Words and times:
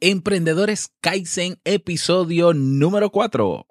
Emprendedores 0.00 0.92
Kaizen, 1.00 1.58
episodio 1.64 2.54
número 2.54 3.10
4. 3.10 3.66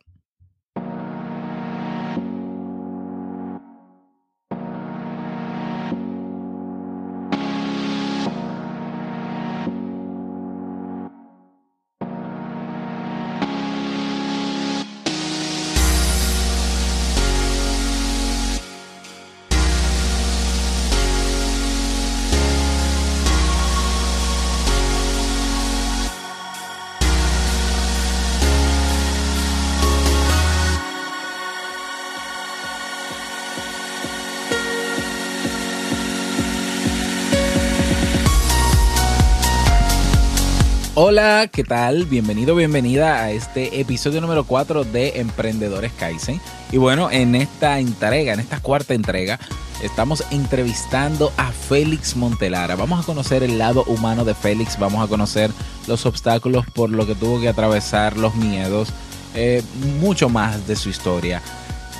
Hola, 41.18 41.48
¿qué 41.52 41.64
tal? 41.64 42.06
Bienvenido, 42.06 42.54
bienvenida 42.54 43.24
a 43.24 43.32
este 43.32 43.80
episodio 43.80 44.22
número 44.22 44.44
4 44.44 44.84
de 44.84 45.20
Emprendedores 45.20 45.92
Kaizen. 45.94 46.40
Y 46.72 46.78
bueno, 46.78 47.10
en 47.10 47.34
esta 47.34 47.80
entrega, 47.80 48.34
en 48.34 48.40
esta 48.40 48.60
cuarta 48.60 48.94
entrega, 48.94 49.40
estamos 49.82 50.24
entrevistando 50.30 51.34
a 51.38 51.52
Félix 51.52 52.16
Montelara. 52.16 52.76
Vamos 52.76 53.02
a 53.02 53.04
conocer 53.04 53.42
el 53.42 53.58
lado 53.58 53.84
humano 53.86 54.26
de 54.26 54.36
Félix, 54.36 54.78
vamos 54.78 55.04
a 55.04 55.10
conocer 55.10 55.50
los 55.88 56.06
obstáculos 56.06 56.68
por 56.68 56.92
lo 56.92 57.08
que 57.08 57.16
tuvo 57.16 57.42
que 57.42 57.50
atravesar, 57.50 58.16
los 58.16 58.36
miedos, 58.36 58.90
eh, 59.34 59.64
mucho 60.00 60.30
más 60.30 60.68
de 60.68 60.76
su 60.76 60.90
historia. 60.90 61.42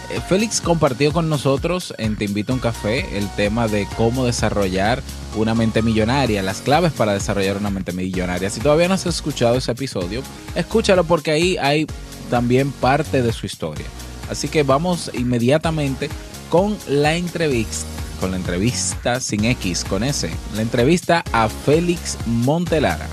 Eh, 0.10 0.22
Félix 0.22 0.62
compartió 0.62 1.12
con 1.12 1.30
nosotros 1.30 1.94
en 1.98 2.16
Te 2.16 2.26
Invito 2.26 2.54
a 2.54 2.56
un 2.56 2.62
Café 2.62 3.18
el 3.18 3.28
tema 3.36 3.68
de 3.68 3.88
cómo 3.98 4.26
desarrollar 4.26 5.04
una 5.36 5.54
mente 5.54 5.82
millonaria, 5.82 6.42
las 6.42 6.62
claves 6.62 6.94
para 6.94 7.14
desarrollar 7.14 7.58
una 7.58 7.70
mente 7.70 7.92
millonaria. 7.92 8.50
Si 8.50 8.62
todavía 8.62 8.88
no 8.88 8.94
has 8.94 9.06
escuchado 9.06 9.58
ese 9.58 9.74
episodio, 9.74 10.24
escúchalo 10.56 11.04
porque 11.04 11.32
ahí 11.32 11.58
hay 11.58 11.88
también 12.30 12.72
parte 12.72 13.22
de 13.22 13.34
su 13.34 13.46
historia. 13.46 13.86
Así 14.30 14.48
que 14.48 14.64
vamos 14.64 15.12
inmediatamente 15.14 16.10
con 16.50 16.78
la 16.88 17.16
entrevista, 17.16 17.86
con 18.22 18.32
la 18.32 18.38
entrevista 18.38 19.20
sin 19.20 19.44
X, 19.46 19.84
con 19.84 20.04
S, 20.04 20.30
la 20.56 20.62
entrevista 20.62 21.24
a 21.34 21.50
Félix 21.50 22.18
Montelara. 22.26 23.08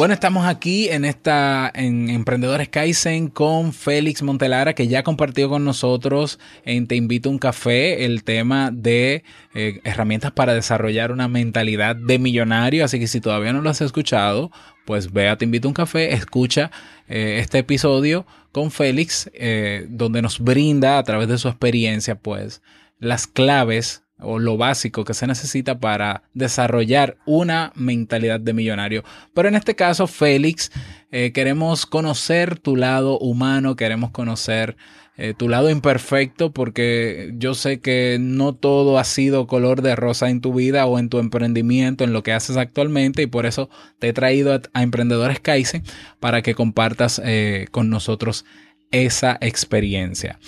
Bueno, 0.00 0.14
estamos 0.14 0.46
aquí 0.46 0.88
en 0.88 1.04
esta 1.04 1.70
en 1.74 2.08
Emprendedores 2.08 2.70
Kaizen 2.70 3.28
con 3.28 3.74
Félix 3.74 4.22
Montelara, 4.22 4.72
que 4.72 4.88
ya 4.88 5.02
compartió 5.02 5.50
con 5.50 5.62
nosotros 5.62 6.38
en 6.64 6.86
Te 6.86 6.96
Invito 6.96 7.28
a 7.28 7.32
un 7.32 7.38
Café 7.38 8.06
el 8.06 8.24
tema 8.24 8.70
de 8.72 9.24
eh, 9.52 9.80
herramientas 9.84 10.32
para 10.32 10.54
desarrollar 10.54 11.12
una 11.12 11.28
mentalidad 11.28 11.96
de 11.96 12.18
millonario. 12.18 12.82
Así 12.82 12.98
que 12.98 13.08
si 13.08 13.20
todavía 13.20 13.52
no 13.52 13.60
lo 13.60 13.68
has 13.68 13.82
escuchado, 13.82 14.50
pues 14.86 15.12
ve 15.12 15.28
a 15.28 15.36
Te 15.36 15.44
Invito 15.44 15.68
a 15.68 15.72
un 15.72 15.74
Café, 15.74 16.14
escucha 16.14 16.70
eh, 17.06 17.36
este 17.38 17.58
episodio 17.58 18.24
con 18.52 18.70
Félix, 18.70 19.30
eh, 19.34 19.84
donde 19.90 20.22
nos 20.22 20.40
brinda 20.40 20.96
a 20.96 21.02
través 21.02 21.28
de 21.28 21.36
su 21.36 21.48
experiencia, 21.48 22.14
pues, 22.14 22.62
las 23.00 23.26
claves 23.26 24.02
o 24.22 24.38
lo 24.38 24.56
básico 24.56 25.04
que 25.04 25.14
se 25.14 25.26
necesita 25.26 25.78
para 25.78 26.22
desarrollar 26.34 27.16
una 27.26 27.72
mentalidad 27.74 28.40
de 28.40 28.52
millonario. 28.52 29.04
Pero 29.34 29.48
en 29.48 29.54
este 29.54 29.74
caso, 29.74 30.06
Félix, 30.06 30.70
eh, 31.10 31.32
queremos 31.32 31.86
conocer 31.86 32.58
tu 32.58 32.76
lado 32.76 33.18
humano, 33.18 33.76
queremos 33.76 34.10
conocer 34.10 34.76
eh, 35.22 35.34
tu 35.36 35.50
lado 35.50 35.68
imperfecto, 35.68 36.50
porque 36.50 37.34
yo 37.36 37.52
sé 37.52 37.80
que 37.80 38.16
no 38.18 38.54
todo 38.54 38.98
ha 38.98 39.04
sido 39.04 39.46
color 39.46 39.82
de 39.82 39.94
rosa 39.94 40.30
en 40.30 40.40
tu 40.40 40.54
vida 40.54 40.86
o 40.86 40.98
en 40.98 41.10
tu 41.10 41.18
emprendimiento, 41.18 42.04
en 42.04 42.14
lo 42.14 42.22
que 42.22 42.32
haces 42.32 42.56
actualmente, 42.56 43.20
y 43.20 43.26
por 43.26 43.44
eso 43.44 43.68
te 43.98 44.08
he 44.08 44.12
traído 44.14 44.58
a, 44.72 44.82
Emprendedores 44.82 45.38
Kaizen 45.40 45.82
para 46.20 46.40
que 46.40 46.54
compartas 46.54 47.20
eh, 47.22 47.66
con 47.70 47.90
nosotros 47.90 48.46
esa 48.90 49.38
experiencia. 49.40 50.38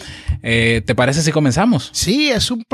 Eh, 0.42 0.82
¿Te 0.84 0.94
parece 0.94 1.22
si 1.22 1.30
comenzamos? 1.30 1.91
Sí, 1.92 2.30
es 2.30 2.50
un, 2.50 2.64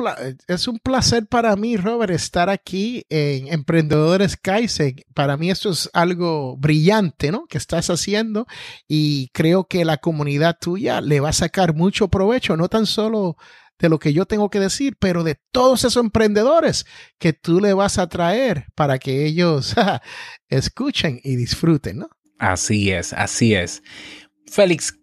es 0.47 0.69
un 0.69 0.79
placer 0.79 1.27
para 1.27 1.55
mí, 1.57 1.77
Robert, 1.77 2.13
estar 2.13 2.49
aquí 2.49 3.05
en 3.11 3.53
Emprendedores 3.53 4.37
Kaizen. 4.37 4.97
Para 5.15 5.37
mí 5.37 5.51
esto 5.51 5.71
es 5.71 5.91
algo 5.93 6.57
brillante, 6.57 7.31
¿no? 7.31 7.47
Que 7.47 7.59
estás 7.59 7.91
haciendo 7.91 8.47
y 8.87 9.29
creo 9.29 9.65
que 9.65 9.85
la 9.85 9.99
comunidad 9.99 10.57
tuya 10.61 11.01
le 11.01 11.21
va 11.21 11.31
a 11.31 11.35
sacar 11.35 11.75
mucho 11.75 12.09
provecho, 12.09 12.57
no 12.57 12.69
tan 12.69 12.87
solo 12.87 13.37
de 13.79 13.89
lo 13.89 13.99
que 13.99 14.13
yo 14.13 14.27
tengo 14.27 14.51
que 14.51 14.61
decir, 14.61 14.97
pero 14.99 15.23
de 15.23 15.39
todos 15.53 15.85
esos 15.85 16.03
emprendedores 16.03 16.87
que 17.19 17.33
tú 17.33 17.61
le 17.61 17.73
vas 17.75 17.99
a 17.99 18.09
traer 18.09 18.67
para 18.75 18.99
que 18.99 19.25
ellos 19.27 19.75
escuchen 20.49 21.21
y 21.23 21.37
disfruten, 21.37 21.99
¿no? 21.99 22.11
Así 22.39 22.91
es, 22.91 23.13
así 23.13 23.55
es. 23.55 23.83
Félix, 24.47 24.95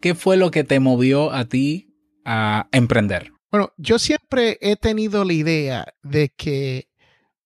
¿Qué 0.00 0.14
fue 0.14 0.38
lo 0.38 0.50
que 0.50 0.64
te 0.64 0.80
movió 0.80 1.30
a 1.30 1.44
ti 1.44 1.94
a 2.24 2.68
emprender? 2.72 3.32
Bueno, 3.50 3.72
yo 3.76 3.98
siempre 3.98 4.56
he 4.62 4.76
tenido 4.76 5.24
la 5.24 5.32
idea 5.34 5.94
de 6.02 6.30
que 6.30 6.88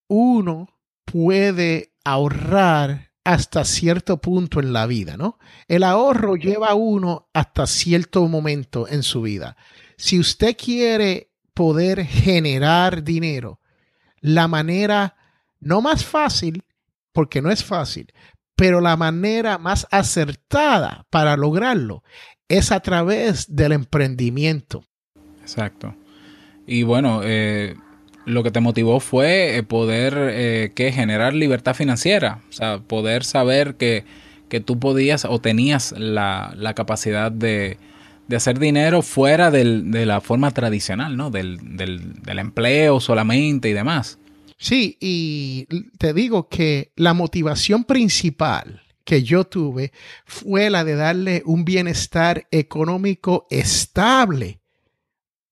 uno 0.06 0.68
puede 1.04 1.94
ahorrar 2.04 3.10
hasta 3.24 3.64
cierto 3.64 4.20
punto 4.20 4.60
en 4.60 4.72
la 4.72 4.86
vida, 4.86 5.16
¿no? 5.16 5.38
El 5.66 5.82
ahorro 5.82 6.36
lleva 6.36 6.68
a 6.68 6.74
uno 6.74 7.28
hasta 7.32 7.66
cierto 7.66 8.28
momento 8.28 8.86
en 8.86 9.02
su 9.02 9.22
vida. 9.22 9.56
Si 9.96 10.20
usted 10.20 10.56
quiere 10.56 11.32
poder 11.54 12.04
generar 12.04 13.02
dinero, 13.02 13.60
la 14.20 14.46
manera 14.46 15.16
no 15.58 15.80
más 15.80 16.04
fácil, 16.04 16.62
porque 17.12 17.40
no 17.40 17.50
es 17.50 17.64
fácil, 17.64 18.12
pero 18.56 18.80
la 18.80 18.96
manera 18.96 19.58
más 19.58 19.86
acertada 19.90 21.06
para 21.10 21.36
lograrlo 21.36 22.02
es 22.48 22.72
a 22.72 22.80
través 22.80 23.54
del 23.54 23.72
emprendimiento. 23.72 24.84
Exacto. 25.40 25.94
Y 26.66 26.82
bueno, 26.82 27.20
eh, 27.24 27.74
lo 28.24 28.42
que 28.42 28.50
te 28.50 28.60
motivó 28.60 29.00
fue 29.00 29.56
eh, 29.56 29.62
poder 29.62 30.14
eh, 30.16 30.72
generar 30.92 31.34
libertad 31.34 31.74
financiera, 31.74 32.40
o 32.48 32.52
sea, 32.52 32.78
poder 32.78 33.24
saber 33.24 33.74
que, 33.76 34.04
que 34.48 34.60
tú 34.60 34.78
podías 34.78 35.24
o 35.24 35.40
tenías 35.40 35.92
la, 35.98 36.54
la 36.56 36.74
capacidad 36.74 37.30
de, 37.30 37.76
de, 38.28 38.36
hacer 38.36 38.58
dinero 38.58 39.02
fuera 39.02 39.50
del, 39.50 39.90
de 39.90 40.06
la 40.06 40.20
forma 40.20 40.50
tradicional, 40.52 41.16
¿no? 41.16 41.30
Del, 41.30 41.76
del, 41.76 42.14
del 42.22 42.38
empleo 42.38 43.00
solamente 43.00 43.68
y 43.68 43.72
demás. 43.72 44.18
Sí, 44.58 44.96
y 45.00 45.66
te 45.98 46.14
digo 46.14 46.48
que 46.48 46.92
la 46.96 47.14
motivación 47.14 47.84
principal 47.84 48.82
que 49.04 49.22
yo 49.22 49.44
tuve 49.44 49.92
fue 50.24 50.70
la 50.70 50.84
de 50.84 50.96
darle 50.96 51.42
un 51.44 51.64
bienestar 51.64 52.46
económico 52.50 53.46
estable 53.50 54.60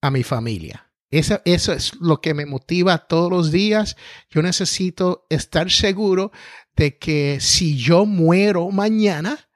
a 0.00 0.10
mi 0.10 0.22
familia. 0.22 0.88
Eso, 1.10 1.40
eso, 1.44 1.74
es 1.74 1.94
lo 2.00 2.22
que 2.22 2.32
me 2.32 2.46
motiva 2.46 3.06
todos 3.06 3.30
los 3.30 3.52
días. 3.52 3.96
Yo 4.30 4.40
necesito 4.40 5.26
estar 5.28 5.70
seguro 5.70 6.32
de 6.74 6.96
que 6.96 7.38
si 7.40 7.76
yo 7.76 8.06
muero 8.06 8.70
mañana, 8.70 9.48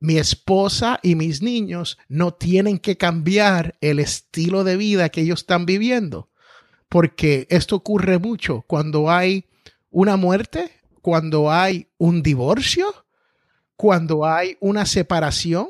mi 0.00 0.18
esposa 0.18 0.98
y 1.02 1.14
mis 1.14 1.42
niños 1.42 1.96
no 2.08 2.34
tienen 2.34 2.78
que 2.78 2.96
cambiar 2.96 3.78
el 3.80 4.00
estilo 4.00 4.64
de 4.64 4.76
vida 4.76 5.08
que 5.10 5.20
ellos 5.20 5.40
están 5.40 5.64
viviendo. 5.64 6.28
Porque 6.94 7.48
esto 7.50 7.74
ocurre 7.74 8.20
mucho 8.20 8.62
cuando 8.68 9.10
hay 9.10 9.46
una 9.90 10.16
muerte, 10.16 10.70
cuando 11.02 11.50
hay 11.50 11.88
un 11.98 12.22
divorcio, 12.22 12.86
cuando 13.74 14.24
hay 14.24 14.56
una 14.60 14.86
separación, 14.86 15.66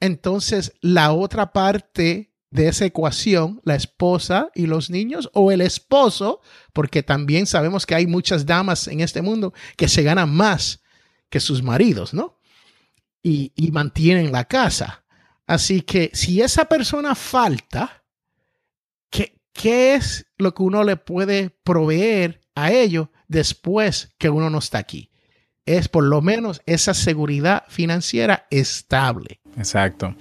entonces 0.00 0.72
la 0.80 1.12
otra 1.12 1.52
parte 1.52 2.32
de 2.50 2.68
esa 2.68 2.86
ecuación, 2.86 3.60
la 3.64 3.74
esposa 3.74 4.48
y 4.54 4.64
los 4.64 4.88
niños, 4.88 5.28
o 5.34 5.52
el 5.52 5.60
esposo, 5.60 6.40
porque 6.72 7.02
también 7.02 7.44
sabemos 7.44 7.84
que 7.84 7.94
hay 7.94 8.06
muchas 8.06 8.46
damas 8.46 8.88
en 8.88 9.00
este 9.00 9.20
mundo 9.20 9.52
que 9.76 9.88
se 9.88 10.02
ganan 10.02 10.34
más 10.34 10.80
que 11.28 11.38
sus 11.38 11.62
maridos, 11.62 12.14
¿no? 12.14 12.38
Y, 13.22 13.52
mantienen 13.72 14.32
la 14.32 14.46
casa. 14.46 15.04
Así 15.46 15.82
que 15.82 16.10
si 16.14 16.40
esa 16.40 16.64
persona 16.64 17.14
falta, 17.14 18.01
¿qué, 19.52 19.60
¿qué 19.60 19.94
es 19.94 20.26
lo 20.38 20.54
que 20.54 20.62
uno 20.62 20.84
le 20.84 20.96
puede 20.96 21.50
proveer 21.64 22.40
a 22.54 22.72
ellos 22.72 23.08
después 23.28 24.14
que 24.18 24.30
uno 24.30 24.50
no 24.50 24.58
está 24.58 24.78
aquí? 24.78 25.12
es 25.66 25.88
por 25.88 26.04
lo 26.04 26.22
menos 26.22 26.60
esa 26.66 26.94
seguridad 26.94 27.64
financiera 27.68 28.46
estable. 28.50 29.40
Exacto. 29.56 30.14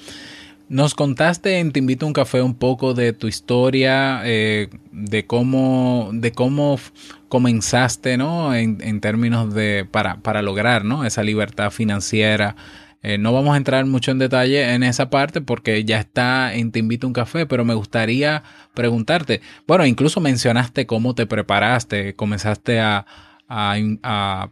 Nos 0.69 0.95
contaste 0.95 1.59
en 1.59 1.71
Te 1.73 1.79
invito 1.79 2.05
a 2.05 2.07
un 2.07 2.13
café 2.13 2.41
un 2.41 2.55
poco 2.55 2.93
de 2.93 3.11
tu 3.11 3.27
historia, 3.27 4.21
eh, 4.23 4.69
de 4.91 5.25
cómo, 5.25 6.11
de 6.13 6.31
cómo 6.31 6.79
comenzaste, 7.27 8.15
¿no? 8.17 8.55
En, 8.55 9.01
términos 9.01 9.53
de 9.53 9.85
para, 9.89 10.17
para 10.17 10.41
lograr, 10.41 10.85
¿no? 10.85 11.03
Esa 11.03 11.23
libertad 11.23 11.71
financiera. 11.71 12.55
Eh, 13.03 13.17
no 13.17 13.33
vamos 13.33 13.55
a 13.55 13.57
entrar 13.57 13.85
mucho 13.85 14.11
en 14.11 14.19
detalle 14.19 14.73
en 14.73 14.83
esa 14.83 15.09
parte 15.09 15.41
porque 15.41 15.83
ya 15.83 15.99
está 15.99 16.53
en 16.53 16.71
Te 16.71 16.79
invito 16.79 17.07
a 17.07 17.09
un 17.09 17.13
café, 17.13 17.45
pero 17.45 17.65
me 17.65 17.73
gustaría 17.73 18.43
preguntarte, 18.73 19.41
bueno, 19.67 19.85
incluso 19.85 20.19
mencionaste 20.21 20.85
cómo 20.85 21.15
te 21.15 21.25
preparaste, 21.25 22.15
comenzaste 22.15 22.79
a, 22.79 23.05
a, 23.49 24.49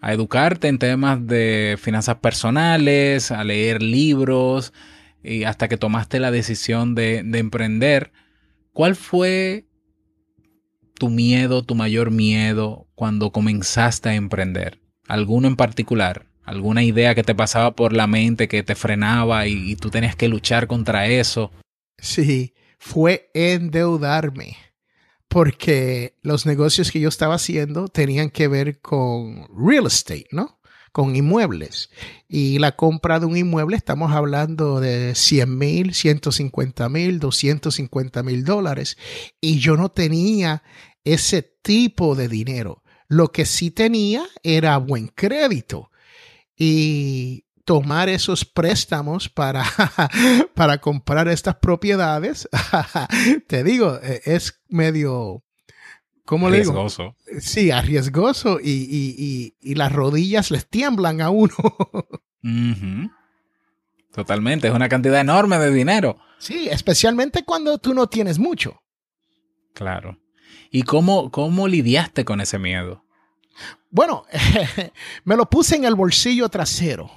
a 0.00 0.12
educarte 0.12 0.68
en 0.68 0.78
temas 0.78 1.26
de 1.26 1.76
finanzas 1.80 2.16
personales, 2.16 3.30
a 3.30 3.44
leer 3.44 3.82
libros, 3.82 4.72
y 5.24 5.44
hasta 5.44 5.68
que 5.68 5.78
tomaste 5.78 6.20
la 6.20 6.30
decisión 6.30 6.94
de, 6.94 7.20
emprender, 7.20 8.12
¿cuál 8.72 8.94
fue 8.94 9.66
tu 10.98 11.08
miedo, 11.08 11.62
tu 11.62 11.74
mayor 11.74 12.10
miedo 12.10 12.86
cuando 12.94 13.32
comenzaste 13.32 14.10
a 14.10 14.14
emprender? 14.14 14.80
¿Alguno 15.08 15.48
en 15.48 15.56
particular? 15.56 16.26
¿Alguna 16.44 16.82
idea 16.82 17.14
que 17.14 17.22
te 17.22 17.34
pasaba 17.34 17.74
por 17.74 17.92
la 17.92 18.06
mente 18.06 18.48
que 18.48 18.62
te 18.62 18.74
frenaba 18.74 19.46
y, 19.46 19.76
tú 19.76 19.90
tenías 19.90 20.16
que 20.16 20.28
luchar 20.28 20.66
contra 20.66 21.06
eso? 21.06 21.50
Sí, 21.98 22.54
fue 22.78 23.30
endeudarme 23.34 24.56
porque 25.28 26.16
los 26.22 26.46
negocios 26.46 26.92
que 26.92 27.00
yo 27.00 27.08
estaba 27.08 27.34
haciendo 27.34 27.88
tenían 27.88 28.30
que 28.30 28.46
ver 28.46 28.80
con 28.80 29.48
real 29.56 29.86
estate, 29.86 30.28
¿no? 30.30 30.60
con 30.94 31.16
inmuebles. 31.16 31.90
Y 32.28 32.60
la 32.60 32.76
compra 32.76 33.18
de 33.18 33.26
un 33.26 33.36
inmueble, 33.36 33.76
estamos 33.76 34.12
hablando 34.12 34.78
de 34.78 35.16
100 35.16 35.58
mil, 35.58 35.92
150 35.92 36.88
mil, 36.88 37.18
250 37.18 38.22
mil 38.22 38.44
dólares. 38.44 38.96
Y 39.40 39.58
yo 39.58 39.76
no 39.76 39.88
tenía 39.88 40.62
ese 41.02 41.42
tipo 41.42 42.14
de 42.14 42.28
dinero. 42.28 42.84
Lo 43.08 43.32
que 43.32 43.44
sí 43.44 43.72
tenía 43.72 44.24
era 44.44 44.76
buen 44.78 45.08
crédito. 45.08 45.90
Y 46.56 47.44
tomar 47.64 48.08
esos 48.08 48.44
préstamos 48.44 49.28
para, 49.28 49.64
para 50.54 50.78
comprar 50.78 51.28
estas 51.28 51.56
propiedades, 51.56 52.48
te 53.46 53.64
digo, 53.64 53.98
e, 54.02 54.22
es 54.24 54.60
medio 54.68 55.42
¿cómo 56.24 56.50
le 56.50 56.60
digo? 56.60 56.86
Sí, 57.38 57.70
arriesgoso 57.70 58.58
y, 58.62 59.54
las 59.62 59.92
rodillas 59.92 60.50
les 60.50 60.66
tiemblan 60.68 61.20
a 61.20 61.30
uno. 61.30 61.54
Totalmente, 64.12 64.68
es 64.68 64.74
una 64.74 64.88
cantidad 64.88 65.20
enorme 65.20 65.58
de 65.58 65.72
dinero. 65.72 66.18
Sí, 66.38 66.68
especialmente 66.70 67.44
cuando 67.44 67.78
tú 67.78 67.94
no 67.94 68.06
tienes 68.06 68.38
mucho. 68.38 68.82
Claro. 69.72 70.20
¿Y 70.70 70.82
cómo, 70.82 71.30
cómo 71.30 71.66
lidiaste 71.68 72.24
con 72.24 72.40
ese 72.40 72.58
miedo? 72.58 73.03
Bueno, 73.90 74.24
me 75.24 75.36
lo 75.36 75.48
puse 75.48 75.76
en 75.76 75.84
el 75.84 75.94
bolsillo 75.94 76.48
trasero. 76.48 77.08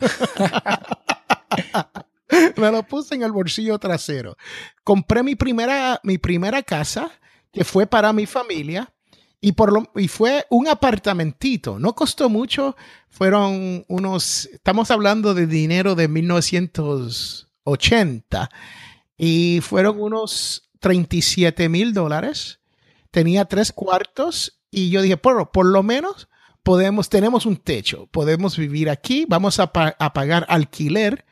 me 2.56 2.70
lo 2.70 2.82
puse 2.82 3.14
en 3.14 3.22
el 3.22 3.32
bolsillo 3.32 3.78
trasero. 3.78 4.36
Compré 4.82 5.22
mi 5.22 5.36
primera, 5.36 6.00
mi 6.02 6.18
primera 6.18 6.62
casa 6.62 7.10
que 7.52 7.64
fue 7.64 7.86
para 7.86 8.12
mi 8.12 8.26
familia 8.26 8.92
y, 9.40 9.52
por 9.52 9.72
lo, 9.72 9.90
y 9.94 10.08
fue 10.08 10.44
un 10.50 10.68
apartamentito. 10.68 11.78
No 11.78 11.94
costó 11.94 12.28
mucho, 12.28 12.76
fueron 13.08 13.86
unos, 13.88 14.46
estamos 14.46 14.90
hablando 14.90 15.32
de 15.34 15.46
dinero 15.46 15.94
de 15.94 16.08
1980 16.08 18.50
y 19.16 19.60
fueron 19.62 20.00
unos 20.00 20.68
37 20.80 21.68
mil 21.68 21.94
dólares. 21.94 22.58
Tenía 23.10 23.44
tres 23.44 23.70
cuartos 23.70 24.60
y 24.74 24.90
yo 24.90 25.02
dije, 25.02 25.16
por, 25.16 25.50
por 25.50 25.66
lo 25.66 25.82
menos 25.82 26.28
podemos, 26.62 27.08
tenemos 27.08 27.46
un 27.46 27.56
techo, 27.56 28.06
podemos 28.10 28.56
vivir 28.56 28.90
aquí, 28.90 29.26
vamos 29.28 29.60
a, 29.60 29.70
a 29.72 30.12
pagar 30.12 30.46
alquiler 30.48 31.24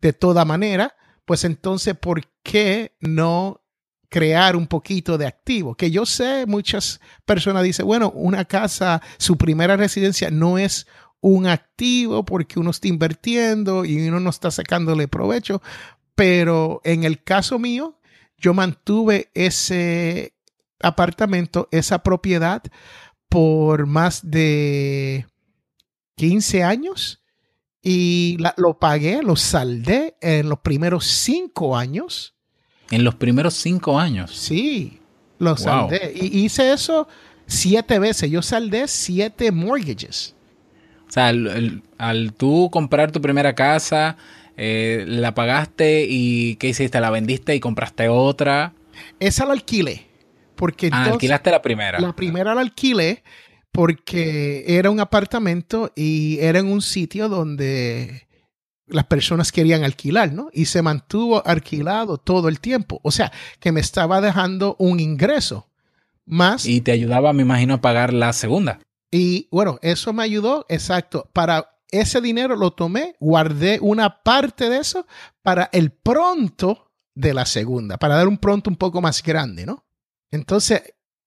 de 0.00 0.12
toda 0.12 0.44
manera. 0.44 0.94
Pues 1.24 1.44
entonces, 1.44 1.94
¿por 1.94 2.22
qué 2.42 2.96
no 3.00 3.60
crear 4.08 4.56
un 4.56 4.66
poquito 4.66 5.18
de 5.18 5.26
activo. 5.26 5.74
Que 5.74 5.90
yo 5.90 6.06
sé, 6.06 6.46
muchas 6.46 7.00
personas 7.24 7.62
dicen, 7.62 7.86
bueno, 7.86 8.10
una 8.10 8.44
casa, 8.44 9.02
su 9.18 9.36
primera 9.36 9.76
residencia 9.76 10.30
no 10.30 10.58
es 10.58 10.86
un 11.20 11.46
activo 11.46 12.24
porque 12.24 12.60
uno 12.60 12.70
está 12.70 12.88
invirtiendo 12.88 13.84
y 13.84 14.08
uno 14.08 14.20
no 14.20 14.30
está 14.30 14.50
sacándole 14.50 15.08
provecho. 15.08 15.62
Pero 16.14 16.80
en 16.84 17.04
el 17.04 17.22
caso 17.22 17.58
mío, 17.58 17.98
yo 18.36 18.54
mantuve 18.54 19.30
ese 19.34 20.34
apartamento, 20.80 21.68
esa 21.70 22.02
propiedad 22.02 22.62
por 23.28 23.86
más 23.86 24.28
de 24.28 25.26
15 26.16 26.64
años 26.64 27.22
y 27.82 28.38
lo 28.56 28.78
pagué, 28.78 29.22
lo 29.22 29.36
saldé 29.36 30.16
en 30.20 30.48
los 30.48 30.60
primeros 30.60 31.06
cinco 31.06 31.76
años 31.76 32.34
en 32.90 33.04
los 33.04 33.14
primeros 33.14 33.54
cinco 33.54 33.98
años. 33.98 34.30
Sí, 34.34 35.00
lo 35.38 35.56
saldé. 35.56 36.12
Y 36.14 36.44
hice 36.44 36.72
eso 36.72 37.08
siete 37.46 37.98
veces. 37.98 38.30
Yo 38.30 38.42
saldé 38.42 38.88
siete 38.88 39.52
mortgages. 39.52 40.34
O 41.08 41.12
sea, 41.12 41.28
al, 41.28 42.32
tú 42.36 42.68
comprar 42.70 43.12
tu 43.12 43.20
primera 43.20 43.54
casa, 43.54 44.16
eh, 44.56 45.04
la 45.06 45.34
pagaste 45.34 46.06
y 46.08 46.56
¿qué 46.56 46.68
hiciste? 46.68 47.00
¿La 47.00 47.10
vendiste 47.10 47.54
y 47.54 47.60
compraste 47.60 48.08
otra? 48.08 48.74
Esa 49.20 49.46
la 49.46 49.52
alquilé. 49.52 50.06
Porque 50.58 50.90
ah, 50.92 51.04
alquilaste 51.04 51.52
la 51.52 51.62
primera. 51.62 52.00
La 52.00 52.12
primera 52.14 52.52
la 52.52 52.62
alquilé 52.62 53.22
porque 53.70 54.64
era 54.66 54.90
un 54.90 54.98
apartamento 54.98 55.92
y 55.94 56.38
era 56.40 56.58
en 56.58 56.66
un 56.66 56.82
sitio 56.82 57.28
donde 57.28 58.26
las 58.88 59.04
personas 59.04 59.52
querían 59.52 59.84
alquilar, 59.84 60.32
¿no? 60.32 60.48
Y 60.52 60.64
se 60.64 60.82
mantuvo 60.82 61.46
alquilado 61.46 62.18
todo 62.18 62.48
el 62.48 62.58
tiempo. 62.58 62.98
O 63.04 63.12
sea, 63.12 63.30
que 63.60 63.70
me 63.70 63.78
estaba 63.78 64.20
dejando 64.20 64.74
un 64.80 64.98
ingreso 64.98 65.68
más. 66.26 66.66
Y 66.66 66.80
te 66.80 66.90
ayudaba, 66.90 67.32
me 67.32 67.42
imagino, 67.42 67.74
a 67.74 67.80
pagar 67.80 68.12
la 68.12 68.32
segunda. 68.32 68.80
Y 69.12 69.46
bueno, 69.52 69.78
eso 69.80 70.12
me 70.12 70.24
ayudó, 70.24 70.66
exacto. 70.68 71.30
Para 71.32 71.70
ese 71.92 72.20
dinero 72.20 72.56
lo 72.56 72.72
tomé, 72.72 73.14
guardé 73.20 73.78
una 73.80 74.24
parte 74.24 74.68
de 74.68 74.78
eso 74.78 75.06
para 75.42 75.70
el 75.72 75.92
pronto 75.92 76.90
de 77.14 77.32
la 77.32 77.46
segunda, 77.46 77.96
para 77.96 78.16
dar 78.16 78.26
un 78.26 78.38
pronto 78.38 78.70
un 78.70 78.76
poco 78.76 79.00
más 79.00 79.22
grande, 79.22 79.64
¿no? 79.64 79.84
Entonces, 80.30 80.82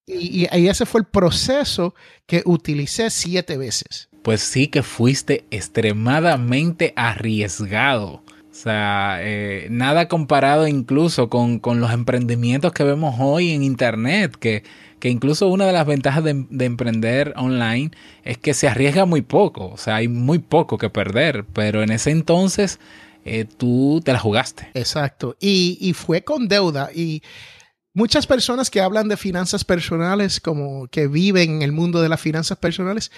y, 0.06 0.48
y 0.52 0.68
ese 0.68 0.86
fue 0.86 1.02
el 1.02 1.08
proceso 1.08 1.96
que 2.26 2.44
utilicé 2.46 3.10
siete 3.10 3.58
veces 3.58 4.10
pues 4.22 4.42
sí 4.42 4.68
que 4.68 4.84
fuiste 4.84 5.46
extremadamente 5.52 6.94
arriesgado. 6.96 8.24
O 8.52 8.54
sea, 8.54 9.20
eh, 9.22 9.68
nada 9.72 10.08
comparado 10.08 10.68
incluso 10.68 11.30
con, 11.30 11.62
los 11.80 11.92
emprendimientos 11.92 12.74
que 12.74 12.84
vemos 12.84 13.16
hoy 13.20 13.52
en 13.52 13.64
Internet, 13.64 14.36
que, 14.36 14.64
que 15.00 15.10
incluso 15.10 15.48
una 15.48 15.66
de 15.66 15.72
las 15.72 15.88
ventajas 15.88 16.24
de, 16.24 16.66
emprender 16.66 17.34
online 17.38 17.92
es 18.24 18.38
que 18.38 18.54
se 18.54 18.68
arriesga 18.68 19.06
muy 19.06 19.22
poco, 19.22 19.70
o 19.70 19.78
sea, 19.78 19.96
hay 19.96 20.10
muy 20.10 20.40
poco 20.40 20.78
que 20.78 20.90
perder, 20.90 21.46
pero 21.54 21.82
en 21.82 21.92
ese 21.92 22.12
entonces 22.12 22.80
eh, 23.24 23.46
tú 23.46 24.02
te 24.04 24.12
la 24.12 24.20
jugaste. 24.20 24.68
Exacto, 24.74 25.38
y, 25.40 25.78
y 25.80 25.94
fue 25.94 26.24
con 26.24 26.50
deuda 26.50 26.90
y 26.94 27.24
Muchas 27.94 28.26
personas 28.26 28.70
que 28.70 28.80
hablan 28.80 29.10
de 29.10 29.18
finanzas 29.18 29.66
personales, 29.66 30.40
como 30.40 30.88
que 30.88 31.08
viven 31.08 31.56
en 31.56 31.62
el 31.62 31.74
mundo 31.74 32.02
de 32.02 32.08
las 32.08 32.22
finanzas 32.22 32.58
personales, 32.58 33.12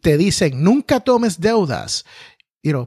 te 0.00 0.16
dicen, 0.16 0.64
nunca 0.64 1.00
tomes 1.00 1.40
deudas. 1.40 2.04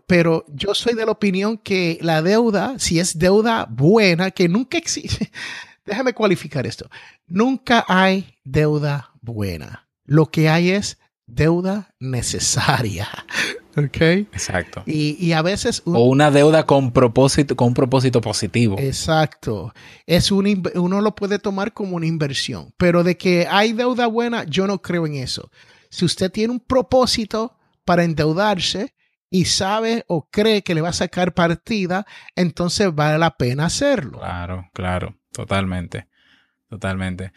pero 0.08 0.46
yo 0.50 0.76
soy 0.76 0.94
de 0.94 1.06
la 1.06 1.14
opinión 1.14 1.58
que 1.58 1.98
la 2.02 2.22
deuda, 2.22 2.78
si 2.80 3.00
es 3.00 3.18
deuda 3.18 3.66
buena, 3.70 4.32
que 4.32 4.50
nunca 4.50 4.78
existe, 4.78 5.32
déjame 5.86 6.14
cualificar 6.14 6.68
esto, 6.68 6.90
nunca 7.28 7.86
hay 7.88 8.36
deuda 8.44 9.12
buena. 9.22 9.88
Lo 10.04 10.30
que 10.30 10.50
hay 10.50 10.72
es 10.72 10.98
deuda 11.28 11.96
necesaria. 12.00 13.08
¿Ok? 13.78 14.02
Exacto. 14.02 14.84
Y, 14.86 15.32
a 15.32 15.42
veces... 15.42 15.82
o 15.86 16.04
una 16.04 16.32
deuda 16.32 16.66
con, 16.66 16.92
propósito, 16.92 17.56
con 17.56 17.70
un 17.70 17.74
propósito 17.74 18.22
positivo. 18.22 18.76
Exacto. 18.80 19.74
Es 20.06 20.32
un, 20.32 20.64
uno 20.76 21.02
lo 21.02 21.16
puede 21.16 21.40
tomar 21.40 21.74
como 21.74 21.96
una 21.96 22.06
inversión, 22.06 22.74
pero 22.78 23.04
de 23.04 23.18
que 23.18 23.48
hay 23.50 23.74
deuda 23.74 24.08
buena, 24.08 24.44
yo 24.44 24.68
no 24.68 24.82
creo 24.82 25.08
en 25.08 25.16
eso. 25.16 25.50
Si 25.90 26.06
usted 26.06 26.32
tiene 26.32 26.54
un 26.54 26.60
propósito 26.60 27.58
para 27.86 28.04
endeudarse 28.04 28.94
y 29.30 29.46
sabe 29.46 30.04
o 30.08 30.28
cree 30.30 30.62
que 30.62 30.76
le 30.76 30.82
va 30.82 30.90
a 30.90 30.94
sacar 30.94 31.34
partida, 31.34 32.06
entonces 32.36 32.94
vale 32.94 33.18
la 33.18 33.38
pena 33.38 33.66
hacerlo. 33.66 34.20
Claro, 34.20 34.70
claro, 34.74 35.18
totalmente, 35.32 36.08
totalmente. 36.70 37.32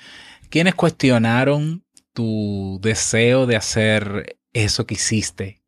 ¿Quiénes 0.50 0.74
cuestionaron 0.74 1.84
tu 2.12 2.78
deseo 2.82 3.46
de 3.46 3.56
hacer 3.56 4.38
eso 4.52 4.86
que 4.86 4.94
hiciste? 4.94 5.63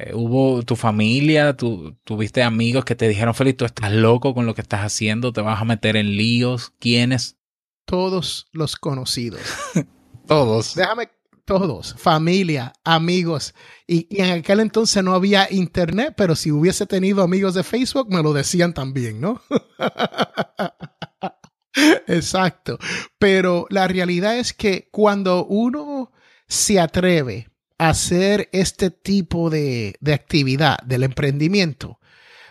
Eh, 0.00 0.12
¿Hubo 0.14 0.62
tu 0.62 0.76
familia, 0.76 1.56
tu, 1.56 1.96
tuviste 2.04 2.44
amigos 2.44 2.84
que 2.84 2.94
te 2.94 3.08
dijeron, 3.08 3.34
Félix, 3.34 3.56
tú 3.56 3.64
estás 3.64 3.90
loco 3.90 4.32
con 4.32 4.46
lo 4.46 4.54
que 4.54 4.60
estás 4.60 4.82
haciendo, 4.82 5.32
te 5.32 5.40
vas 5.40 5.60
a 5.60 5.64
meter 5.64 5.96
en 5.96 6.16
líos? 6.16 6.72
¿Quiénes? 6.78 7.36
Todos 7.84 8.46
los 8.52 8.76
conocidos. 8.76 9.40
todos. 10.28 10.76
Déjame, 10.76 11.08
todos, 11.44 11.96
familia, 11.98 12.74
amigos. 12.84 13.56
Y, 13.88 14.06
y, 14.08 14.22
en 14.22 14.38
aquel 14.38 14.60
entonces 14.60 15.02
no 15.02 15.14
había 15.14 15.48
internet, 15.50 16.14
pero 16.16 16.36
si 16.36 16.52
hubiese 16.52 16.86
tenido 16.86 17.24
amigos 17.24 17.54
de 17.54 17.64
Facebook, 17.64 18.06
me 18.08 18.22
lo 18.22 18.32
decían 18.32 18.74
también, 18.74 19.20
¿no? 19.20 19.42
Exacto. 22.06 22.78
Pero 23.18 23.66
la 23.68 23.88
realidad 23.88 24.38
es 24.38 24.52
que 24.52 24.88
cuando 24.92 25.44
uno 25.44 26.12
se 26.46 26.78
atreve 26.78 27.48
hacer 27.78 28.48
este 28.52 28.90
tipo 28.90 29.50
de, 29.50 29.96
actividad 30.12 30.78
del 30.84 31.04
emprendimiento, 31.04 32.00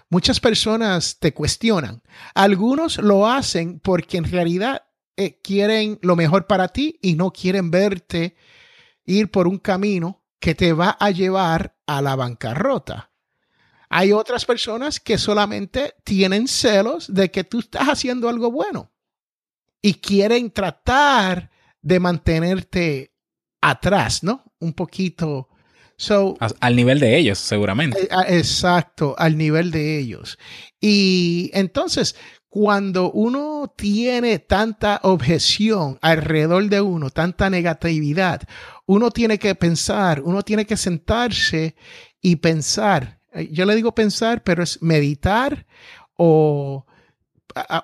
muchas 0.09 0.39
personas 0.39 1.19
te 1.19 1.33
cuestionan. 1.33 2.01
Algunos 2.33 2.97
lo 2.97 3.27
hacen 3.27 3.79
porque 3.79 4.17
en 4.17 4.31
realidad 4.31 4.87
eh, 5.17 5.39
quieren 5.41 5.99
lo 6.01 6.15
mejor 6.15 6.47
para 6.47 6.69
ti 6.69 6.97
y 7.01 7.15
no 7.15 7.31
quieren 7.31 7.69
verte 7.69 8.35
ir 9.05 9.29
por 9.29 9.47
un 9.47 9.57
camino 9.57 10.23
que 10.39 10.55
te 10.55 10.73
va 10.73 10.97
a 10.99 11.11
llevar 11.11 11.77
a 11.85 12.01
la 12.01 12.15
bancarrota. 12.15 13.11
Hay 13.89 14.11
otras 14.11 14.45
personas 14.45 14.99
que 14.99 15.17
solamente 15.17 15.95
tienen 16.03 16.47
celos 16.47 17.13
de 17.13 17.31
que 17.31 17.43
tú 17.43 17.59
estás 17.59 17.87
haciendo 17.87 18.27
algo 18.29 18.51
bueno 18.51 18.91
y 19.81 19.95
quieren 19.95 20.51
tratar 20.51 21.49
de 21.81 21.99
mantenerte 21.99 23.13
atrás, 23.61 24.23
¿no? 24.23 24.46
Un 24.59 24.73
poquito. 24.73 25.49
So, 25.97 26.37
al 26.39 26.75
nivel 26.75 26.99
de 26.99 27.17
ellos, 27.17 27.39
seguramente. 27.39 28.03
Eh, 28.03 28.07
ah, 28.11 28.25
exacto, 28.27 29.15
al 29.17 29.35
nivel 29.35 29.71
de 29.71 29.97
ellos. 29.97 30.37
Y 30.79 31.49
entonces, 31.53 32.15
cuando 32.49 33.11
uno 33.11 33.73
tiene 33.75 34.37
tanta 34.39 34.99
objeción 35.03 35.97
alrededor 36.01 36.69
de 36.69 36.81
uno, 36.81 37.09
tanta 37.09 37.49
negatividad, 37.49 38.41
uno 38.85 39.09
tiene 39.09 39.39
que 39.39 39.55
pensar, 39.55 40.21
uno 40.21 40.43
tiene 40.43 40.65
que 40.65 40.77
sentarse 40.77 41.75
y 42.21 42.37
pensar. 42.37 43.19
Eh, 43.33 43.49
yo 43.51 43.65
le 43.65 43.75
digo 43.75 43.93
pensar, 43.93 44.43
pero 44.43 44.63
es 44.63 44.81
meditar 44.81 45.65
o 46.15 46.85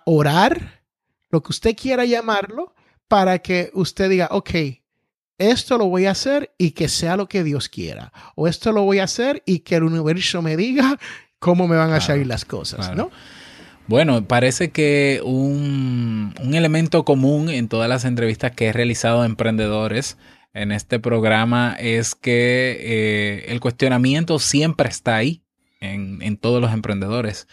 orar, 0.06 0.84
lo 1.30 1.42
que 1.42 1.52
usted 1.52 1.76
quiera 1.76 2.06
llamarlo, 2.06 2.76
para 3.08 3.40
que 3.40 3.72
usted 3.74 4.10
diga, 4.10 4.28
ok, 4.32 4.52
esto 5.38 5.78
lo 5.78 5.88
voy 5.88 6.06
a 6.06 6.12
hacer 6.12 6.54
y 6.58 6.72
que 6.72 6.88
sea 6.88 7.18
lo 7.18 7.28
que 7.28 7.44
Dios 7.44 7.70
quiera. 7.70 8.12
O 8.36 8.48
esto 8.48 8.72
lo 8.72 8.84
voy 8.84 9.00
a 9.00 9.06
hacer 9.06 9.44
y 9.46 9.60
que 9.60 9.76
el 9.76 9.84
universo 9.84 10.42
me 10.42 10.58
diga 10.58 11.00
cómo 11.40 11.68
me 11.68 11.76
van 11.76 11.92
a 11.92 12.02
salir 12.02 12.28
las 12.28 12.46
cosas, 12.46 12.96
¿no? 12.96 13.12
Bueno, 13.88 14.26
parece 14.26 14.72
que 14.72 15.20
un, 15.26 16.34
un, 16.42 16.54
elemento 16.54 17.04
común 17.04 17.50
en 17.50 17.68
todas 17.68 17.90
las 17.90 18.06
entrevistas 18.06 18.52
que 18.52 18.68
he 18.68 18.74
realizado 18.74 19.22
a 19.22 19.26
emprendedores 19.26 20.18
en 20.54 20.72
este 20.72 21.00
programa 21.00 21.76
es 21.78 22.16
que 22.16 22.78
eh, 22.80 23.46
el 23.50 23.60
cuestionamiento 23.60 24.40
siempre 24.40 24.88
está 24.88 25.18
ahí 25.18 25.44
en, 25.82 26.22
en 26.22 26.38
todos 26.38 26.62
los 26.62 26.72
emprendedores. 26.72 27.48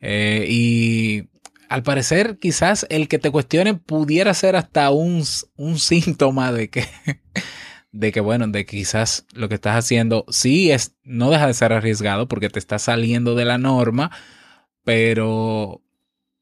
Eh, 0.00 0.46
y 0.48 1.24
al 1.72 1.82
parecer, 1.82 2.38
quizás 2.38 2.86
el 2.90 3.08
que 3.08 3.18
te 3.18 3.30
cuestione 3.30 3.72
pudiera 3.72 4.34
ser 4.34 4.56
hasta 4.56 4.90
un, 4.90 5.24
un 5.56 5.78
síntoma 5.78 6.52
de 6.52 6.68
que, 6.68 6.84
de 7.92 8.12
que, 8.12 8.20
bueno, 8.20 8.46
de 8.48 8.66
que 8.66 8.76
quizás 8.76 9.26
lo 9.32 9.48
que 9.48 9.54
estás 9.54 9.76
haciendo 9.76 10.26
sí 10.28 10.70
es, 10.70 10.94
no 11.02 11.30
deja 11.30 11.46
de 11.46 11.54
ser 11.54 11.72
arriesgado 11.72 12.28
porque 12.28 12.50
te 12.50 12.58
está 12.58 12.78
saliendo 12.78 13.34
de 13.34 13.46
la 13.46 13.56
norma, 13.56 14.10
pero, 14.84 15.80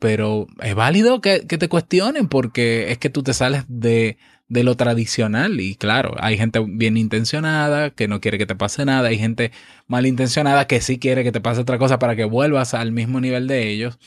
pero 0.01 0.49
es 0.63 0.75
válido 0.75 1.21
que, 1.21 1.47
que 1.47 1.59
te 1.59 1.69
cuestionen 1.69 2.27
porque 2.27 2.91
es 2.91 2.99
que 2.99 3.09
tú 3.09 3.23
te 3.23 3.33
sales 3.33 3.65
de, 3.69 4.19
de 4.49 4.65
lo 4.65 4.77
tradicional 4.77 5.61
y 5.61 5.77
claro, 5.77 6.17
hay 6.19 6.39
gente 6.39 6.59
bien 6.67 6.97
intencionada 6.97 7.91
que 7.91 8.09
no 8.09 8.21
quiere 8.21 8.37
que 8.37 8.47
te 8.47 8.57
pase 8.57 8.85
nada, 8.85 9.11
hay 9.11 9.19
gente 9.19 9.53
malintencionada 9.87 10.67
que 10.67 10.81
sí 10.81 10.99
quiere 10.99 11.23
que 11.23 11.31
te 11.31 11.41
pase 11.41 11.61
otra 11.61 11.79
cosa 11.79 12.01
para 12.01 12.17
que 12.17 12.25
vuelvas 12.25 12.75
al 12.75 12.91
mismo 12.91 13.21
nivel 13.21 13.47
de 13.47 13.69
ellos 13.69 14.01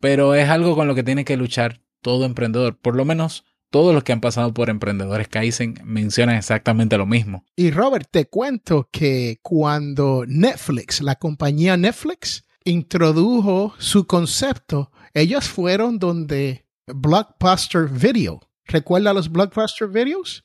pero 0.00 0.34
es 0.34 0.48
algo 0.48 0.74
con 0.74 0.88
lo 0.88 0.94
que 0.94 1.02
tiene 1.02 1.24
que 1.24 1.36
luchar 1.36 1.80
todo 2.02 2.24
emprendedor. 2.24 2.78
Por 2.78 2.96
lo 2.96 3.04
menos 3.04 3.44
todos 3.70 3.94
los 3.94 4.02
que 4.02 4.12
han 4.12 4.20
pasado 4.20 4.54
por 4.54 4.70
emprendedores 4.70 5.28
Kaizen 5.28 5.74
mencionan 5.84 6.36
exactamente 6.36 6.96
lo 6.96 7.06
mismo. 7.06 7.44
Y 7.56 7.70
Robert, 7.70 8.08
te 8.10 8.26
cuento 8.26 8.88
que 8.90 9.38
cuando 9.42 10.24
Netflix, 10.26 11.02
la 11.02 11.16
compañía 11.16 11.76
Netflix, 11.76 12.44
introdujo 12.64 13.74
su 13.78 14.06
concepto, 14.06 14.90
ellos 15.14 15.48
fueron 15.48 15.98
donde 15.98 16.66
Blockbuster 16.86 17.88
Video. 17.88 18.40
¿Recuerda 18.66 19.12
los 19.12 19.30
Blockbuster 19.30 19.88
Videos? 19.88 20.44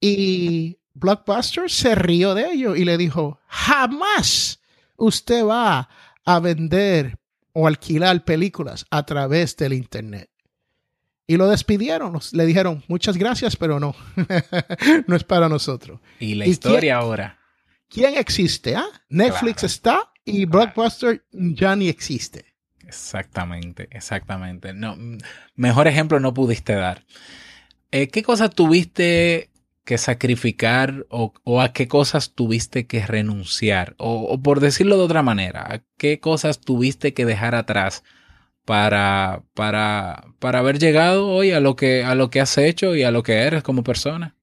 Y 0.00 0.78
Blockbuster 0.94 1.70
se 1.70 1.94
rió 1.94 2.34
de 2.34 2.52
ello 2.52 2.76
y 2.76 2.84
le 2.84 2.96
dijo, 2.96 3.38
jamás 3.46 4.60
usted 4.96 5.44
va 5.44 5.88
a 6.24 6.40
vender 6.40 7.17
o 7.52 7.66
alquilar 7.66 8.24
películas 8.24 8.86
a 8.90 9.04
través 9.04 9.56
del 9.56 9.72
Internet. 9.72 10.30
Y 11.26 11.36
lo 11.36 11.48
despidieron, 11.48 12.18
le 12.32 12.46
dijeron 12.46 12.82
muchas 12.88 13.18
gracias, 13.18 13.56
pero 13.56 13.78
no, 13.78 13.94
no 15.06 15.14
es 15.14 15.24
para 15.24 15.48
nosotros. 15.48 16.00
Y 16.18 16.34
la 16.34 16.46
historia 16.46 16.96
ahora. 16.96 17.38
¿Quién 17.88 18.16
existe? 18.16 18.76
Ah? 18.76 18.86
Netflix 19.08 19.64
está 19.64 20.12
y 20.24 20.44
Blockbuster 20.46 21.24
ya 21.32 21.76
ni 21.76 21.88
existe. 21.88 22.46
Exactamente, 22.86 23.88
exactamente. 23.90 24.72
No, 24.72 24.96
mejor 25.54 25.88
ejemplo 25.88 26.20
no 26.20 26.32
pudiste 26.32 26.74
dar. 26.74 27.04
Eh, 27.90 28.08
¿Qué 28.08 28.22
cosas 28.22 28.50
tuviste 28.50 29.50
que 29.88 29.96
sacrificar 29.96 31.06
o, 31.08 31.62
a 31.62 31.72
qué 31.72 31.88
cosas 31.88 32.34
tuviste 32.34 32.86
que 32.86 33.06
renunciar? 33.06 33.94
O, 33.96 34.38
por 34.42 34.60
decirlo 34.60 34.98
de 34.98 35.04
otra 35.04 35.22
manera, 35.22 35.62
¿a 35.62 35.82
qué 35.96 36.20
cosas 36.20 36.60
tuviste 36.60 37.14
que 37.14 37.24
dejar 37.24 37.54
atrás 37.54 38.04
para, 38.66 39.44
para, 39.54 40.26
para 40.40 40.58
haber 40.58 40.78
llegado 40.78 41.26
hoy 41.28 41.52
a 41.52 41.60
lo, 41.60 41.74
que, 41.74 42.04
a 42.04 42.14
lo 42.14 42.28
que 42.28 42.42
has 42.42 42.58
hecho 42.58 42.94
y 42.96 43.02
a 43.02 43.10
lo 43.10 43.22
que 43.22 43.38
eres 43.38 43.62
como 43.62 43.82
persona 43.82 44.36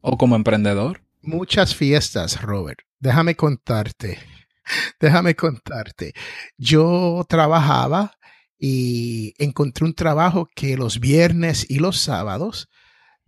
o 0.00 0.16
como 0.16 0.34
emprendedor? 0.34 1.02
Muchas 1.20 1.76
fiestas, 1.76 2.40
Robert. 2.40 2.78
Déjame 3.00 3.34
contarte. 3.34 4.18
Déjame 4.98 5.36
contarte. 5.36 6.14
Yo 6.56 7.26
trabajaba 7.28 8.12
y 8.58 9.34
encontré 9.36 9.84
un 9.84 9.92
trabajo 9.92 10.48
que 10.54 10.78
los 10.78 11.00
viernes 11.00 11.66
y 11.68 11.80
los 11.80 11.98
sábados 11.98 12.70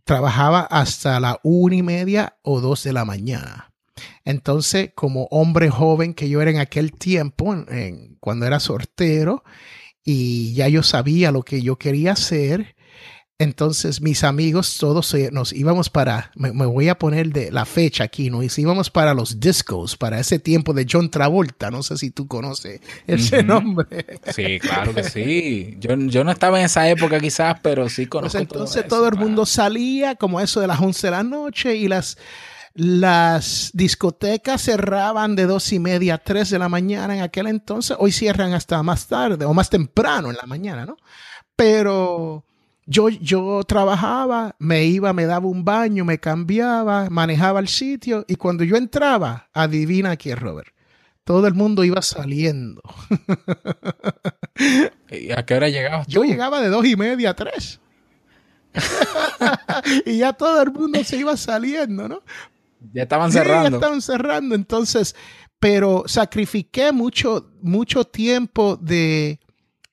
trabajaba 0.04 0.60
hasta 0.60 1.18
la 1.20 1.38
una 1.42 1.76
y 1.76 1.82
media 1.82 2.36
o 2.42 2.60
dos 2.60 2.82
de 2.84 2.92
la 2.92 3.04
mañana. 3.04 3.72
Entonces, 4.24 4.90
como 4.94 5.24
hombre 5.30 5.70
joven 5.70 6.14
que 6.14 6.28
yo 6.28 6.40
era 6.40 6.50
en 6.50 6.58
aquel 6.58 6.92
tiempo, 6.92 7.54
cuando 8.20 8.46
era 8.46 8.60
sortero, 8.60 9.44
y 10.04 10.54
ya 10.54 10.68
yo 10.68 10.82
sabía 10.82 11.30
lo 11.30 11.42
que 11.42 11.62
yo 11.62 11.76
quería 11.76 12.12
hacer, 12.12 12.74
entonces 13.42 14.00
mis 14.00 14.24
amigos 14.24 14.76
todos 14.78 15.14
nos 15.32 15.52
íbamos 15.52 15.90
para, 15.90 16.30
me, 16.34 16.50
voy 16.50 16.88
a 16.88 16.98
poner 16.98 17.28
de 17.28 17.50
la 17.50 17.64
fecha 17.64 18.04
aquí, 18.04 18.30
nos 18.30 18.58
íbamos 18.58 18.90
para 18.90 19.14
los 19.14 19.40
discos, 19.40 19.96
para 19.96 20.18
ese 20.18 20.38
tiempo 20.38 20.72
de 20.72 20.86
John 20.90 21.10
Travolta, 21.10 21.70
no 21.70 21.82
sé 21.82 21.96
si 21.98 22.10
tú 22.10 22.26
conoces 22.26 22.80
ese 23.06 23.42
nombre. 23.42 24.06
Sí, 24.34 24.58
claro 24.60 24.94
que 24.94 25.04
sí. 25.04 25.76
Yo, 25.78 25.96
yo, 25.96 26.24
no 26.24 26.30
estaba 26.30 26.58
en 26.58 26.66
esa 26.66 26.88
época 26.88 27.20
quizás, 27.20 27.56
pero 27.62 27.88
sí 27.88 28.06
pues 28.06 28.10
conozco. 28.10 28.38
entonces 28.38 28.86
todo, 28.88 29.08
el 29.08 29.16
mundo 29.16 29.46
salía 29.46 30.14
como 30.14 30.40
eso 30.40 30.60
de 30.60 30.66
las 30.66 30.80
11 30.80 31.06
de 31.06 31.10
la 31.10 31.22
noche 31.22 31.76
y 31.76 31.88
las, 31.88 32.18
las 32.74 33.70
discotecas 33.74 34.62
cerraban 34.62 35.36
de 35.36 35.46
dos 35.46 35.72
y 35.72 35.78
media 35.78 36.14
a 36.14 36.18
tres 36.18 36.50
de 36.50 36.58
la 36.58 36.68
mañana 36.68 37.16
en 37.16 37.22
aquel 37.22 37.46
entonces. 37.46 37.96
Hoy 38.00 38.12
cierran 38.12 38.54
hasta 38.54 38.82
más 38.82 39.06
tarde 39.06 39.44
o 39.44 39.52
más 39.52 39.68
temprano 39.70 40.30
en 40.30 40.36
la 40.36 40.46
mañana, 40.46 40.86
¿no? 40.86 40.96
Pero 41.56 42.44
yo, 42.86 43.08
yo 43.08 43.62
trabajaba, 43.64 44.56
me 44.58 44.84
iba, 44.84 45.12
me 45.12 45.26
daba 45.26 45.46
un 45.46 45.64
baño, 45.64 46.04
me 46.04 46.18
cambiaba, 46.18 47.08
manejaba 47.10 47.60
el 47.60 47.68
sitio 47.68 48.24
y 48.28 48.36
cuando 48.36 48.64
yo 48.64 48.76
entraba, 48.76 49.48
adivina 49.52 50.16
quién, 50.16 50.38
Robert. 50.38 50.72
Todo 51.24 51.46
el 51.46 51.54
mundo 51.54 51.84
iba 51.84 52.02
saliendo. 52.02 52.82
¿Y 55.10 55.30
a 55.30 55.46
qué 55.46 55.54
hora 55.54 55.68
llegabas? 55.68 56.06
Yo 56.08 56.24
llegaba 56.24 56.60
de 56.60 56.68
dos 56.68 56.84
y 56.84 56.96
media 56.96 57.30
a 57.30 57.34
tres. 57.34 57.80
y 60.06 60.18
ya 60.18 60.32
todo 60.32 60.62
el 60.62 60.72
mundo 60.72 61.04
se 61.04 61.18
iba 61.18 61.36
saliendo, 61.36 62.08
¿no? 62.08 62.22
Ya 62.92 63.04
estaban 63.04 63.30
cerrando. 63.30 63.70
ya 63.70 63.76
estaban 63.76 64.02
cerrando. 64.02 64.56
Entonces, 64.56 65.14
pero 65.60 66.02
sacrifiqué 66.06 66.90
mucho, 66.90 67.52
mucho 67.62 68.04
tiempo 68.04 68.76
de, 68.76 69.38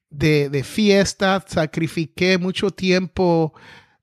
de, 0.09 0.63
fiesta, 0.63 1.43
sacrifiqué 1.47 2.37
mucho 2.37 2.71
tiempo 2.71 3.53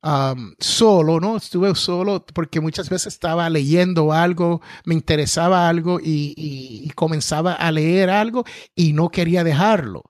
um, 0.02 0.54
solo, 0.58 1.20
¿no? 1.20 1.36
Estuve 1.36 1.74
solo 1.74 2.24
porque 2.26 2.60
muchas 2.60 2.88
veces 2.88 3.14
estaba 3.14 3.50
leyendo 3.50 4.12
algo, 4.12 4.60
me 4.84 4.94
interesaba 4.94 5.68
algo 5.68 5.98
y, 6.00 6.34
y 6.36 6.90
comenzaba 6.90 7.54
a 7.54 7.72
leer 7.72 8.10
algo 8.10 8.44
y 8.74 8.92
no 8.92 9.10
quería 9.10 9.44
dejarlo. 9.44 10.04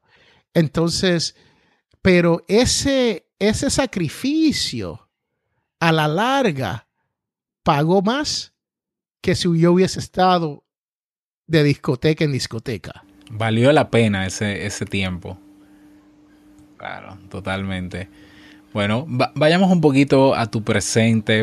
Entonces, 0.54 1.36
pero 2.02 2.44
ese, 2.48 3.26
ese 3.38 3.70
sacrificio 3.70 5.08
a 5.80 5.92
la 5.92 6.08
larga 6.08 6.88
pagó 7.62 8.00
más 8.00 8.54
que 9.20 9.34
si 9.34 9.58
yo 9.58 9.72
hubiese 9.72 9.98
estado 9.98 10.64
de 11.46 11.64
discoteca 11.64 12.24
en 12.24 12.32
discoteca. 12.32 13.04
Valió 13.30 13.72
la 13.72 13.90
pena 13.90 14.26
ese, 14.26 14.66
ese 14.66 14.84
tiempo. 14.84 15.38
Claro, 16.76 17.18
totalmente. 17.30 18.08
Bueno, 18.72 19.06
vayamos 19.34 19.70
un 19.72 19.80
poquito 19.80 20.34
a 20.34 20.50
tu 20.50 20.62
presente, 20.62 21.42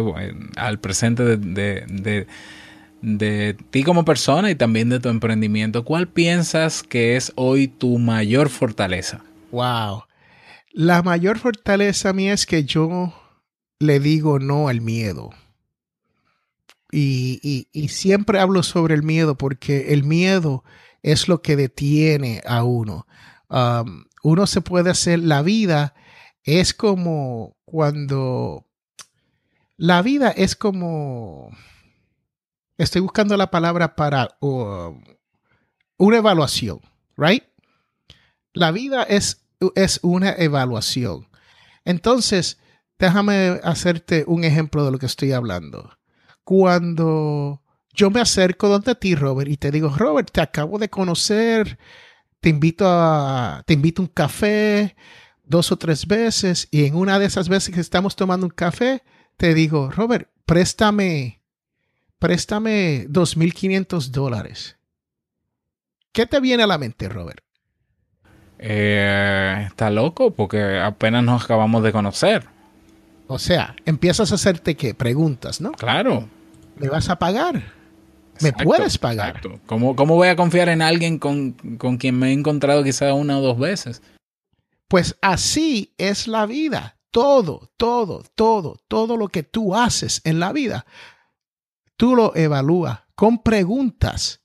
al 0.55 0.79
presente 0.79 1.23
de, 1.23 1.37
de, 1.87 2.27
de, 3.01 3.57
ti 3.71 3.83
como 3.83 4.05
persona 4.05 4.51
y 4.51 4.55
también 4.55 4.89
de 4.89 4.99
tu 4.99 5.09
emprendimiento. 5.09 5.83
¿Cuál 5.83 6.07
piensas 6.07 6.83
que 6.83 7.15
es 7.15 7.33
hoy 7.35 7.67
tu 7.67 7.97
mayor 7.97 8.49
fortaleza? 8.49 9.21
Wow. 9.51 10.03
La 10.71 11.01
mayor 11.01 11.39
fortaleza 11.39 12.13
mía 12.13 12.33
es 12.33 12.45
que 12.45 12.65
yo 12.65 13.13
le 13.79 13.99
digo 13.99 14.37
no 14.39 14.67
al 14.67 14.81
miedo. 14.81 15.31
Y, 16.91 17.67
siempre 17.89 18.39
hablo 18.39 18.61
sobre 18.61 18.93
el 18.93 19.01
miedo 19.01 19.35
porque 19.35 19.93
el 19.93 20.03
miedo 20.03 20.63
es 21.01 21.27
lo 21.27 21.41
que 21.41 21.55
detiene 21.55 22.41
a 22.45 22.63
uno. 22.63 23.07
Um, 23.49 24.05
uno 24.23 24.47
se 24.47 24.61
puede 24.61 24.89
hacer, 24.89 25.19
la 25.19 25.43
vida 25.43 25.93
es 26.43 26.73
como 26.73 27.55
cuando, 27.65 28.65
la 29.77 30.01
vida 30.01 30.31
es 30.31 30.55
como, 30.55 31.51
estoy 32.77 33.01
buscando 33.01 33.37
la 33.37 33.51
palabra 33.51 33.95
para 33.95 34.35
una 34.39 36.17
evaluación, 36.17 36.81
right? 37.15 37.43
La 38.53 38.71
vida 38.71 39.03
es, 39.03 39.45
es 39.75 39.99
una 40.01 40.31
evaluación. 40.31 41.27
Entonces, 41.85 42.57
déjame 42.97 43.59
hacerte 43.63 44.23
un 44.25 44.43
ejemplo 44.43 44.85
de 44.85 44.91
lo 44.91 44.97
que 44.97 45.05
estoy 45.05 45.33
hablando 45.33 45.91
cuando 46.43 47.61
yo 47.93 48.09
me 48.09 48.21
acerco 48.21 48.67
donde 48.67 48.95
ti, 48.95 49.15
Robert, 49.15 49.49
y 49.49 49.57
te 49.57 49.71
digo, 49.71 49.89
Robert, 49.95 50.29
te 50.31 50.41
acabo 50.41 50.79
de 50.79 50.89
conocer, 50.89 51.77
te 52.43 52.49
invito 52.49 52.83
a, 52.85 53.63
te 53.65 53.73
invito 53.73 54.01
a 54.01 54.05
un 54.05 54.11
café 54.13 54.97
dos 55.45 55.71
o 55.71 55.77
tres 55.77 56.05
veces, 56.05 56.67
y 56.71 56.83
en 56.83 56.93
una 56.93 57.17
de 57.17 57.25
esas 57.25 57.47
veces 57.47 57.73
que 57.73 57.79
estamos 57.79 58.17
tomando 58.17 58.45
un 58.45 58.51
café, 58.51 59.01
te 59.37 59.53
digo, 59.53 59.89
Robert, 59.91 60.29
préstame, 60.45 61.41
préstame 62.19 63.07
2.500 63.07 64.09
dólares. 64.09 64.77
¿Qué 66.11 66.25
te 66.25 66.41
viene 66.41 66.63
a 66.63 66.67
la 66.67 66.77
mente, 66.77 67.07
Robert? 67.07 67.45
Eh, 68.59 69.63
está 69.65 69.89
loco 69.89 70.31
porque 70.31 70.79
apenas 70.79 71.23
nos 71.23 71.45
acabamos 71.45 71.81
de 71.81 71.93
conocer. 71.93 72.49
O 73.27 73.39
sea, 73.39 73.73
empiezas 73.85 74.33
a 74.33 74.35
hacerte 74.35 74.75
qué? 74.75 74.93
Preguntas, 74.93 75.61
¿no? 75.61 75.71
Claro. 75.71 76.27
¿Me 76.75 76.89
vas 76.89 77.07
a 77.07 77.17
pagar? 77.17 77.82
¿Me 78.41 78.53
puedes 78.53 78.97
pagar? 78.97 79.41
¿Cómo, 79.65 79.95
¿Cómo, 79.95 80.15
voy 80.15 80.27
a 80.27 80.35
confiar 80.35 80.69
en 80.69 80.81
alguien 80.81 81.19
con, 81.19 81.53
con 81.77 81.97
quien 81.97 82.17
me 82.17 82.29
he 82.29 82.33
encontrado 82.33 82.83
quizá 82.83 83.13
una 83.13 83.37
o 83.37 83.41
dos 83.41 83.59
veces? 83.59 84.01
Pues 84.87 85.17
así 85.21 85.93
es 85.97 86.27
la 86.27 86.45
vida. 86.45 86.97
Todo, 87.11 87.71
todo, 87.77 88.23
todo, 88.35 88.77
todo 88.87 89.17
lo 89.17 89.27
que 89.27 89.43
tú 89.43 89.75
haces 89.75 90.21
en 90.23 90.39
la 90.39 90.51
vida, 90.51 90.85
tú 91.95 92.15
lo 92.15 92.35
evalúas 92.35 93.01
con 93.15 93.43
preguntas. 93.43 94.41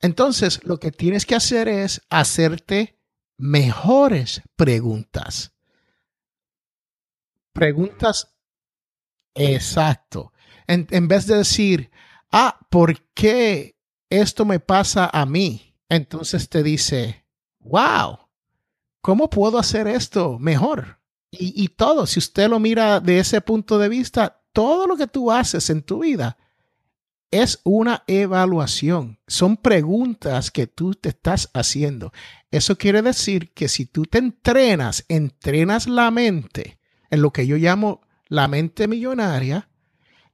Entonces, 0.00 0.64
lo 0.64 0.80
que 0.80 0.90
tienes 0.90 1.24
que 1.24 1.36
hacer 1.36 1.68
es 1.68 2.02
hacerte 2.10 2.98
mejores 3.36 4.42
preguntas. 4.56 5.52
Preguntas 7.52 8.34
exacto. 9.34 10.32
En, 10.66 10.86
en, 10.90 11.08
vez 11.08 11.26
de 11.26 11.36
decir, 11.36 11.90
ah, 12.30 12.58
¿por 12.70 13.00
qué 13.14 13.76
esto 14.08 14.44
me 14.44 14.60
pasa 14.60 15.10
a 15.12 15.26
mí? 15.26 15.76
Entonces 15.88 16.48
te 16.48 16.62
dice, 16.62 17.24
wow, 17.60 18.18
¿cómo 19.00 19.30
puedo 19.30 19.58
hacer 19.58 19.86
esto 19.86 20.38
mejor? 20.38 21.00
Y, 21.30 21.62
y 21.62 21.68
todo, 21.68 22.06
si 22.06 22.18
usted 22.18 22.48
lo 22.48 22.58
mira 22.58 23.00
de 23.00 23.18
ese 23.18 23.40
punto 23.40 23.78
de 23.78 23.88
vista, 23.88 24.42
todo 24.52 24.86
lo 24.86 24.96
que 24.96 25.06
tú 25.06 25.30
haces 25.30 25.70
en 25.70 25.82
tu 25.82 26.00
vida 26.00 26.36
es 27.30 27.60
una 27.64 28.02
evaluación. 28.06 29.18
Son 29.26 29.56
preguntas 29.56 30.50
que 30.50 30.66
tú 30.66 30.94
te 30.94 31.10
estás 31.10 31.48
haciendo. 31.54 32.12
Eso 32.50 32.76
quiere 32.76 33.02
decir 33.02 33.52
que 33.52 33.68
si 33.68 33.86
tú 33.86 34.04
te 34.04 34.18
entrenas, 34.18 35.04
entrenas 35.08 35.86
la 35.86 36.10
mente 36.10 36.80
en 37.10 37.22
lo 37.22 37.32
que 37.32 37.46
yo 37.46 37.56
llamo 37.56 38.00
la 38.26 38.48
mente 38.48 38.88
millonaria, 38.88 39.69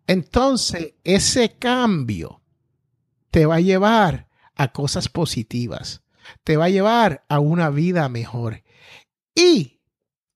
entonces 0.07 0.95
ese 1.05 1.55
cambio 1.59 2.41
te 3.31 3.47
va 3.47 3.57
a 3.57 3.61
llevar 3.61 4.29
a 4.55 4.73
cosas 4.73 5.09
positivas, 5.09 6.03
te 6.45 6.57
va 6.57 6.67
a 6.67 6.71
llevar 6.71 7.25
a 7.29 7.41
una 7.41 7.71
vida 7.71 8.09
mejor. 8.09 8.63
Y 9.35 9.77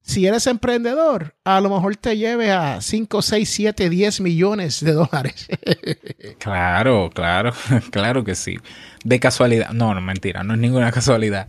si 0.02 0.26
eres 0.26 0.46
emprendedor, 0.48 1.37
a 1.44 1.61
lo 1.61 1.70
mejor 1.70 1.96
te 1.96 2.16
lleve 2.16 2.50
a 2.50 2.80
5, 2.80 3.22
6, 3.22 3.48
7, 3.48 3.88
10 3.88 4.20
millones 4.20 4.85
de 4.85 4.92
dólares. 4.92 5.46
claro, 6.38 7.11
claro, 7.14 7.52
claro 7.90 8.24
que 8.24 8.35
sí. 8.35 8.59
De 9.04 9.20
casualidad. 9.20 9.70
No, 9.70 9.94
no, 9.94 10.00
mentira, 10.00 10.42
no 10.42 10.54
es 10.54 10.61
ninguna 10.61 10.90
casualidad. 10.92 11.46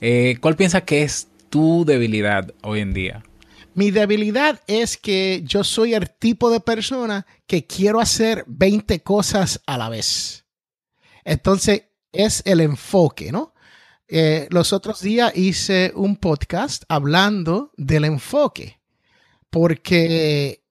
Eh, 0.00 0.38
¿Cuál 0.40 0.54
piensas 0.56 0.82
que 0.82 1.02
es 1.02 1.28
tu 1.50 1.84
debilidad 1.84 2.54
hoy 2.62 2.80
en 2.80 2.94
día? 2.94 3.24
Mi 3.76 3.90
debilidad 3.90 4.62
es 4.68 4.96
que 4.96 5.42
yo 5.44 5.62
soy 5.62 5.92
el 5.92 6.08
tipo 6.08 6.48
de 6.48 6.60
persona 6.60 7.26
que 7.46 7.66
quiero 7.66 8.00
hacer 8.00 8.42
20 8.46 9.02
cosas 9.02 9.60
a 9.66 9.76
la 9.76 9.90
vez. 9.90 10.46
Entonces, 11.24 11.82
es 12.10 12.42
el 12.46 12.62
enfoque, 12.62 13.30
¿no? 13.32 13.52
Eh, 14.08 14.48
los 14.48 14.72
otros 14.72 15.02
días 15.02 15.30
hice 15.36 15.92
un 15.94 16.16
podcast 16.16 16.84
hablando 16.88 17.74
del 17.76 18.06
enfoque, 18.06 18.80
porque 19.50 20.64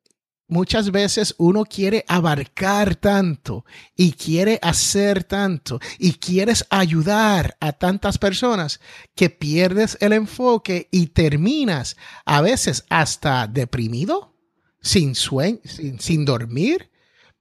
muchas 0.48 0.92
veces 0.92 1.36
uno 1.38 1.66
quiere 1.66 2.06
abarcar 2.08 2.96
tanto 2.96 3.66
y 3.96 4.12
quiere 4.14 4.60
hacer 4.62 5.24
tanto 5.24 5.80
y 5.98 6.14
quieres 6.14 6.66
ayudar 6.70 7.58
a 7.60 7.74
tantas 7.74 8.18
personas 8.18 8.80
que 9.16 9.30
pierdes 9.30 9.98
el 10.02 10.14
enfoque 10.14 10.88
y 10.92 11.08
terminas 11.08 11.96
a 12.26 12.42
veces 12.42 12.86
hasta 12.90 13.48
deprimido, 13.48 14.36
sin 14.82 15.16
sueño, 15.16 15.60
sin, 16.00 16.26
dormir, 16.26 16.92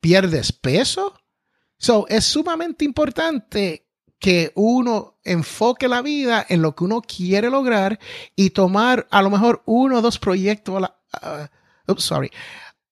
pierdes 0.01 0.53
peso. 0.53 1.14
So, 1.77 2.07
es 2.09 2.25
sumamente 2.25 2.85
importante 2.85 3.87
que 4.19 4.53
uno 4.55 5.19
enfoque 5.23 5.87
la 5.88 6.01
vida 6.01 6.47
en 6.49 6.62
lo 6.62 6.75
que 6.75 6.85
uno 6.85 7.03
quiere 7.03 7.51
lograr 7.51 7.99
y 8.35 8.51
tomar 8.51 9.07
a 9.11 9.21
lo 9.21 9.29
mejor 9.29 9.62
uno 9.67 9.99
o 9.99 10.01
dos 10.01 10.19
proyectos 10.19 10.77
a 10.77 10.81
la, 10.81 11.51
uh, 11.87 11.95
sorry, 11.99 12.31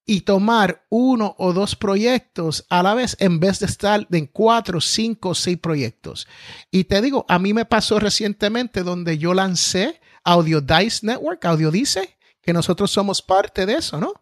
y 0.05 0.23
tomar 0.23 0.85
uno 0.89 1.35
o 1.39 1.53
dos 1.53 1.77
proyectos 1.77 2.67
a 2.69 2.83
la 2.83 2.95
vez 2.95 3.17
en 3.21 3.39
vez 3.39 3.61
de 3.61 3.67
estar 3.67 4.07
en 4.11 4.27
cuatro, 4.27 4.81
cinco, 4.81 5.35
seis 5.35 5.59
proyectos. 5.59 6.27
Y 6.71 6.85
te 6.85 7.01
digo, 7.01 7.25
a 7.29 7.39
mí 7.39 7.53
me 7.55 7.65
pasó 7.65 8.01
recientemente 8.01 8.83
donde 8.83 9.19
yo 9.19 9.33
lancé 9.35 10.01
Audio 10.25 10.61
Dice 10.61 11.07
Network, 11.07 11.45
Audio 11.45 11.71
Dice, 11.71 12.17
que 12.41 12.53
nosotros 12.53 12.91
somos 12.91 13.23
parte 13.23 13.67
de 13.67 13.75
eso, 13.75 14.01
¿no? 14.01 14.15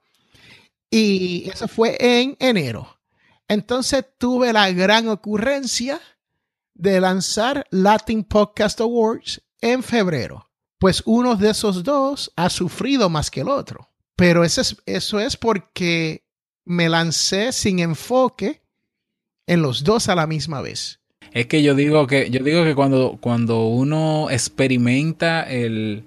Y 0.90 1.48
eso 1.48 1.68
fue 1.68 1.96
en 2.00 2.36
enero. 2.40 2.98
Entonces 3.48 4.04
tuve 4.18 4.52
la 4.52 4.70
gran 4.72 5.08
ocurrencia 5.08 6.00
de 6.74 7.00
lanzar 7.00 7.66
Latin 7.70 8.24
Podcast 8.24 8.80
Awards 8.80 9.42
en 9.60 9.82
febrero. 9.82 10.50
Pues 10.78 11.02
uno 11.04 11.36
de 11.36 11.50
esos 11.50 11.84
dos 11.84 12.32
ha 12.36 12.48
sufrido 12.48 13.08
más 13.10 13.30
que 13.30 13.40
el 13.40 13.48
otro. 13.48 13.90
Pero 14.20 14.44
eso 14.44 14.60
es, 14.60 14.76
eso 14.84 15.18
es 15.18 15.38
porque 15.38 16.24
me 16.66 16.90
lancé 16.90 17.52
sin 17.52 17.78
enfoque 17.78 18.60
en 19.46 19.62
los 19.62 19.82
dos 19.82 20.10
a 20.10 20.14
la 20.14 20.26
misma 20.26 20.60
vez. 20.60 21.00
Es 21.32 21.46
que 21.46 21.62
yo 21.62 21.74
digo 21.74 22.06
que, 22.06 22.28
yo 22.28 22.44
digo 22.44 22.62
que 22.62 22.74
cuando, 22.74 23.16
cuando 23.18 23.64
uno 23.64 24.28
experimenta 24.28 25.42
el, 25.42 26.04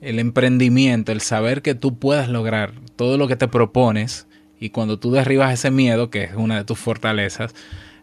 el 0.00 0.20
emprendimiento, 0.20 1.10
el 1.10 1.20
saber 1.20 1.60
que 1.60 1.74
tú 1.74 1.98
puedas 1.98 2.28
lograr 2.28 2.74
todo 2.94 3.18
lo 3.18 3.26
que 3.26 3.34
te 3.34 3.48
propones, 3.48 4.28
y 4.60 4.70
cuando 4.70 5.00
tú 5.00 5.10
derribas 5.10 5.52
ese 5.52 5.72
miedo, 5.72 6.10
que 6.10 6.22
es 6.22 6.34
una 6.36 6.58
de 6.58 6.64
tus 6.64 6.78
fortalezas, 6.78 7.56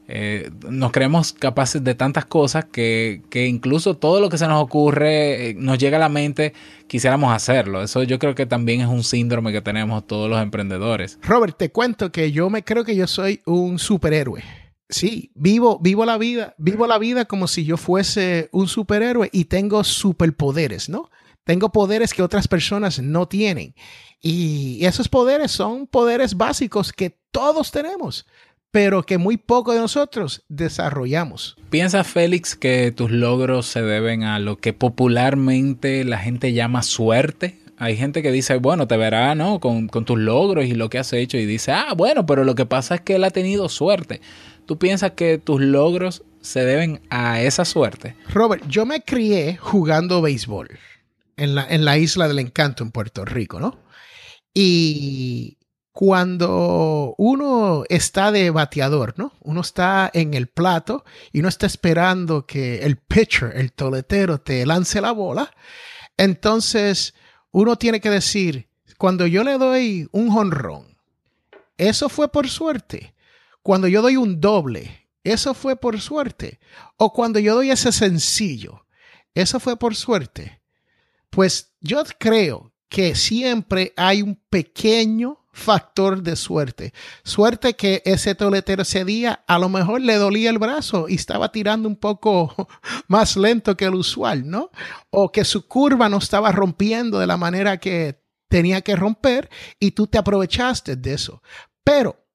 eh, 0.08 0.52
nos 0.70 0.92
creemos 0.92 1.34
capaces 1.34 1.84
de 1.84 1.96
tantas 1.96 2.26
cosas 2.26 2.66
que, 2.66 3.24
que, 3.30 3.48
incluso 3.48 3.98
todo 3.98 4.20
lo 4.20 4.30
que 4.30 4.38
se 4.38 4.48
nos 4.48 4.62
ocurre, 4.62 5.50
eh, 5.50 5.54
nos 5.56 5.80
llega 5.80 5.98
a 5.98 6.00
la 6.00 6.10
mente, 6.10 6.54
quisiéramos 6.88 7.34
hacerlo. 7.34 7.82
Eso 7.82 8.04
yo 8.04 8.20
creo 8.20 8.36
que 8.36 8.46
también 8.46 8.82
es 8.82 8.88
un 8.88 9.04
síndrome 9.04 9.52
que 9.52 9.62
tenemos 9.62 10.06
todos 10.06 10.30
los 10.30 10.42
emprendedores. 10.42 11.18
Robert, 11.24 11.58
te 11.58 11.72
cuento 11.72 12.12
que 12.12 12.32
yo 12.32 12.50
me 12.50 12.64
creo 12.64 12.84
que 12.84 12.96
yo 12.96 13.08
soy 13.08 13.42
un 13.46 13.80
superhéroe. 13.80 14.44
Sí, 14.88 15.32
vivo, 15.34 15.80
vivo 15.80 16.06
la 16.06 16.20
vida, 16.20 16.54
vivo 16.60 16.86
la 16.86 17.00
vida 17.00 17.26
como 17.26 17.48
si 17.48 17.66
yo 17.66 17.76
fuese 17.76 18.50
un 18.52 18.68
superhéroe 18.68 19.30
y 19.34 19.46
tengo 19.46 19.84
superpoderes, 19.84 20.90
¿no? 20.90 21.10
Tengo 21.44 21.72
poderes 21.72 22.14
que 22.14 22.22
otras 22.22 22.48
personas 22.48 23.00
no 23.00 23.28
tienen. 23.28 23.74
Y 24.22 24.86
esos 24.86 25.10
poderes 25.10 25.52
son 25.52 25.88
poderes 25.88 26.36
básicos 26.36 26.94
que 26.94 27.20
todos 27.32 27.72
tenemos 27.72 28.26
pero 28.76 29.04
que 29.04 29.18
muy 29.18 29.38
poco 29.38 29.72
de 29.72 29.80
nosotros 29.80 30.44
desarrollamos. 30.50 31.56
¿Piensa 31.70 32.04
Félix 32.04 32.58
que 32.58 32.92
tus 32.92 33.10
logros 33.10 33.68
se 33.68 33.82
deben 33.82 34.24
a 34.24 34.38
lo 34.38 34.58
que 34.58 34.74
popularmente 34.74 36.04
la 36.04 36.18
gente 36.18 36.52
llama 36.52 36.84
suerte? 36.84 37.58
Hay 37.78 37.96
gente 37.96 38.22
que 38.22 38.34
dice, 38.34 38.58
bueno, 38.58 38.86
te 38.86 38.98
verá, 38.98 39.34
¿no? 39.34 39.62
Con, 39.62 39.88
con, 39.88 40.04
tus 40.04 40.20
logros 40.20 40.66
y 40.66 40.74
lo 40.74 40.90
que 40.90 40.98
has 40.98 41.14
hecho 41.14 41.38
y 41.38 41.46
dice, 41.46 41.72
ah, 41.72 41.94
bueno, 41.96 42.26
pero 42.26 42.44
lo 42.44 42.54
que 42.54 42.66
pasa 42.66 42.96
es 42.96 43.02
que 43.02 43.16
él 43.16 43.24
ha 43.24 43.32
tenido 43.32 43.70
suerte. 43.70 44.20
¿Tú 44.66 44.78
piensas 44.78 45.12
que 45.12 45.38
tus 45.38 45.62
logros 45.62 46.24
se 46.42 46.66
deben 46.66 47.00
a 47.10 47.42
esa 47.42 47.64
suerte? 47.64 48.18
Robert, 48.28 48.68
yo 48.68 48.86
me 48.86 49.00
crié 49.00 49.56
jugando 49.56 50.22
béisbol 50.22 50.68
en 51.38 51.56
la, 51.56 51.66
en 51.66 51.86
la 51.86 51.98
isla 51.98 52.28
del 52.28 52.40
encanto 52.40 52.84
en 52.84 52.92
Puerto 52.92 53.24
Rico, 53.24 53.58
¿no? 53.58 53.80
Y 54.54 55.60
cuando 55.96 57.16
uno 57.18 57.86
está 57.88 58.34
de 58.34 58.50
bateador, 58.50 59.14
¿no? 59.16 59.32
Uno 59.40 59.62
está 59.62 60.12
en 60.14 60.34
el 60.34 60.48
plato 60.48 61.06
y 61.32 61.42
no 61.42 61.48
está 61.48 61.68
esperando 61.68 62.46
que 62.46 62.80
el 62.80 62.98
pitcher, 62.98 63.54
el 63.56 63.72
toletero, 63.72 64.42
te 64.42 64.66
lance 64.66 65.00
la 65.00 65.14
bola. 65.14 65.56
Entonces, 66.18 67.14
uno 67.52 67.78
tiene 67.78 68.02
que 68.02 68.10
decir, 68.10 68.68
cuando 68.98 69.26
yo 69.26 69.46
le 69.46 69.58
doy 69.58 70.10
un 70.12 70.30
jonrón, 70.32 70.98
eso 71.78 72.10
fue 72.10 72.30
por 72.30 72.50
suerte. 72.50 73.16
Cuando 73.64 73.88
yo 73.88 74.02
doy 74.02 74.18
un 74.18 74.42
doble, 74.42 75.08
eso 75.24 75.54
fue 75.54 75.78
por 75.78 76.02
suerte. 76.02 76.60
O 76.98 77.14
cuando 77.14 77.40
yo 77.40 77.56
doy 77.56 77.72
ese 77.72 77.94
sencillo, 77.94 78.86
eso 79.34 79.62
fue 79.62 79.78
por 79.78 79.96
suerte. 79.96 80.60
Pues 81.30 81.72
yo 81.80 82.04
creo 82.20 82.74
que 82.90 83.16
siempre 83.16 83.94
hay 83.96 84.22
un 84.22 84.36
pequeño 84.50 85.45
factor 85.56 86.22
de 86.22 86.36
suerte. 86.36 86.94
Suerte 87.24 87.76
que 87.76 88.04
ese 88.04 88.36
toletero 88.36 88.82
ese 88.82 89.06
día 89.06 89.46
a 89.48 89.58
lo 89.58 89.70
mejor 89.70 90.02
le 90.02 90.16
dolía 90.16 90.50
el 90.50 90.60
brazo 90.60 91.08
y 91.08 91.16
estaba 91.16 91.54
tirando 91.54 91.88
un 91.88 91.96
poco 91.96 92.68
más 93.08 93.38
lento 93.38 93.78
que 93.78 93.86
el 93.86 93.96
usual, 93.96 94.48
¿no? 94.50 94.70
O 95.10 95.32
que 95.32 95.46
su 95.46 95.66
curva 95.66 96.10
no 96.10 96.18
estaba 96.18 96.52
rompiendo 96.52 97.20
de 97.20 97.28
la 97.28 97.38
manera 97.38 97.78
que 97.78 98.22
tenía 98.50 98.82
que 98.82 98.98
romper 98.98 99.50
y 99.80 99.92
tú 99.92 100.08
te 100.08 100.18
aprovechaste 100.18 100.98
de 100.98 101.14
eso. 101.14 101.42
Pero 101.86 102.28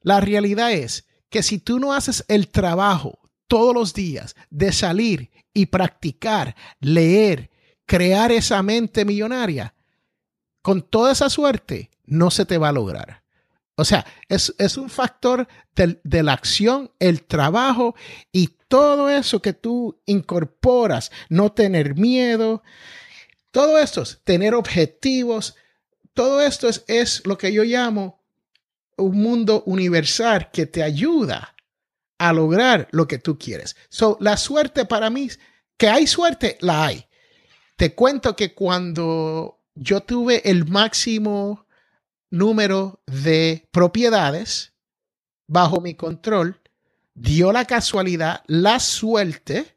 la 0.00 0.20
realidad 0.20 0.72
es 0.72 1.06
que 1.30 1.44
si 1.44 1.58
tú 1.58 1.78
no 1.78 1.92
haces 1.92 2.24
el 2.26 2.48
trabajo 2.48 3.20
todos 3.46 3.72
los 3.72 3.94
días 3.94 4.34
de 4.50 4.72
salir 4.72 5.30
y 5.52 5.66
practicar, 5.66 6.56
leer, 6.80 7.50
crear 7.86 8.32
esa 8.32 8.64
mente 8.64 9.04
millonaria, 9.04 9.74
con 10.64 10.80
toda 10.80 11.12
esa 11.12 11.28
suerte, 11.28 11.90
no 12.06 12.30
se 12.30 12.46
te 12.46 12.56
va 12.56 12.70
a 12.70 12.72
lograr. 12.72 13.22
O 13.76 13.84
sea, 13.84 14.06
es, 14.30 14.48
un 14.78 14.88
factor 14.88 15.46
de, 15.74 16.22
la 16.22 16.32
acción, 16.32 16.90
el 16.98 17.24
trabajo 17.24 17.94
y 18.32 18.46
todo 18.66 19.10
eso 19.10 19.42
que 19.42 19.52
tú 19.52 20.00
incorporas, 20.06 21.12
no 21.28 21.52
tener 21.52 21.96
miedo, 21.96 22.62
todo 23.50 23.78
esto, 23.78 24.04
tener 24.24 24.54
objetivos, 24.54 25.54
todo 26.14 26.40
esto 26.40 26.66
es, 26.70 26.82
es 26.88 27.26
lo 27.26 27.36
que 27.36 27.52
yo 27.52 27.62
llamo 27.62 28.24
un 28.96 29.20
mundo 29.20 29.64
universal 29.66 30.50
que 30.50 30.64
te 30.64 30.82
ayuda 30.82 31.54
a 32.16 32.32
lograr 32.32 32.88
lo 32.90 33.06
que 33.06 33.18
tú 33.18 33.38
quieres. 33.38 33.76
So, 33.90 34.16
la 34.18 34.38
suerte 34.38 34.86
para 34.86 35.10
mí, 35.10 35.28
que 35.76 35.88
hay 35.88 36.06
suerte, 36.06 36.56
la 36.62 36.86
hay. 36.86 37.04
Te 37.76 37.94
cuento 37.94 38.34
que 38.34 38.54
cuando 38.54 39.60
yo 39.74 40.00
tuve 40.00 40.48
el 40.48 40.66
máximo 40.66 41.66
número 42.30 43.00
de 43.06 43.68
propiedades 43.70 44.72
bajo 45.46 45.80
mi 45.80 45.94
control, 45.94 46.60
dio 47.14 47.52
la 47.52 47.64
casualidad, 47.64 48.42
la 48.46 48.80
suerte 48.80 49.76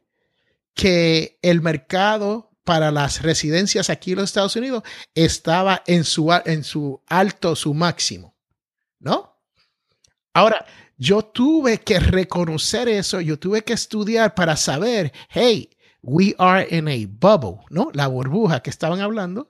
que 0.74 1.38
el 1.42 1.60
mercado 1.60 2.50
para 2.64 2.90
las 2.90 3.22
residencias 3.22 3.90
aquí 3.90 4.12
en 4.12 4.18
los 4.18 4.30
Estados 4.30 4.56
Unidos 4.56 4.82
estaba 5.14 5.82
en 5.86 6.04
su, 6.04 6.30
en 6.44 6.64
su 6.64 7.02
alto, 7.06 7.56
su 7.56 7.74
máximo, 7.74 8.36
¿no? 8.98 9.36
Ahora, 10.34 10.66
yo 10.96 11.22
tuve 11.22 11.78
que 11.78 11.98
reconocer 11.98 12.88
eso, 12.88 13.20
yo 13.20 13.38
tuve 13.38 13.62
que 13.62 13.72
estudiar 13.72 14.34
para 14.34 14.56
saber, 14.56 15.12
hey, 15.30 15.70
we 16.02 16.34
are 16.38 16.66
in 16.70 16.88
a 16.88 17.08
bubble, 17.08 17.64
¿no? 17.70 17.90
La 17.92 18.06
burbuja 18.06 18.60
que 18.60 18.70
estaban 18.70 19.00
hablando 19.00 19.48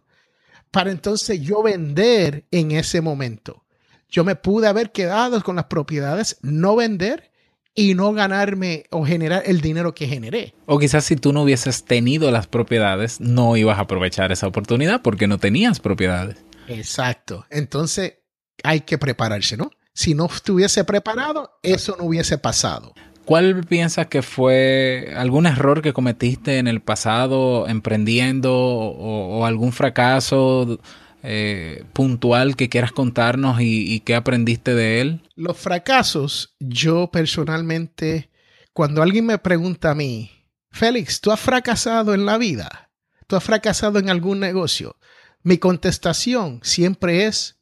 para 0.71 0.91
entonces 0.91 1.41
yo 1.41 1.63
vender 1.63 2.45
en 2.51 2.73
ese 2.73 3.01
momento. 3.01 3.65
Yo 4.09 4.25
me 4.25 4.37
pude 4.37 4.69
haber 4.69 4.91
quedado 4.93 5.43
con 5.43 5.57
las 5.57 5.67
propiedades, 5.67 6.39
no 6.43 6.77
vender 6.77 7.31
y 7.75 7.95
no 7.95 8.13
ganarme 8.13 8.85
o 8.91 9.05
generar 9.05 9.43
el 9.47 9.61
dinero 9.61 9.95
que 9.95 10.09
generé. 10.09 10.55
O 10.67 10.79
quizás 10.79 11.05
si 11.05 11.17
tú 11.17 11.33
no 11.33 11.43
hubieses 11.43 11.85
tenido 11.85 12.31
las 12.31 12.47
propiedades, 12.47 13.21
no 13.21 13.57
ibas 13.57 13.79
a 13.79 13.83
aprovechar 13.83 14.33
esa 14.33 14.47
oportunidad 14.47 15.03
porque 15.03 15.27
no 15.27 15.39
tenías 15.39 15.79
propiedades. 15.79 16.39
Exacto. 16.67 17.47
Entonces 17.51 18.15
hay 18.65 18.81
que 18.81 18.99
prepararse, 18.99 19.57
¿no? 19.57 19.71
Si 19.93 20.15
no 20.15 20.27
estuviese 20.27 20.85
preparado, 20.85 21.59
eso 21.63 21.97
no 21.99 22.05
hubiese 22.05 22.39
pasado. 22.39 22.95
¿Cuál 23.29 23.63
piensas 23.67 24.07
que 24.07 24.23
fue 24.23 25.13
algún 25.15 25.45
error 25.45 25.83
que 25.83 25.93
cometiste 25.93 26.57
en 26.57 26.67
el 26.67 26.81
pasado 26.81 27.69
emprendiendo 27.69 28.55
o, 28.55 29.45
algún 29.45 29.73
fracaso 29.73 30.81
eh, 31.23 31.85
puntual 31.93 32.57
que 32.57 32.71
quieras 32.71 32.91
contarnos 32.91 33.61
y, 33.61 33.93
y 33.93 34.01
qué 34.01 34.15
aprendiste 34.15 34.75
de 34.75 35.03
él? 35.03 35.21
Los 35.37 35.59
fracasos, 35.59 36.57
yo 36.59 37.11
personalmente, 37.11 38.31
cuando 38.73 39.03
alguien 39.03 39.27
me 39.27 39.37
pregunta 39.37 39.91
a 39.91 39.95
mí, 39.95 40.31
Félix, 40.71 41.21
¿tú 41.21 41.31
has 41.31 41.39
fracasado 41.39 42.15
en 42.15 42.25
la 42.25 42.39
vida? 42.39 42.93
¿Tú 43.27 43.37
has 43.37 43.45
fracasado 43.45 43.99
en 43.99 44.09
algún 44.09 44.41
negocio? 44.41 44.97
Mi 45.43 45.59
contestación 45.59 46.61
siempre 46.63 47.27
es 47.27 47.61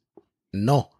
no. 0.52 0.95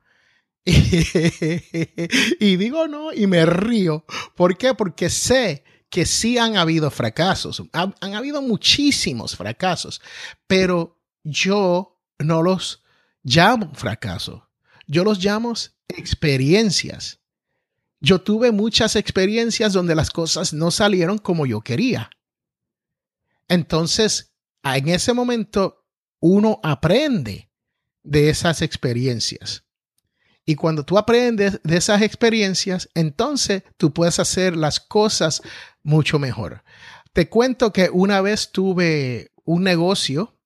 y 2.40 2.56
digo 2.56 2.88
no 2.88 3.12
y 3.12 3.26
me 3.28 3.46
río. 3.46 4.04
¿Por 4.34 4.58
qué? 4.58 4.74
Porque 4.74 5.08
sé 5.08 5.62
que 5.88 6.04
sí 6.04 6.38
han 6.38 6.56
habido 6.56 6.90
fracasos. 6.90 7.62
Han, 7.72 7.94
habido 8.14 8.42
muchísimos 8.42 9.36
fracasos, 9.36 10.02
pero 10.48 11.00
yo 11.22 12.00
no 12.18 12.42
los 12.42 12.82
llamo 13.22 13.72
fracasos. 13.74 14.42
Yo 14.88 15.04
los 15.04 15.22
llamo 15.24 15.54
experiencias. 15.88 17.20
Yo 18.00 18.20
tuve 18.20 18.50
muchas 18.50 18.96
experiencias 18.96 19.72
donde 19.72 19.94
las 19.94 20.10
cosas 20.10 20.52
no 20.52 20.72
salieron 20.72 21.18
como 21.18 21.46
yo 21.46 21.60
quería. 21.60 22.10
Entonces, 23.48 24.32
en 24.64 24.88
ese 24.88 25.12
momento, 25.12 25.84
uno 26.18 26.58
aprende 26.64 27.50
de 28.02 28.30
esas 28.30 28.62
experiencias. 28.62 29.65
Y 30.48 30.54
cuando 30.54 30.84
tú 30.84 30.96
aprendes 30.96 31.60
de 31.64 31.76
esas 31.76 32.02
experiencias, 32.02 32.88
entonces 32.94 33.64
tú 33.76 33.92
puedes 33.92 34.20
hacer 34.20 34.56
las 34.56 34.78
cosas 34.78 35.42
mucho 35.82 36.20
mejor. 36.20 36.62
Te 37.12 37.28
cuento 37.28 37.72
que 37.72 37.90
una 37.92 38.20
vez 38.20 38.52
tuve 38.52 39.32
un 39.44 39.64
negocio 39.64 40.36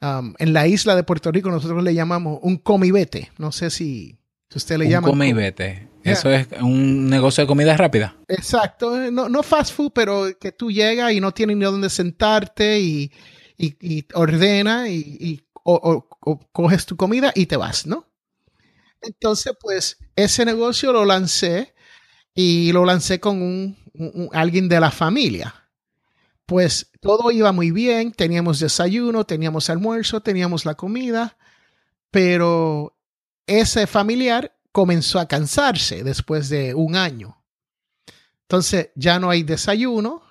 um, 0.00 0.34
en 0.38 0.52
la 0.52 0.68
isla 0.68 0.94
de 0.94 1.02
Puerto 1.02 1.32
Rico, 1.32 1.50
nosotros 1.50 1.82
le 1.82 1.94
llamamos 1.94 2.38
un 2.42 2.58
comibete. 2.58 3.32
No 3.38 3.50
sé 3.50 3.70
si, 3.70 4.20
usted 4.54 4.78
le 4.78 4.88
llama. 4.88 5.08
Un 5.08 5.14
comibete. 5.14 5.88
Eso 6.04 6.30
es 6.30 6.46
un 6.60 7.10
negocio 7.10 7.42
de 7.42 7.48
comida 7.48 7.76
rápida. 7.76 8.16
Exacto. 8.28 9.10
No, 9.10 9.28
no 9.28 9.42
fast 9.42 9.74
food, 9.74 9.90
pero 9.92 10.28
que 10.38 10.52
tú 10.52 10.70
llegas 10.70 11.12
y 11.12 11.20
no 11.20 11.32
tienes 11.32 11.56
ni 11.56 11.64
dónde 11.64 11.90
sentarte 11.90 12.78
y, 12.78 13.12
y, 13.58 14.06
ordena 14.14 14.88
y, 14.88 15.42
o 15.64 16.06
coges 16.52 16.86
tu 16.86 16.96
comida 16.96 17.32
y 17.34 17.46
te 17.46 17.56
vas, 17.56 17.86
¿no? 17.86 18.09
Entonces, 19.02 19.54
pues 19.60 19.98
ese 20.16 20.44
negocio 20.44 20.92
lo 20.92 21.04
lancé 21.04 21.74
y 22.34 22.72
lo 22.72 22.84
lancé 22.84 23.20
con 23.20 23.42
un, 23.42 24.30
alguien 24.32 24.68
de 24.68 24.80
la 24.80 24.90
familia. 24.90 25.54
Pues 26.46 26.90
todo 27.00 27.30
iba 27.30 27.52
muy 27.52 27.70
bien, 27.70 28.12
teníamos 28.12 28.58
desayuno, 28.60 29.24
teníamos 29.24 29.70
almuerzo, 29.70 30.20
teníamos 30.20 30.64
la 30.64 30.74
comida, 30.74 31.36
pero 32.10 32.96
ese 33.46 33.86
familiar 33.86 34.56
comenzó 34.72 35.18
a 35.18 35.28
cansarse 35.28 36.02
después 36.02 36.48
de 36.48 36.74
un 36.74 36.96
año. 36.96 37.42
Entonces 38.42 38.90
ya 38.96 39.20
no 39.20 39.30
hay 39.30 39.44
desayuno, 39.44 40.22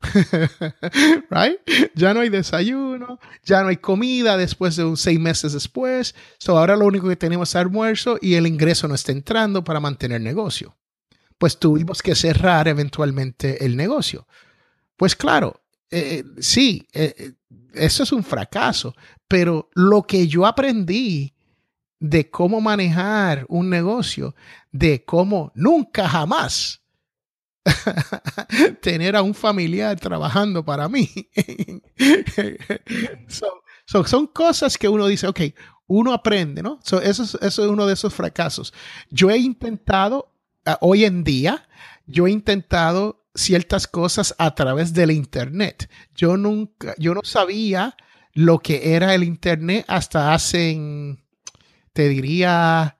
right? 1.30 1.58
Ya 1.94 2.14
no 2.14 2.20
hay 2.20 2.28
desayuno, 2.28 3.18
ya 3.42 3.62
no 3.62 3.68
hay 3.68 3.76
comida 3.76 4.36
después 4.36 4.76
de 4.76 4.96
seis 4.96 5.18
meses 5.18 5.52
después. 5.52 6.14
So 6.38 6.58
ahora 6.58 6.76
lo 6.76 6.86
único 6.86 7.08
que 7.08 7.16
tenemos 7.16 7.50
es 7.50 7.56
almuerzo 7.56 8.18
y 8.20 8.34
el 8.34 8.46
ingreso 8.46 8.88
no 8.88 8.94
está 8.94 9.12
entrando 9.12 9.64
para 9.64 9.80
mantener 9.80 10.20
negocio. 10.20 10.76
Pues 11.38 11.58
tuvimos 11.58 12.02
que 12.02 12.14
cerrar 12.14 12.68
eventualmente 12.68 13.64
el 13.64 13.76
negocio. 13.76 14.26
Pues 14.96 15.16
claro, 15.16 15.62
eh, 15.90 16.18
eh, 16.18 16.24
sí, 16.40 16.86
eh, 16.92 17.32
eso 17.72 18.02
es 18.02 18.12
un 18.12 18.22
fracaso, 18.22 18.94
pero 19.26 19.68
lo 19.74 20.02
que 20.02 20.26
yo 20.28 20.46
aprendí 20.46 21.34
de 21.98 22.30
cómo 22.30 22.60
manejar 22.60 23.46
un 23.48 23.70
negocio, 23.70 24.34
de 24.70 25.04
cómo 25.04 25.52
nunca 25.54 26.08
jamás 26.08 26.83
tener 28.80 29.16
a 29.16 29.22
un 29.22 29.34
familiar 29.34 29.98
trabajando 29.98 30.64
para 30.64 30.88
mí. 30.88 31.08
son 33.86 34.26
cosas 34.28 34.78
que 34.78 34.88
uno 34.88 35.06
dice, 35.06 35.26
ok, 35.26 35.40
uno 35.86 36.12
aprende, 36.12 36.62
¿no? 36.62 36.80
eso, 36.82 37.00
es, 37.00 37.18
eso 37.20 37.42
es 37.42 37.58
uno 37.58 37.86
de 37.86 37.94
esos 37.94 38.14
fracasos. 38.14 38.72
Yo 39.10 39.30
he 39.30 39.38
intentado, 39.38 40.32
ah, 40.64 40.78
hoy 40.80 41.04
en 41.04 41.24
día, 41.24 41.68
yo 42.06 42.26
he 42.26 42.30
intentado 42.30 43.26
ciertas 43.34 43.86
cosas 43.86 44.34
a 44.38 44.54
través 44.54 44.94
del 44.94 45.10
Internet. 45.10 45.90
Yo 46.14 46.36
nunca, 46.36 46.94
yo 46.98 47.14
no 47.14 47.22
sabía 47.24 47.96
lo 48.32 48.60
que 48.60 48.94
era 48.94 49.14
el 49.14 49.24
Internet 49.24 49.84
hasta 49.88 50.32
hace, 50.32 51.16
te 51.92 52.08
diría, 52.08 52.98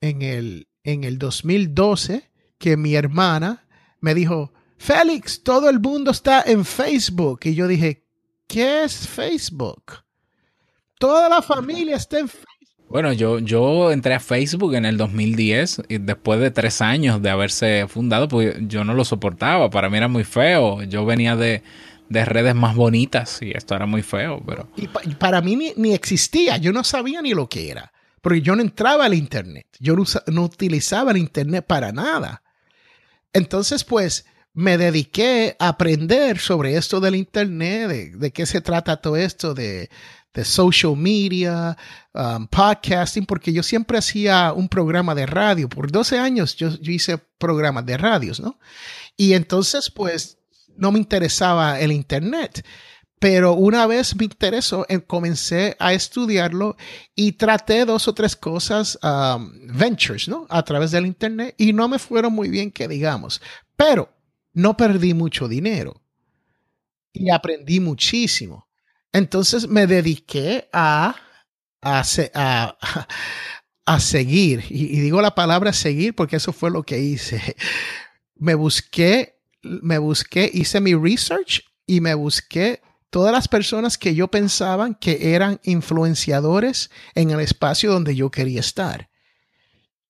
en 0.00 0.22
el, 0.22 0.68
en 0.84 1.04
el 1.04 1.18
2012 1.18 2.29
que 2.60 2.76
mi 2.76 2.94
hermana 2.94 3.64
me 4.00 4.14
dijo, 4.14 4.52
Félix, 4.76 5.42
todo 5.42 5.68
el 5.68 5.80
mundo 5.80 6.12
está 6.12 6.44
en 6.46 6.64
Facebook. 6.64 7.40
Y 7.44 7.54
yo 7.54 7.66
dije, 7.66 8.04
¿qué 8.46 8.84
es 8.84 9.08
Facebook? 9.08 9.82
Toda 10.98 11.28
la 11.28 11.42
familia 11.42 11.96
está 11.96 12.20
en 12.20 12.28
Facebook. 12.28 12.46
Bueno, 12.88 13.12
yo, 13.12 13.38
yo 13.38 13.92
entré 13.92 14.14
a 14.14 14.20
Facebook 14.20 14.74
en 14.74 14.84
el 14.84 14.96
2010 14.96 15.82
y 15.88 15.98
después 15.98 16.40
de 16.40 16.50
tres 16.50 16.82
años 16.82 17.22
de 17.22 17.30
haberse 17.30 17.86
fundado, 17.88 18.28
pues 18.28 18.56
yo 18.68 18.84
no 18.84 18.94
lo 18.94 19.04
soportaba. 19.04 19.70
Para 19.70 19.88
mí 19.88 19.96
era 19.96 20.08
muy 20.08 20.24
feo. 20.24 20.82
Yo 20.82 21.06
venía 21.06 21.36
de, 21.36 21.62
redes 22.10 22.54
más 22.54 22.74
bonitas 22.74 23.40
y 23.40 23.52
esto 23.52 23.74
era 23.74 23.86
muy 23.86 24.02
feo. 24.02 24.42
Pero... 24.44 24.68
Y, 24.76 24.88
para 25.14 25.40
mí 25.40 25.56
ni, 25.56 25.72
ni, 25.76 25.94
existía. 25.94 26.58
Yo 26.58 26.72
no 26.72 26.84
sabía 26.84 27.22
ni 27.22 27.32
lo 27.32 27.48
que 27.48 27.70
era. 27.70 27.92
Porque 28.20 28.42
yo 28.42 28.54
no 28.54 28.62
entraba 28.62 29.06
al 29.06 29.14
Internet. 29.14 29.66
Yo 29.78 29.96
no, 30.26 30.42
utilizaba 30.42 31.12
el 31.12 31.16
Internet 31.16 31.64
para 31.66 31.92
nada. 31.92 32.42
Entonces, 33.32 33.84
pues, 33.84 34.24
me 34.52 34.76
dediqué 34.76 35.56
a 35.58 35.68
aprender 35.68 36.38
sobre 36.38 36.76
esto 36.76 37.00
del 37.00 37.14
Internet, 37.14 38.12
de, 38.14 38.32
qué 38.32 38.46
se 38.46 38.60
trata 38.60 39.00
todo 39.00 39.16
esto, 39.16 39.54
de, 39.54 39.88
social 40.44 40.96
media, 40.96 41.76
um, 42.14 42.46
podcasting, 42.46 43.26
porque 43.26 43.52
yo 43.52 43.62
siempre 43.62 43.98
hacía 43.98 44.52
un 44.52 44.68
programa 44.68 45.14
de 45.14 45.26
radio. 45.26 45.68
Por 45.68 45.90
12 45.90 46.18
años 46.18 46.56
yo, 46.56 46.68
yo 46.80 46.92
hice 46.92 47.18
programas 47.38 47.84
de 47.84 47.96
radios, 47.96 48.40
¿no? 48.40 48.58
Y 49.16 49.34
entonces, 49.34 49.90
pues, 49.90 50.38
no 50.76 50.92
me 50.92 50.98
interesaba 50.98 51.78
el 51.80 51.92
Internet. 51.92 52.64
Pero 53.20 53.52
una 53.52 53.86
vez 53.86 54.16
me 54.16 54.24
interesó, 54.24 54.86
eh, 54.88 54.98
comencé 55.00 55.76
a 55.78 55.92
estudiarlo 55.92 56.78
y 57.14 57.32
traté 57.32 57.84
dos 57.84 58.08
o 58.08 58.14
tres 58.14 58.34
cosas, 58.34 58.98
um, 59.02 59.52
ventures, 59.76 60.26
¿no? 60.26 60.46
A 60.48 60.62
través 60.62 60.90
del 60.90 61.04
Internet 61.04 61.54
y 61.58 61.74
no 61.74 61.86
me 61.86 61.98
fueron 61.98 62.32
muy 62.32 62.48
bien, 62.48 62.72
que 62.72 62.88
digamos. 62.88 63.42
Pero 63.76 64.08
no 64.54 64.74
perdí 64.74 65.12
mucho 65.12 65.48
dinero 65.48 66.00
y 67.12 67.30
aprendí 67.30 67.78
muchísimo. 67.78 68.66
Entonces 69.12 69.68
me 69.68 69.86
dediqué 69.86 70.70
a, 70.72 71.14
a, 71.82 72.02
a, 72.34 72.78
a 73.84 74.00
seguir. 74.00 74.64
Y, 74.70 74.96
y 74.96 75.00
digo 75.00 75.20
la 75.20 75.34
palabra 75.34 75.74
seguir 75.74 76.14
porque 76.14 76.36
eso 76.36 76.54
fue 76.54 76.70
lo 76.70 76.84
que 76.84 76.98
hice. 76.98 77.54
Me 78.42 78.54
busqué, 78.54 79.38
me 79.60 79.98
busqué, 79.98 80.50
hice 80.50 80.80
mi 80.80 80.94
research 80.94 81.62
y 81.86 82.00
me 82.00 82.14
busqué 82.14 82.80
todas 83.10 83.32
las 83.32 83.48
personas 83.48 83.98
que 83.98 84.14
yo 84.14 84.28
pensaba 84.28 84.94
que 84.94 85.34
eran 85.34 85.60
influenciadores 85.64 86.90
en 87.14 87.30
el 87.30 87.40
espacio 87.40 87.92
donde 87.92 88.14
yo 88.14 88.30
quería 88.30 88.60
estar. 88.60 89.10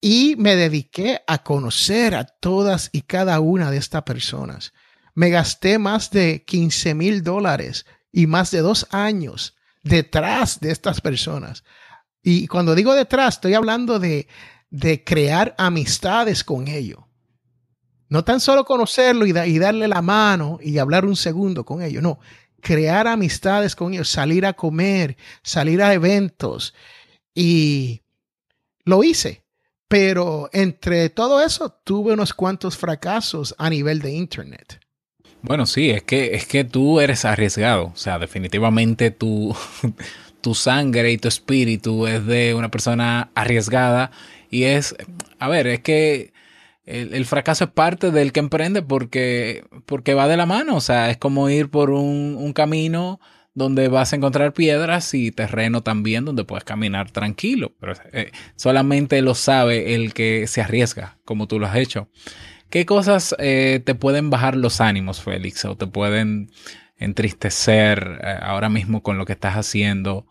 Y 0.01 0.37
me 0.39 0.57
dediqué 0.57 1.23
a 1.27 1.43
conocer 1.43 2.15
a 2.15 2.25
todas 2.25 2.89
y 2.93 3.03
cada 3.03 3.41
una 3.41 3.71
de 3.71 3.79
estas 3.79 4.03
personas. 4.03 4.73
Me 5.15 5.31
gasté 5.31 5.79
más 5.79 6.11
de 6.11 6.45
15 6.45 6.95
mil 6.95 7.23
dólares 7.23 7.85
y 8.13 8.27
más 8.27 8.51
de 8.51 8.61
dos 8.61 8.87
años 8.91 9.57
detrás 9.83 10.61
de 10.61 10.71
estas 10.71 11.01
personas. 11.01 11.65
Y 12.23 12.47
cuando 12.47 12.75
digo 12.75 12.95
detrás, 12.95 13.35
estoy 13.37 13.55
hablando 13.55 13.99
de, 13.99 14.29
de 14.71 15.05
crear 15.05 15.55
amistades 15.59 16.45
con 16.45 16.69
ellos. 16.69 17.01
No 18.09 18.25
tan 18.25 18.41
solo 18.41 18.65
conocerlo 18.65 19.27
y, 19.27 19.31
y, 19.31 19.59
darle 19.59 19.87
la 19.87 20.03
mano 20.03 20.59
y 20.61 20.79
hablar 20.79 21.05
un 21.05 21.17
segundo 21.17 21.65
con 21.65 21.81
ellos, 21.81 22.03
no, 22.03 22.19
crear 22.61 23.07
amistades 23.07 23.75
con 23.75 23.95
ellos, 23.95 24.09
salir 24.09 24.47
a 24.47 24.53
comer, 24.53 25.17
salir 25.43 25.83
a 25.83 25.95
eventos. 25.95 26.75
Y 27.35 28.03
lo 28.85 29.05
hice. 29.05 29.45
Pero 29.89 30.49
entre 30.53 31.11
todo 31.11 31.43
eso 31.43 31.71
tuve 31.83 32.13
unos 32.13 32.33
cuantos 32.33 32.77
fracasos 32.77 33.55
a 33.59 33.69
nivel 33.69 34.01
de 34.01 34.13
Internet. 34.13 34.81
Bueno, 35.43 35.67
sí, 35.67 35.91
es 35.91 36.05
que, 36.05 36.35
es 36.35 36.47
que 36.47 36.65
tú 36.65 37.01
eres 37.01 37.25
arriesgado. 37.25 37.87
O 37.87 37.97
sea, 37.97 38.19
definitivamente 38.19 39.11
tu, 39.11 39.57
tu 40.41 40.55
sangre 40.55 41.11
y 41.11 41.19
tu 41.19 41.29
espíritu 41.29 42.07
es 42.07 42.25
de 42.25 42.55
una 42.55 42.71
persona 42.71 43.31
arriesgada. 43.35 44.13
Y 44.51 44.65
es, 44.65 44.95
a 45.39 45.49
ver, 45.49 45.67
es 45.67 45.81
que 45.81 46.33
el, 46.91 47.25
fracaso 47.25 47.65
es 47.65 47.71
parte 47.71 48.11
del 48.11 48.33
que 48.33 48.41
emprende 48.41 48.83
porque, 48.83 49.65
porque 49.87 50.15
va 50.15 50.29
de 50.29 50.37
la 50.37 50.47
mano. 50.47 50.77
O 50.77 50.81
sea, 50.81 51.11
es 51.11 51.17
como 51.17 51.49
ir 51.49 51.71
por 51.71 51.91
un, 51.91 52.53
camino 52.53 53.21
donde 53.55 53.89
vas 53.89 54.13
a 54.13 54.17
encontrar 54.17 54.53
piedras 54.53 55.15
y 55.15 55.31
terreno 55.31 55.83
también 55.83 56.25
donde 56.25 56.45
puedes 56.45 56.65
caminar 56.65 57.11
tranquilo. 57.11 57.73
Pero 57.79 57.95
eh, 58.13 58.33
solamente 58.57 59.23
lo 59.23 59.35
sabe 59.35 59.95
el 59.95 60.13
que 60.13 60.47
se 60.47 60.63
arriesga, 60.63 61.19
como 61.25 61.47
tú 61.47 61.59
lo 61.59 61.67
has 61.67 61.77
hecho. 61.77 62.09
¿Qué 62.71 62.87
cosas 62.87 63.35
eh, 63.39 63.81
te 63.85 63.95
pueden 63.95 64.31
bajar 64.31 64.57
los 64.57 64.81
ánimos, 64.81 65.21
Félix? 65.23 65.65
O 65.65 65.77
te 65.77 65.87
pueden 65.87 66.51
entristecer 66.97 68.21
eh, 68.23 68.39
ahora 68.43 68.69
mismo 68.69 69.03
con 69.03 69.19
lo 69.19 69.27
que 69.27 69.33
estás 69.33 69.55
haciendo 69.55 70.27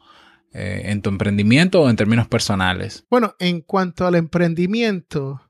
en 0.52 1.04
tu 1.04 1.12
emprendimiento 1.12 1.80
o 1.80 1.92
en 1.92 1.96
términos 1.96 2.28
personales? 2.28 3.06
Bueno, 3.08 3.36
en 3.38 3.62
cuanto 3.62 4.08
al 4.08 4.16
emprendimiento, 4.16 5.49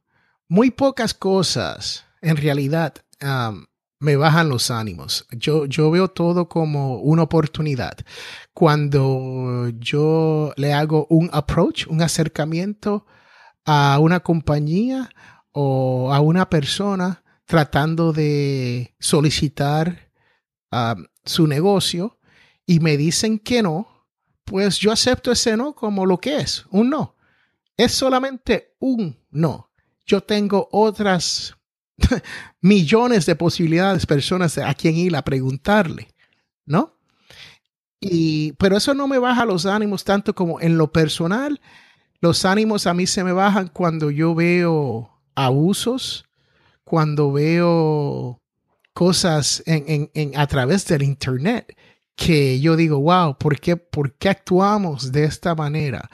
muy 0.50 0.72
pocas 0.72 1.14
cosas 1.14 2.04
en 2.22 2.36
realidad 2.36 2.96
me 4.00 4.16
bajan 4.16 4.50
los 4.50 4.72
ánimos. 4.72 5.28
Yo, 5.32 5.66
yo 5.66 5.92
veo 5.92 6.08
todo 6.08 6.50
como 6.50 6.98
una 6.98 7.24
oportunidad. 7.24 7.98
Cuando 8.54 9.70
yo 9.78 10.54
le 10.58 10.74
hago 10.74 11.06
un 11.10 11.30
approach, 11.32 11.86
un 11.88 12.02
acercamiento 12.02 13.06
a 13.66 14.00
una 14.00 14.22
compañía 14.22 15.10
o 15.52 16.14
a 16.14 16.20
una 16.20 16.50
persona 16.50 17.24
tratando 17.46 18.12
de 18.12 18.96
solicitar 19.00 20.12
su 21.26 21.48
negocio 21.48 22.20
y 22.66 22.80
me 22.80 22.98
dicen 22.98 23.40
que 23.40 23.62
no, 23.62 24.08
pues 24.46 24.78
yo 24.78 24.92
acepto 24.92 25.32
ese 25.32 25.58
no 25.58 25.74
como 25.74 26.06
lo 26.06 26.18
que 26.20 26.38
es, 26.38 26.66
un 26.72 26.90
no. 26.90 27.16
Es 27.78 27.94
solamente 27.94 28.76
un 28.80 29.18
no 29.30 29.69
yo 30.10 30.22
tengo 30.22 30.68
otras 30.72 31.56
millones 32.62 33.28
de 33.28 33.36
posibilidades, 33.36 34.08
personas 34.08 34.58
a 34.58 34.74
quien 34.74 34.96
ir 34.96 35.16
a 35.16 35.22
preguntarle, 35.22 36.08
¿no? 36.66 36.98
Y, 38.02 38.54
pero 38.54 38.78
eso 38.78 38.94
no 38.96 39.08
me 39.08 39.20
baja 39.20 39.46
los 39.46 39.68
ánimos 39.68 40.04
tanto 40.04 40.34
como 40.34 40.60
en 40.62 40.78
lo 40.78 40.92
personal. 40.92 41.62
Los 42.22 42.44
ánimos 42.44 42.88
a 42.88 42.94
mí 42.96 43.06
se 43.06 43.24
me 43.24 43.34
bajan 43.34 43.68
cuando 43.68 44.10
yo 44.10 44.34
veo 44.34 45.12
abusos, 45.36 46.26
cuando 46.84 47.32
veo 47.32 48.42
cosas 48.94 49.62
en, 49.68 50.10
a 50.36 50.48
través 50.48 50.88
del 50.88 51.04
Internet 51.04 51.78
que 52.20 52.60
yo 52.60 52.76
digo, 52.76 53.00
wow, 53.00 53.38
¿por 53.38 53.62
qué, 53.62 53.78
¿por 53.78 54.14
qué 54.16 54.28
actuamos 54.28 55.14
de 55.14 55.24
esta 55.24 55.56
manera? 55.56 56.10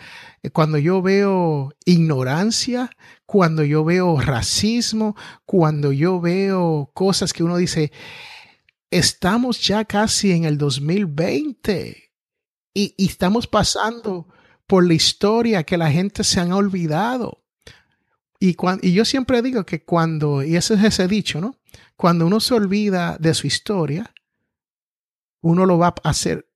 Cuando 0.53 0.77
yo 0.77 1.01
veo 1.01 1.73
ignorancia, 1.83 2.91
cuando 3.25 3.63
yo 3.63 3.83
veo 3.83 4.21
racismo, 4.21 5.15
cuando 5.45 5.91
yo 5.91 6.21
veo 6.21 6.91
cosas 6.93 7.33
que 7.33 7.43
uno 7.43 7.57
dice, 7.57 7.91
estamos 8.91 9.59
ya 9.65 9.83
casi 9.83 10.31
en 10.31 10.43
el 10.45 10.59
2020 10.59 12.13
y, 12.75 12.93
estamos 13.03 13.47
pasando 13.47 14.27
por 14.67 14.85
la 14.85 14.93
historia 14.93 15.63
que 15.63 15.75
la 15.75 15.89
gente 15.89 16.23
se 16.23 16.39
han 16.39 16.53
olvidado. 16.53 17.43
Y, 18.39 18.55
y 18.83 18.93
yo 18.93 19.05
siempre 19.05 19.41
digo 19.41 19.65
que 19.65 19.83
cuando, 19.83 20.43
y 20.43 20.55
ese 20.55 20.75
es 20.75 20.83
ese 20.83 21.07
dicho, 21.07 21.41
¿no? 21.41 21.57
Cuando 21.95 22.27
uno 22.27 22.39
se 22.39 22.53
olvida 22.53 23.17
de 23.19 23.33
su 23.33 23.47
historia, 23.47 24.13
uno 25.45 25.67
lo 25.67 25.77
va 25.77 25.93
a 26.03 26.09
hacer, 26.09 26.47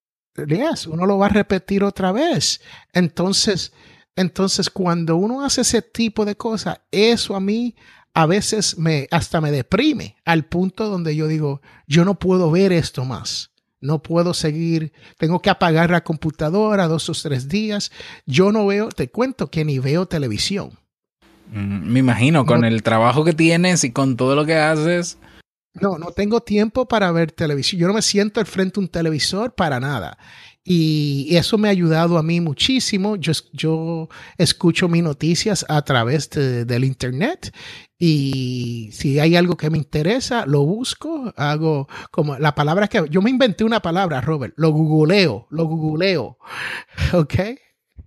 uno 0.88 1.06
lo 1.06 1.20
va 1.20 1.28
a 1.28 1.30
repetir 1.30 1.84
otra 1.84 2.12
vez. 2.12 2.60
Entonces, 2.92 3.72
entonces 4.16 4.72
cuando 4.72 5.16
uno 5.16 5.46
hace 5.46 5.62
ese 5.62 5.84
tipo 5.84 6.26
de 6.26 6.36
cosas, 6.36 6.80
eso 6.90 7.36
a 7.36 7.40
mí 7.40 7.76
a 8.16 8.26
veces 8.26 8.80
me 8.80 9.08
hasta 9.12 9.42
me 9.42 9.52
deprime 9.52 10.16
al 10.26 10.46
punto 10.46 10.90
donde 10.90 11.16
yo 11.16 11.28
digo, 11.28 11.62
yo 11.86 12.04
no 12.04 12.18
puedo 12.18 12.50
ver 12.50 12.72
esto 12.72 13.06
más. 13.06 13.52
No 13.80 14.02
puedo 14.02 14.34
seguir, 14.34 14.92
tengo 15.20 15.40
que 15.40 15.52
apagar 15.52 15.92
la 15.92 16.04
computadora 16.04 16.88
dos 16.88 17.10
o 17.10 17.14
tres 17.14 17.48
días. 17.48 17.92
Yo 18.26 18.52
no 18.52 18.66
veo, 18.66 18.90
te 18.90 19.10
cuento 19.10 19.52
que 19.52 19.64
ni 19.64 19.78
veo 19.78 20.08
televisión. 20.08 20.72
Mm, 21.52 21.92
me 21.92 22.00
imagino, 22.00 22.46
con 22.48 22.66
el 22.66 22.82
trabajo 22.82 23.24
que 23.24 23.34
tienes 23.34 23.84
y 23.84 23.92
con 23.92 24.18
todo 24.18 24.36
lo 24.36 24.46
que 24.48 24.56
haces. 24.56 25.20
No, 25.74 25.98
no 25.98 26.12
tengo 26.12 26.42
tiempo 26.42 26.88
para 26.88 27.12
ver 27.12 27.32
televisión. 27.32 27.80
Yo 27.80 27.88
no 27.88 27.94
me 27.94 28.02
siento 28.02 28.40
al 28.40 28.46
frente 28.46 28.76
de 28.76 28.80
un 28.82 28.88
televisor 28.88 29.54
para 29.54 29.80
nada. 29.80 30.18
Y 30.64 31.36
eso 31.36 31.58
me 31.58 31.68
ha 31.68 31.72
ayudado 31.72 32.18
a 32.18 32.24
mí 32.24 32.42
muchísimo. 32.42 33.16
Yo, 33.16 33.34
yo 33.54 34.10
escucho 34.38 34.88
mis 34.88 35.04
noticias 35.04 35.66
a 35.70 35.82
través 35.84 36.30
del 36.30 36.84
Internet 36.84 37.56
y 37.98 38.90
si 38.94 39.20
hay 39.20 39.36
algo 39.36 39.58
que 39.58 39.70
me 39.70 39.78
interesa, 39.78 40.46
lo 40.46 40.64
busco, 40.64 41.34
hago 41.36 41.88
como 42.12 42.38
la 42.38 42.56
palabra 42.56 42.88
que 42.88 43.04
yo 43.10 43.22
me 43.22 43.30
inventé 43.30 43.64
una 43.64 43.82
palabra, 43.82 44.22
Robert, 44.22 44.54
lo 44.58 44.72
googleo, 44.72 45.48
lo 45.50 45.66
googleo. 45.66 46.38
¿Ok? 47.14 47.34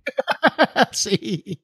sí. 0.91 1.61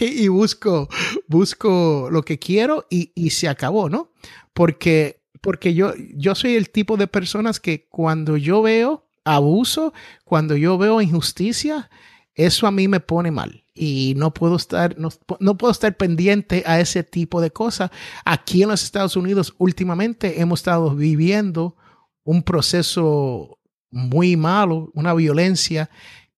Y, 0.00 0.28
busco, 0.28 0.88
busco 1.26 2.08
lo 2.10 2.22
que 2.22 2.38
quiero 2.38 2.86
y, 2.90 3.12
y 3.14 3.30
se 3.30 3.48
acabó, 3.48 3.88
¿no? 3.88 4.12
Porque 4.52 5.17
porque 5.40 5.74
yo, 5.74 5.92
yo 6.14 6.34
soy 6.34 6.54
el 6.54 6.70
tipo 6.70 6.96
de 6.96 7.06
personas 7.06 7.60
que 7.60 7.86
cuando 7.88 8.36
yo 8.36 8.62
veo 8.62 9.04
abuso, 9.24 9.92
cuando 10.24 10.56
yo 10.56 10.78
veo 10.78 11.00
injusticia, 11.00 11.90
eso 12.34 12.66
a 12.66 12.70
mí 12.70 12.88
me 12.88 13.00
pone 13.00 13.30
mal 13.30 13.64
y 13.74 14.14
no 14.16 14.32
puedo 14.32 14.56
estar, 14.56 14.96
no, 14.98 15.10
puedo 15.56 15.70
estar 15.70 15.96
pendiente 15.96 16.62
a 16.66 16.80
ese 16.80 17.04
tipo 17.04 17.40
de 17.40 17.50
cosas. 17.50 17.90
Aquí 18.24 18.62
en 18.62 18.70
los 18.70 18.82
Estados 18.82 19.16
Unidos 19.16 19.54
últimamente 19.58 20.40
hemos 20.40 20.60
estado 20.60 20.94
viviendo 20.94 21.76
un 22.24 22.42
proceso 22.42 23.58
muy 23.90 24.36
malo, 24.36 24.90
una 24.94 25.14
violencia 25.14 25.90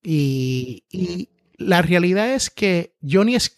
y, 0.03 0.85
y 0.91 1.29
la 1.61 1.83
realidad 1.83 2.33
es 2.33 2.49
que 2.49 2.97
yo 3.03 3.23
ni 3.23 3.35
es 3.35 3.55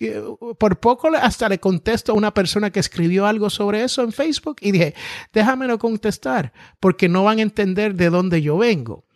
por 0.58 0.80
poco 0.80 1.08
hasta 1.14 1.48
le 1.48 1.60
contesto 1.60 2.10
a 2.10 2.16
una 2.16 2.34
persona 2.34 2.70
que 2.70 2.80
escribió 2.80 3.26
algo 3.26 3.48
sobre 3.48 3.84
eso 3.84 4.02
en 4.02 4.10
Facebook 4.10 4.56
y 4.60 4.72
dije, 4.72 4.94
déjamelo 5.32 5.78
contestar 5.78 6.52
porque 6.80 7.08
no 7.08 7.22
van 7.22 7.38
a 7.38 7.42
entender 7.42 7.94
de 7.94 8.10
dónde 8.10 8.42
yo 8.42 8.58
vengo. 8.58 9.06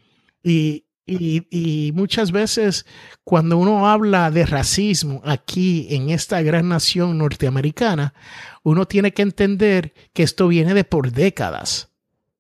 Y, 0.41 0.87
y, 1.05 1.49
y, 1.51 1.91
muchas 1.93 2.31
veces 2.31 2.87
cuando 3.25 3.59
uno 3.59 3.89
habla 3.89 4.31
de 4.31 4.47
racismo 4.47 5.21
aquí 5.25 5.89
en 5.91 6.11
esta 6.11 6.41
gran 6.43 6.69
nación 6.69 7.19
norteamericana, 7.19 8.15
uno 8.63 8.87
tiene 8.87 9.13
que 9.13 9.23
entender 9.23 9.95
que 10.13 10.23
esto 10.23 10.47
viene 10.47 10.75
de 10.75 10.85
por 10.85 11.11
décadas, 11.11 11.91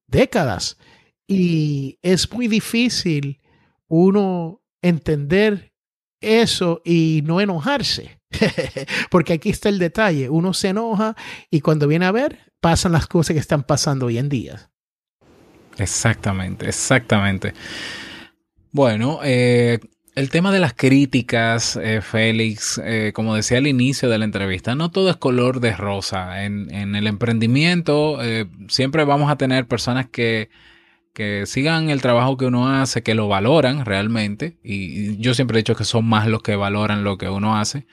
décadas. 0.06 0.78
Y 1.26 1.98
es 2.02 2.32
muy 2.32 2.46
difícil 2.46 3.40
uno 3.88 4.62
entender 4.80 5.72
eso 6.20 6.82
y 6.84 7.22
no 7.24 7.40
enojarse. 7.40 8.20
Porque 9.10 9.34
aquí 9.34 9.50
está 9.50 9.68
el 9.68 9.78
detalle. 9.78 10.28
Uno 10.28 10.52
se 10.54 10.68
enoja 10.68 11.16
y 11.50 11.60
cuando 11.60 11.88
viene 11.88 12.06
a 12.06 12.12
ver, 12.12 12.52
pasan 12.60 12.92
las 12.92 13.06
cosas 13.06 13.34
que 13.34 13.40
están 13.40 13.62
pasando 13.62 14.06
hoy 14.06 14.18
en 14.18 14.28
día. 14.28 14.70
Exactamente, 15.78 16.68
exactamente. 16.68 17.54
Bueno, 18.72 19.20
eh, 19.22 19.78
el 20.14 20.30
tema 20.30 20.50
de 20.50 20.58
las 20.58 20.72
críticas, 20.74 21.76
eh, 21.76 22.00
Félix, 22.00 22.80
eh, 22.82 23.12
como 23.14 23.34
decía 23.34 23.58
al 23.58 23.66
inicio 23.66 24.08
de 24.08 24.18
la 24.18 24.24
entrevista, 24.24 24.74
no 24.74 24.90
todo 24.90 25.10
es 25.10 25.16
color 25.16 25.60
de 25.60 25.76
rosa. 25.76 26.44
En, 26.44 26.72
en 26.74 26.94
el 26.94 27.06
emprendimiento 27.06 28.18
siempre 28.68 29.04
vamos 29.04 29.30
a 29.30 29.36
tener 29.36 29.66
personas 29.66 30.08
que 30.08 30.48
que 31.16 31.46
sigan 31.46 31.88
el 31.88 32.02
trabajo 32.02 32.36
que 32.36 32.44
uno 32.44 32.68
hace, 32.68 33.02
que 33.02 33.14
lo 33.14 33.26
valoran 33.26 33.86
realmente. 33.86 34.58
Y 34.62 35.16
yo 35.16 35.32
siempre 35.32 35.56
he 35.56 35.62
dicho 35.62 35.74
que 35.74 35.84
son 35.84 36.04
más 36.04 36.26
los 36.26 36.42
que 36.42 36.56
valoran 36.56 37.04
lo 37.04 37.16
que 37.16 37.30
uno 37.30 37.56
hace. 37.56 37.86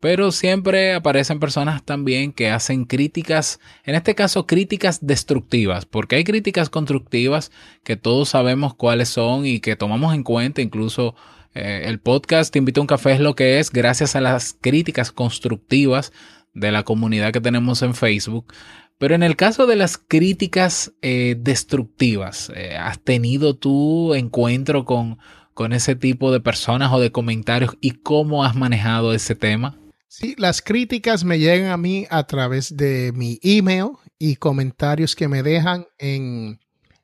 Pero 0.00 0.32
siempre 0.32 0.94
aparecen 0.94 1.40
personas 1.40 1.84
también 1.84 2.32
que 2.32 2.48
hacen 2.48 2.86
críticas, 2.86 3.60
en 3.84 3.96
este 3.96 4.14
caso 4.14 4.46
críticas 4.46 5.06
destructivas, 5.06 5.84
porque 5.84 6.16
hay 6.16 6.24
críticas 6.24 6.70
constructivas 6.70 7.52
que 7.84 7.96
todos 7.96 8.30
sabemos 8.30 8.72
cuáles 8.72 9.10
son 9.10 9.44
y 9.44 9.60
que 9.60 9.76
tomamos 9.76 10.14
en 10.14 10.22
cuenta. 10.22 10.62
Incluso 10.62 11.14
eh, 11.52 11.82
el 11.84 12.00
podcast 12.00 12.50
Te 12.50 12.60
invito 12.60 12.80
a 12.80 12.84
un 12.84 12.86
café 12.86 13.12
es 13.12 13.20
lo 13.20 13.34
que 13.34 13.58
es 13.58 13.70
gracias 13.70 14.16
a 14.16 14.22
las 14.22 14.56
críticas 14.58 15.12
constructivas 15.12 16.12
de 16.54 16.72
la 16.72 16.82
comunidad 16.82 17.30
que 17.30 17.42
tenemos 17.42 17.82
en 17.82 17.94
Facebook. 17.94 18.54
Pero 19.00 19.14
en 19.14 19.22
el 19.22 19.34
caso 19.34 19.66
de 19.66 19.76
las 19.76 19.96
críticas 19.96 20.92
eh, 21.00 21.34
destructivas, 21.38 22.52
eh, 22.54 22.76
¿has 22.76 23.00
tenido 23.00 23.56
tu 23.56 24.12
encuentro 24.12 24.84
con, 24.84 25.18
con 25.54 25.72
ese 25.72 25.96
tipo 25.96 26.30
de 26.30 26.40
personas 26.40 26.92
o 26.92 27.00
de 27.00 27.10
comentarios 27.10 27.78
y 27.80 27.92
cómo 27.92 28.44
has 28.44 28.54
manejado 28.54 29.14
ese 29.14 29.34
tema? 29.34 29.80
Sí, 30.06 30.34
las 30.36 30.60
críticas 30.60 31.24
me 31.24 31.38
llegan 31.38 31.70
a 31.70 31.78
mí 31.78 32.06
a 32.10 32.24
través 32.26 32.76
de 32.76 33.12
mi 33.14 33.38
email 33.42 33.92
y 34.18 34.36
comentarios 34.36 35.16
que 35.16 35.28
me 35.28 35.42
dejan 35.42 35.86
en, 35.96 36.60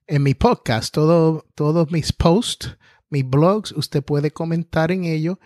en 0.07 0.23
mi 0.23 0.35
podcast. 0.35 0.93
Todo, 0.93 1.47
todos 1.55 1.91
mis 1.91 2.13
posts, 2.13 2.77
mis 3.09 3.27
blogs, 3.27 3.73
usted 3.73 4.05
puede 4.05 4.31
comentar 4.31 4.93
en 4.93 5.05
ello 5.05 5.41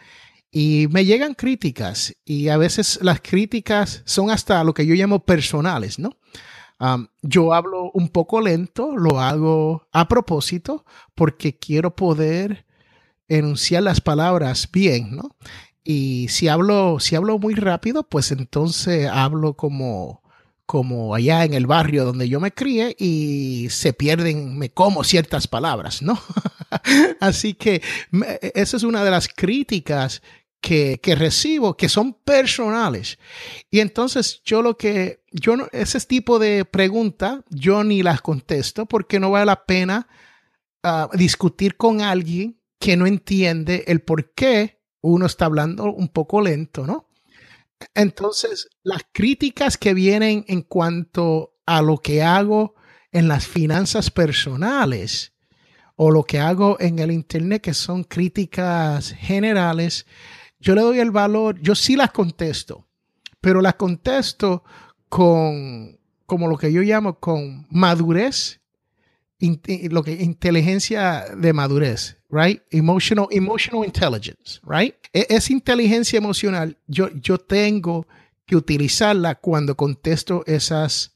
y 0.51 0.89
me 0.91 1.05
llegan 1.05 1.35
críticas 1.35 2.15
y 2.25 2.49
a 2.49 2.57
veces 2.57 2.99
las 3.03 3.21
críticas 3.21 4.03
son 4.05 4.31
hasta 4.31 4.63
lo 4.65 4.75
que 4.75 4.87
yo 4.87 4.95
llamo 4.95 5.25
personales, 5.25 5.99
¿no? 5.99 6.17
yo 7.21 7.53
hablo 7.53 7.91
un 7.93 8.09
poco 8.09 8.41
lento, 8.41 8.97
lo 8.97 9.21
hago 9.21 9.87
a 9.93 10.09
propósito 10.09 10.87
porque 11.15 11.59
quiero 11.59 11.95
poder 11.95 12.65
enunciar 13.29 13.83
las 13.83 14.01
palabras 14.01 14.69
bien, 14.73 15.15
¿no? 15.15 15.37
Y 15.85 16.29
si 16.29 16.49
hablo, 16.49 16.99
si 16.99 17.17
hablo 17.17 17.39
muy 17.39 17.55
rápido, 17.55 18.03
pues 18.05 18.33
entonces 18.33 19.09
hablo 19.13 19.55
como, 19.55 20.23
como 20.65 21.15
allá 21.15 21.45
en 21.45 21.55
el 21.55 21.67
barrio 21.67 22.05
donde 22.05 22.29
yo 22.29 22.41
me 22.41 22.53
crié 22.53 22.97
y 22.99 23.69
se 23.71 23.93
pierden, 23.93 24.59
me 24.59 24.71
como 24.71 25.05
ciertas 25.05 25.49
palabras, 25.49 26.01
¿no? 26.01 26.19
Así 27.21 27.55
que 27.55 27.83
esa 28.55 28.77
es 28.77 28.83
una 28.83 29.05
de 29.05 29.11
las 29.11 29.29
críticas 29.29 30.23
que, 30.61 31.01
recibo 31.17 31.77
que 31.77 31.89
son 31.89 32.15
personales. 32.15 33.19
Y 33.71 33.81
entonces 33.81 34.43
yo 34.45 34.63
lo 34.63 34.77
que, 34.77 35.23
yo 35.33 35.57
no, 35.57 35.69
ese 35.73 36.01
tipo 36.01 36.39
de 36.39 36.65
preguntas 36.65 37.41
yo 37.49 37.83
ni 37.85 38.03
las 38.03 38.21
contesto 38.21 38.87
porque 38.87 39.21
no 39.21 39.31
vale 39.31 39.47
la 39.47 39.65
pena 39.65 40.09
ah, 40.83 41.09
discutir 41.15 41.77
con 41.77 42.01
alguien 42.03 42.61
que 42.79 42.97
no 42.97 43.07
entiende 43.07 43.85
el 43.87 44.01
por 44.01 44.33
qué 44.33 44.81
uno 45.03 45.27
está 45.27 45.47
hablando 45.47 45.85
un 45.85 46.09
poco 46.09 46.41
lento, 46.41 46.87
¿no? 46.87 47.09
Entonces, 47.95 48.69
las 48.83 49.03
críticas 49.13 49.79
que 49.79 49.95
vienen 49.95 50.45
en 50.49 50.61
cuanto 50.63 51.55
a 51.65 51.81
lo 51.81 51.99
que 51.99 52.23
hago 52.23 52.75
en 53.11 53.27
las 53.27 53.47
finanzas 53.47 54.11
personales 54.11 55.33
o 55.97 56.11
lo 56.11 56.25
que 56.25 56.39
hago 56.39 56.77
en 56.81 56.99
el 56.99 57.11
Internet, 57.11 57.63
que 57.63 57.75
son 57.75 58.05
críticas 58.05 59.13
generales, 59.13 60.07
yo 60.61 60.75
le 60.75 60.83
doy 60.83 60.99
el 61.01 61.11
valor, 61.11 61.59
yo 61.61 61.75
sí 61.75 61.97
las 61.97 62.11
contesto, 62.13 62.87
pero 63.41 63.63
las 63.63 63.75
contesto 63.75 64.63
con, 65.09 65.99
como 66.27 66.49
lo 66.49 66.57
que 66.57 66.73
yo 66.73 66.83
llamo, 66.83 67.19
con 67.19 67.67
madurez, 67.71 68.61
lo 69.91 70.03
que 70.03 70.13
inteligencia 70.23 71.25
de 71.37 71.53
madurez, 71.55 72.19
right? 72.29 72.63
Emotional, 72.71 73.27
emotional 73.31 73.87
intelligence, 73.87 74.61
right? 74.67 74.95
E, 75.15 75.27
esa 75.31 75.53
inteligencia 75.53 76.19
emocional, 76.19 76.77
yo, 76.87 77.09
yo 77.15 77.39
tengo 77.39 78.07
que 78.45 78.57
utilizarla 78.57 79.37
cuando 79.37 79.77
contesto 79.77 80.45
esas, 80.47 81.15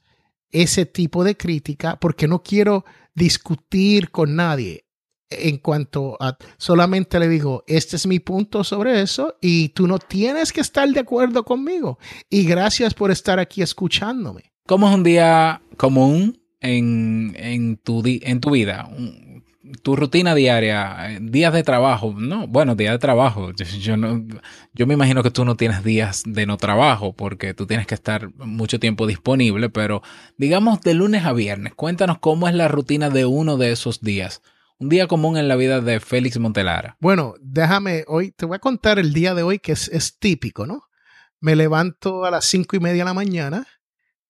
ese 0.50 0.86
tipo 0.86 1.22
de 1.22 1.36
crítica, 1.36 1.96
porque 2.00 2.26
no 2.26 2.42
quiero 2.42 2.84
discutir 3.14 4.10
con 4.10 4.36
nadie 4.36 4.83
en 5.30 5.58
cuanto 5.58 6.16
a 6.20 6.36
solamente 6.56 7.18
le 7.18 7.28
digo, 7.28 7.64
este 7.66 7.96
es 7.96 8.06
mi 8.06 8.20
punto 8.20 8.64
sobre 8.64 9.00
eso 9.00 9.36
y 9.40 9.70
tú 9.70 9.86
no 9.86 9.98
tienes 9.98 10.52
que 10.52 10.60
estar 10.60 10.88
de 10.88 11.00
acuerdo 11.00 11.44
conmigo. 11.44 11.98
Y 12.30 12.44
gracias 12.44 12.94
por 12.94 13.10
estar 13.10 13.38
aquí 13.38 13.62
escuchándome. 13.62 14.52
¿Cómo 14.66 14.88
es 14.88 14.94
un 14.94 15.02
día 15.02 15.62
común 15.76 16.40
en, 16.60 17.34
en, 17.38 17.76
tu, 17.76 18.02
en 18.04 18.40
tu 18.40 18.50
vida? 18.50 18.88
tu 19.82 19.96
rutina 19.96 20.34
diaria, 20.34 21.10
eh, 21.10 21.18
días 21.20 21.52
de 21.52 21.62
trabajo, 21.62 22.14
no, 22.16 22.46
bueno, 22.46 22.74
días 22.74 22.92
de 22.92 22.98
trabajo, 22.98 23.52
yo, 23.52 23.96
no, 23.96 24.24
yo 24.74 24.86
me 24.86 24.94
imagino 24.94 25.22
que 25.22 25.30
tú 25.30 25.44
no 25.44 25.56
tienes 25.56 25.82
días 25.82 26.22
de 26.26 26.46
no 26.46 26.56
trabajo 26.56 27.14
porque 27.14 27.54
tú 27.54 27.66
tienes 27.66 27.86
que 27.86 27.94
estar 27.94 28.34
mucho 28.36 28.78
tiempo 28.78 29.06
disponible, 29.06 29.70
pero 29.70 30.02
digamos 30.36 30.80
de 30.82 30.94
lunes 30.94 31.24
a 31.24 31.32
viernes, 31.32 31.74
cuéntanos 31.74 32.18
cómo 32.18 32.48
es 32.48 32.54
la 32.54 32.68
rutina 32.68 33.10
de 33.10 33.24
uno 33.24 33.56
de 33.56 33.72
esos 33.72 34.00
días. 34.00 34.42
Un 34.78 34.88
día 34.88 35.06
común 35.06 35.36
en 35.36 35.46
la 35.46 35.56
vida 35.56 35.80
de 35.80 36.00
Félix 36.00 36.38
Montelara. 36.38 36.96
Bueno, 37.00 37.34
déjame, 37.40 38.04
hoy 38.08 38.32
te 38.32 38.44
voy 38.44 38.56
a 38.56 38.60
contar 38.60 38.98
el 38.98 39.12
día 39.12 39.34
de 39.34 39.42
hoy 39.42 39.60
que 39.60 39.72
es, 39.72 39.88
es 39.88 40.18
típico, 40.18 40.66
¿no? 40.66 40.82
Me 41.40 41.54
levanto 41.54 42.24
a 42.24 42.30
las 42.30 42.44
cinco 42.46 42.74
y 42.76 42.80
media 42.80 43.02
de 43.02 43.04
la 43.04 43.14
mañana, 43.14 43.66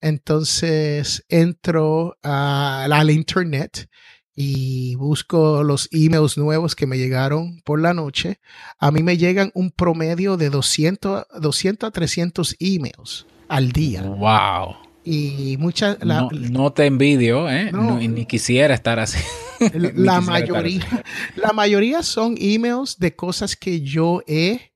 entonces 0.01 1.25
entro 1.29 2.19
al 2.23 3.11
internet 3.11 3.89
y 4.37 4.97
busco 4.97 5.63
los 5.63 5.89
emails 5.93 6.37
nuevos 6.37 6.75
que 6.75 6.87
me 6.87 6.99
llegaron 6.99 7.61
por 7.65 7.81
la 7.81 7.95
noche. 7.95 8.41
A 8.79 8.91
mí 8.91 9.03
me 9.03 9.17
llegan 9.17 9.51
un 9.55 9.71
promedio 9.71 10.37
de 10.37 10.51
200, 10.51 11.27
200 11.41 11.89
a 11.89 11.91
300 11.91 12.57
emails 12.59 13.27
al 13.49 13.73
día. 13.73 14.03
¡Wow! 14.03 14.77
Y 15.05 15.57
muchas... 15.59 15.99
No, 16.03 16.73
te 16.73 16.87
envidio, 16.87 17.49
¿eh? 17.49 17.71
ni 17.73 18.27
quisiera 18.27 18.75
estar 18.75 18.99
así. 18.99 19.19
la, 19.95 20.21
mayoría, 20.21 21.05
la 21.37 21.53
mayoría 21.53 22.03
son 22.03 22.37
emails 22.39 22.99
de 22.99 23.15
cosas 23.15 23.57
que 23.57 23.81
yo 23.81 24.23
he, 24.27 24.73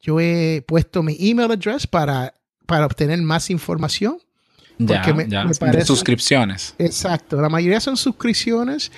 yo 0.00 0.20
he 0.20 0.62
puesto 0.66 1.02
mi 1.02 1.16
email 1.18 1.50
address 1.50 1.86
para, 1.86 2.34
para 2.66 2.86
obtener 2.86 3.20
más 3.22 3.50
información 3.50 4.18
porque 4.78 5.14
me, 5.14 5.26
parece, 5.58 5.86
suscripciones. 5.86 6.74
Exacto, 6.78 7.40
la 7.40 7.48
mayoría 7.48 7.80
son 7.80 7.96
suscripciones 7.96 8.92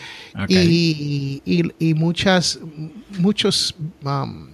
y, 0.48 1.40
y, 1.44 1.94
muchas, 1.94 2.58
muchos 3.18 3.74
um, 4.02 4.48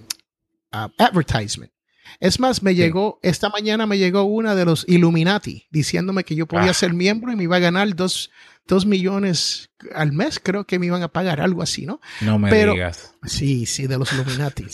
uh, 0.71 0.87
advertisement. 0.99 1.71
Es 2.19 2.39
más, 2.39 2.61
me 2.61 2.75
llegó, 2.75 3.19
esta 3.23 3.49
mañana 3.49 3.85
me 3.85 3.97
llegó 3.97 4.23
una 4.23 4.55
de 4.55 4.65
los 4.65 4.85
Illuminati 4.87 5.67
diciéndome 5.71 6.23
que 6.23 6.35
yo 6.35 6.45
podía 6.45 6.71
ah. 6.71 6.75
ser 6.75 6.93
miembro 6.93 7.31
y 7.31 7.35
me 7.35 7.43
iba 7.43 7.55
a 7.55 7.59
ganar 7.59 7.93
dos, 7.95 8.29
dos, 8.67 8.85
millones 8.85 9.69
al 9.93 10.11
mes, 10.11 10.39
creo 10.41 10.65
que 10.65 10.79
me 10.79 10.87
iban 10.87 11.03
a 11.03 11.07
pagar 11.07 11.41
algo 11.41 11.61
así, 11.61 11.85
¿no? 11.85 11.99
No 12.21 12.39
me 12.39 12.53
digas. 12.53 13.15
Sí, 13.23 13.65
sí, 13.65 13.87
de 13.87 13.97
los 13.97 14.11
Illuminati. 14.13 14.65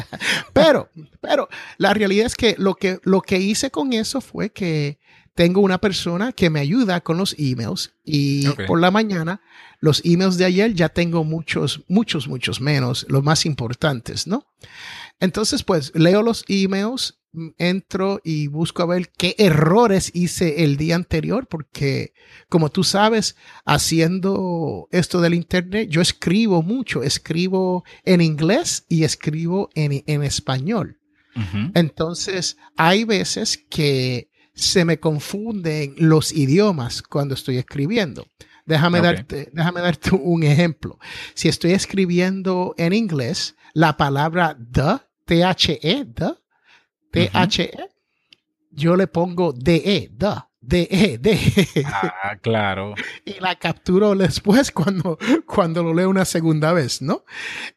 pero, 0.52 0.90
pero 1.20 1.48
la 1.78 1.94
realidad 1.94 2.26
es 2.26 2.34
que 2.34 2.54
lo 2.58 2.74
que, 2.74 3.00
lo 3.04 3.22
que 3.22 3.38
hice 3.38 3.70
con 3.70 3.92
eso 3.92 4.20
fue 4.20 4.50
que 4.50 4.98
tengo 5.38 5.60
una 5.60 5.78
persona 5.78 6.32
que 6.32 6.50
me 6.50 6.58
ayuda 6.58 7.00
con 7.00 7.16
los 7.16 7.36
emails 7.38 7.92
y 8.04 8.48
por 8.66 8.80
la 8.80 8.90
mañana 8.90 9.40
los 9.78 10.04
emails 10.04 10.36
de 10.36 10.44
ayer 10.44 10.74
ya 10.74 10.88
tengo 10.88 11.22
muchos, 11.22 11.84
muchos, 11.86 12.26
muchos 12.26 12.60
menos, 12.60 13.06
los 13.08 13.22
más 13.22 13.46
importantes, 13.46 14.26
¿no? 14.26 14.46
Entonces, 15.20 15.62
pues 15.62 15.92
leo 15.94 16.22
los 16.22 16.44
emails, 16.48 17.17
entro 17.58 18.20
y 18.24 18.48
busco 18.48 18.82
a 18.82 18.86
ver 18.86 19.10
qué 19.16 19.34
errores 19.38 20.10
hice 20.14 20.64
el 20.64 20.76
día 20.76 20.96
anterior, 20.96 21.46
porque 21.46 22.12
como 22.48 22.70
tú 22.70 22.84
sabes, 22.84 23.36
haciendo 23.64 24.88
esto 24.90 25.20
del 25.20 25.34
Internet, 25.34 25.88
yo 25.90 26.00
escribo 26.00 26.62
mucho, 26.62 27.02
escribo 27.02 27.84
en 28.04 28.20
inglés 28.20 28.84
y 28.88 29.04
escribo 29.04 29.70
en, 29.74 30.02
en 30.06 30.22
español. 30.22 30.96
Entonces, 31.74 32.56
hay 32.76 33.04
veces 33.04 33.64
que 33.70 34.28
se 34.54 34.84
me 34.84 34.98
confunden 34.98 35.94
los 35.96 36.32
idiomas 36.32 37.00
cuando 37.00 37.34
estoy 37.34 37.58
escribiendo. 37.58 38.26
Déjame, 38.66 39.00
darte, 39.00 39.48
déjame 39.52 39.80
darte 39.80 40.14
un 40.14 40.42
ejemplo. 40.42 40.98
Si 41.34 41.48
estoy 41.48 41.72
escribiendo 41.72 42.74
en 42.76 42.92
inglés, 42.92 43.54
la 43.72 43.96
palabra 43.96 44.58
the, 44.72 44.98
T-H-E, 45.26 46.06
the, 46.06 46.34
T-H-E, 47.10 47.70
yo 48.70 48.96
le 48.96 49.06
pongo 49.06 49.52
D-E, 49.52 50.10
the, 50.16 50.34
D-E, 50.60 51.18
D. 51.18 51.38
Ah, 51.86 52.36
claro. 52.40 52.94
y 53.24 53.40
la 53.40 53.56
capturo 53.56 54.14
después 54.14 54.70
cuando, 54.72 55.18
cuando 55.46 55.82
lo 55.82 55.94
leo 55.94 56.10
una 56.10 56.24
segunda 56.24 56.72
vez, 56.72 57.00
¿no? 57.00 57.24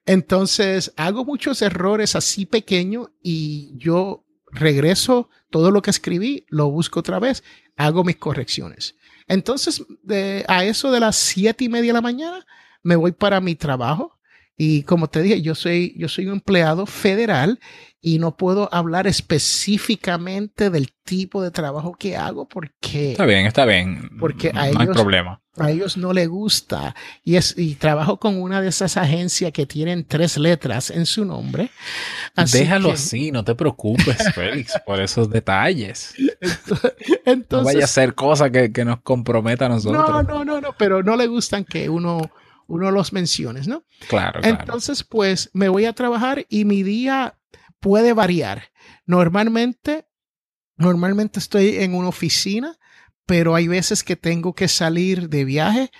Entonces, 0.05 0.93
hago 0.97 1.23
muchos 1.23 1.61
errores 1.61 2.15
así 2.15 2.45
pequeños 2.45 3.09
y 3.23 3.77
yo 3.77 4.25
regreso 4.51 5.29
todo 5.49 5.71
lo 5.71 5.81
que 5.81 5.91
escribí, 5.91 6.45
lo 6.49 6.69
busco 6.69 6.99
otra 6.99 7.19
vez, 7.19 7.43
hago 7.77 8.03
mis 8.03 8.17
correcciones. 8.17 8.95
Entonces, 9.27 9.83
de, 10.03 10.43
a 10.47 10.65
eso 10.65 10.91
de 10.91 10.99
las 10.99 11.15
siete 11.15 11.63
y 11.63 11.69
media 11.69 11.89
de 11.89 11.93
la 11.93 12.01
mañana, 12.01 12.45
me 12.83 12.95
voy 12.95 13.11
para 13.11 13.39
mi 13.39 13.55
trabajo. 13.55 14.19
Y 14.57 14.83
como 14.83 15.07
te 15.07 15.21
dije, 15.21 15.41
yo 15.41 15.55
soy, 15.55 15.95
yo 15.97 16.09
soy 16.09 16.27
un 16.27 16.33
empleado 16.33 16.85
federal 16.85 17.59
y 18.01 18.17
no 18.17 18.35
puedo 18.35 18.67
hablar 18.73 19.05
específicamente 19.05 20.71
del 20.71 20.91
tipo 21.03 21.43
de 21.43 21.51
trabajo 21.51 21.93
que 21.93 22.17
hago 22.17 22.47
porque... 22.47 23.11
Está 23.11 23.25
bien, 23.25 23.45
está 23.45 23.63
bien. 23.65 24.09
Porque 24.19 24.51
no, 24.51 24.59
hay 24.59 24.87
problema. 24.87 25.39
A 25.57 25.69
ellos 25.69 25.97
no 25.97 26.11
les 26.11 26.27
gusta. 26.27 26.95
Y, 27.23 27.35
es, 27.35 27.55
y 27.55 27.75
trabajo 27.75 28.17
con 28.17 28.41
una 28.41 28.59
de 28.59 28.69
esas 28.69 28.97
agencias 28.97 29.51
que 29.51 29.67
tienen 29.67 30.03
tres 30.05 30.37
letras 30.37 30.89
en 30.89 31.05
su 31.05 31.25
nombre. 31.25 31.69
Déjalo 32.51 32.91
así, 32.91 33.31
no 33.31 33.43
te 33.43 33.53
preocupes, 33.53 34.17
Félix, 34.33 34.73
por 34.83 34.99
esos 34.99 35.29
detalles. 35.29 36.15
Entonces, 37.25 37.49
no 37.51 37.63
vaya 37.63 37.85
a 37.85 37.87
ser 37.87 38.15
cosa 38.15 38.49
que, 38.49 38.71
que, 38.71 38.83
nos 38.83 39.01
comprometa 39.01 39.67
a 39.67 39.69
nosotros. 39.69 40.09
No, 40.09 40.23
no, 40.23 40.43
no, 40.43 40.59
no, 40.59 40.75
pero 40.75 41.03
no 41.03 41.15
le 41.15 41.27
gustan 41.27 41.65
que 41.65 41.87
uno, 41.87 42.31
uno 42.65 42.89
los 42.89 43.13
mencione, 43.13 43.61
¿no? 43.67 43.83
Claro, 44.07 44.41
claro. 44.41 44.57
Entonces, 44.59 45.03
pues 45.03 45.51
me 45.53 45.69
voy 45.69 45.85
a 45.85 45.93
trabajar 45.93 46.45
y 46.49 46.65
mi 46.65 46.81
día 46.81 47.35
puede 47.81 48.13
variar. 48.13 48.71
Normalmente, 49.05 50.05
normalmente 50.77 51.39
estoy 51.39 51.77
en 51.77 51.93
una 51.93 52.07
oficina, 52.07 52.77
pero 53.25 53.55
hay 53.55 53.67
veces 53.67 54.03
que 54.03 54.15
tengo 54.15 54.55
que 54.55 54.69
salir 54.69 55.27
de 55.27 55.43
viaje 55.43 55.91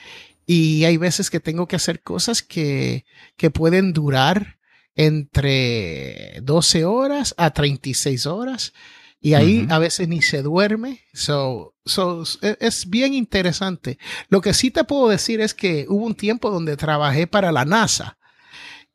y 0.46 0.86
hay 0.86 0.96
veces 0.96 1.30
que 1.30 1.42
tengo 1.42 1.68
que 1.68 1.76
hacer 1.76 2.02
cosas 2.02 2.42
que, 2.42 3.06
que 3.36 3.50
pueden 3.50 3.92
durar 3.92 4.60
entre 4.96 6.40
12 6.44 6.86
horas 6.86 7.34
a 7.38 7.52
36 7.52 8.26
horas 8.26 8.74
y 9.20 9.36
ahí 9.36 9.68
a 9.70 9.78
veces 9.78 10.08
ni 10.08 10.22
se 10.22 10.42
duerme. 10.42 11.02
So, 11.14 11.76
so, 11.86 12.24
e, 12.42 12.58
es 12.60 12.90
bien 12.90 13.14
interesante. 13.14 14.00
Lo 14.30 14.42
que 14.42 14.54
sí 14.54 14.72
te 14.72 14.84
puedo 14.84 15.10
decir 15.10 15.42
es 15.42 15.54
que 15.54 15.86
hubo 15.88 16.06
un 16.06 16.16
tiempo 16.16 16.50
donde 16.50 16.76
trabajé 16.76 17.28
para 17.28 17.52
la 17.52 17.64
NASA 17.64 18.18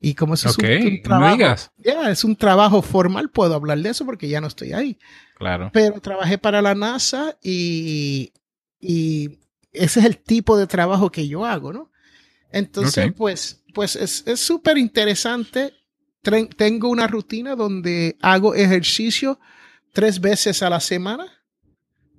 y 0.00 0.14
como 0.14 0.34
eso 0.34 0.48
es 0.48 0.58
un, 0.58 1.02
trabajo, 1.02 1.70
es 1.82 2.24
un 2.24 2.36
trabajo 2.36 2.82
formal, 2.82 3.30
puedo 3.30 3.54
hablar 3.54 3.78
de 3.78 3.90
eso 3.90 4.04
porque 4.04 4.28
ya 4.28 4.40
no 4.40 4.46
estoy 4.46 4.72
ahí. 4.72 4.98
Claro. 5.36 5.70
Pero 5.72 6.00
trabajé 6.00 6.38
para 6.38 6.60
la 6.60 6.74
NASA 6.74 7.36
y, 7.42 8.32
y 8.78 9.38
ese 9.72 10.00
es 10.00 10.06
el 10.06 10.18
tipo 10.18 10.56
de 10.58 10.66
trabajo 10.66 11.10
que 11.10 11.26
yo 11.26 11.46
hago, 11.46 11.72
¿no? 11.72 11.90
Entonces, 12.52 13.12
pues, 13.16 13.64
pues 13.74 13.96
es 13.96 14.40
súper 14.40 14.78
interesante. 14.78 15.74
Tengo 16.56 16.88
una 16.88 17.06
rutina 17.06 17.54
donde 17.54 18.16
hago 18.20 18.54
ejercicio 18.54 19.38
tres 19.92 20.20
veces 20.20 20.62
a 20.62 20.70
la 20.70 20.80
semana 20.80 21.26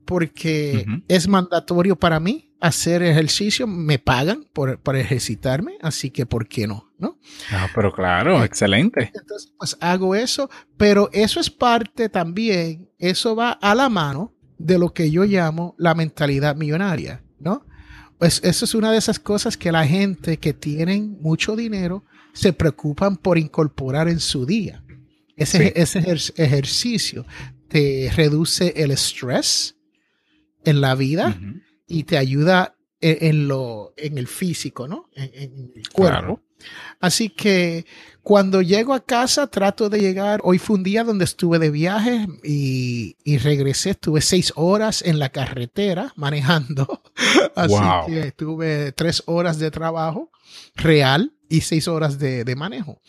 porque 0.06 0.86
es 1.08 1.28
mandatorio 1.28 1.96
para 1.96 2.20
mí 2.20 2.47
hacer 2.60 3.04
ejercicio, 3.04 3.68
me 3.68 4.00
pagan 4.00 4.46
por, 4.54 4.80
ejercitarme, 4.96 5.78
así 5.82 6.10
que 6.10 6.26
¿por 6.26 6.48
qué 6.48 6.68
no? 6.68 6.92
¿no? 6.98 7.20
Ah, 7.52 7.68
pero 7.74 7.92
claro, 7.92 8.44
excelente. 8.44 9.12
Entonces, 9.14 9.54
pues 9.58 9.78
hago 9.80 10.16
eso, 10.16 10.50
pero 10.78 11.10
eso 11.14 11.40
es 11.40 11.50
parte 11.50 12.10
también, 12.10 12.90
eso 12.98 13.36
va 13.36 13.52
a 13.52 13.76
la 13.76 13.90
mano 13.90 14.34
de 14.58 14.80
lo 14.80 14.94
que 14.94 15.12
yo 15.12 15.24
llamo 15.24 15.76
la 15.78 15.94
mentalidad 15.94 16.56
millonaria, 16.56 17.24
¿no? 17.40 17.66
Pues 18.18 18.42
eso 18.44 18.66
es 18.66 18.74
una 18.74 18.92
de 18.92 18.98
esas 18.98 19.20
cosas 19.20 19.58
que 19.58 19.72
la 19.72 19.86
gente 19.86 20.38
que 20.38 20.54
tienen 20.54 21.18
mucho 21.22 21.56
dinero 21.56 22.04
se 22.34 22.52
preocupan 22.52 23.16
por 23.18 23.38
incorporar 23.38 24.10
en 24.10 24.20
su 24.20 24.46
día. 24.46 24.84
Ese, 25.36 25.72
ese 25.76 26.00
ejercicio 26.36 27.28
te 27.68 28.12
reduce 28.16 28.74
el 28.76 28.90
estrés 28.90 29.76
en 30.66 30.82
la 30.82 30.96
vida 30.96 31.40
y 31.88 32.04
te 32.04 32.18
ayuda 32.18 32.76
en, 33.00 33.48
lo, 33.48 33.94
en 33.96 34.18
el 34.18 34.28
físico, 34.28 34.88
¿no? 34.88 35.10
En, 35.14 35.72
el 35.76 35.90
cuerpo. 35.90 36.42
Así 37.00 37.30
que 37.30 37.86
cuando 38.24 38.62
llego 38.62 38.94
a 38.94 39.06
casa 39.06 39.48
trato 39.48 39.90
de 39.90 40.00
llegar, 40.00 40.42
hoy 40.44 40.58
fue 40.58 40.78
un 40.78 40.84
día 40.84 41.04
donde 41.04 41.26
estuve 41.26 41.60
de 41.60 41.70
viaje 41.70 42.28
y, 42.44 43.16
y 43.24 43.38
regresé, 43.38 43.92
estuve 43.92 44.22
seis 44.22 44.52
horas 44.56 45.04
en 45.04 45.20
la 45.20 45.30
carretera 45.30 46.12
manejando, 46.16 47.04
así 47.56 47.76
que 48.08 48.32
tuve 48.32 48.92
tres 48.92 49.22
horas 49.28 49.60
de 49.60 49.70
trabajo 49.70 50.32
real 50.76 51.34
y 51.48 51.62
seis 51.62 51.88
horas 51.88 52.18
de, 52.18 52.44
de 52.44 52.56
manejo. 52.56 53.02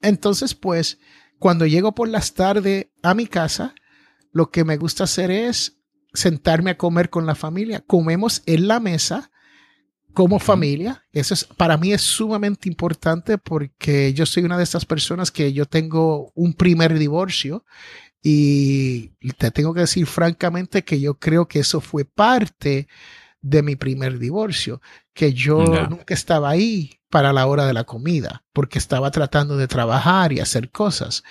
Entonces, 0.00 0.54
pues, 0.54 0.98
cuando 1.38 1.66
llego 1.66 1.94
por 1.94 2.08
las 2.08 2.32
tardes 2.32 2.86
a 3.02 3.14
mi 3.14 3.26
casa, 3.26 3.74
lo 4.32 4.50
que 4.50 4.64
me 4.64 4.76
gusta 4.76 5.04
hacer 5.04 5.30
es 5.30 5.77
sentarme 6.12 6.70
a 6.70 6.78
comer 6.78 7.10
con 7.10 7.26
la 7.26 7.34
familia. 7.34 7.82
Comemos 7.86 8.42
en 8.46 8.68
la 8.68 8.80
mesa 8.80 9.30
como 10.14 10.38
familia. 10.38 11.04
Eso 11.12 11.34
es, 11.34 11.44
para 11.44 11.76
mí 11.76 11.92
es 11.92 12.02
sumamente 12.02 12.68
importante 12.68 13.38
porque 13.38 14.12
yo 14.14 14.26
soy 14.26 14.44
una 14.44 14.56
de 14.56 14.64
estas 14.64 14.84
personas 14.84 15.30
que 15.30 15.52
yo 15.52 15.66
tengo 15.66 16.32
un 16.34 16.54
primer 16.54 16.98
divorcio 16.98 17.64
y 18.20 19.10
te 19.38 19.50
tengo 19.50 19.72
que 19.72 19.80
decir 19.80 20.06
francamente 20.06 20.82
que 20.82 21.00
yo 21.00 21.18
creo 21.18 21.46
que 21.46 21.60
eso 21.60 21.80
fue 21.80 22.04
parte 22.04 22.88
de 23.40 23.62
mi 23.62 23.76
primer 23.76 24.18
divorcio, 24.18 24.80
que 25.14 25.32
yo 25.32 25.64
nunca 25.88 26.14
estaba 26.14 26.50
ahí 26.50 27.00
para 27.08 27.32
la 27.32 27.46
hora 27.46 27.66
de 27.66 27.72
la 27.72 27.84
comida, 27.84 28.44
porque 28.52 28.78
estaba 28.78 29.10
tratando 29.10 29.56
de 29.56 29.68
trabajar 29.68 30.32
y 30.32 30.40
hacer 30.40 30.70
cosas. 30.70 31.22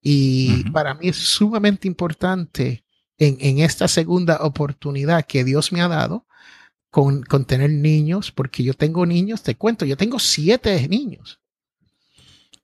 Y 0.00 0.68
para 0.70 0.94
mí 0.94 1.08
es 1.08 1.16
sumamente 1.16 1.88
importante 1.88 2.83
en, 3.18 3.36
en, 3.40 3.58
esta 3.58 3.88
segunda 3.88 4.38
oportunidad 4.42 5.24
que 5.26 5.44
Dios 5.44 5.72
me 5.72 5.80
ha 5.80 5.88
dado 5.88 6.26
con, 6.90 7.22
con, 7.22 7.44
tener 7.44 7.70
niños, 7.70 8.30
porque 8.30 8.62
yo 8.62 8.74
tengo 8.74 9.06
niños, 9.06 9.42
te 9.42 9.56
cuento, 9.56 9.84
yo 9.84 9.96
tengo 9.96 10.18
siete 10.18 10.88
niños. 10.88 11.40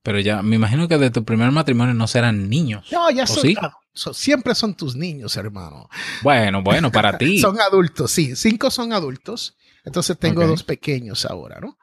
Pero 0.03 0.19
ya, 0.19 0.43
me 0.43 0.57
imagino 0.57 0.89
que 0.89 0.97
de 0.97 1.11
tu 1.11 1.25
primer 1.25 1.51
matrimonio 1.51 1.95
no 1.95 2.07
serán 2.07 2.49
niños. 2.49 2.87
No, 2.91 3.11
ya 3.11 3.27
son, 3.27 4.15
siempre 4.15 4.55
son 4.55 4.75
tus 4.75 4.97
niños, 4.97 5.37
hermano. 5.37 5.91
Bueno, 6.23 6.63
bueno, 6.63 6.91
para 6.91 7.19
ti. 7.19 7.39
son 7.39 7.61
adultos, 7.61 8.11
sí, 8.11 8.35
cinco 8.35 8.71
son 8.71 8.93
adultos. 8.93 9.57
Entonces 9.85 10.19
tengo 10.19 10.47
dos 10.47 10.63
pequeños 10.63 11.25
ahora, 11.25 11.61
¿no? 11.61 11.79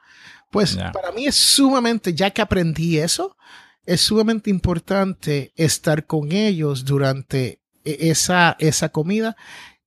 Pues 0.50 0.76
para 0.76 1.12
mí 1.12 1.26
es 1.26 1.36
sumamente, 1.36 2.14
ya 2.14 2.30
que 2.30 2.40
aprendí 2.40 2.98
eso, 2.98 3.36
es 3.84 4.00
sumamente 4.00 4.50
importante 4.50 5.52
estar 5.56 6.06
con 6.06 6.32
ellos 6.32 6.84
durante 6.84 7.60
esa, 8.00 8.56
esa 8.58 8.90
comida 8.90 9.36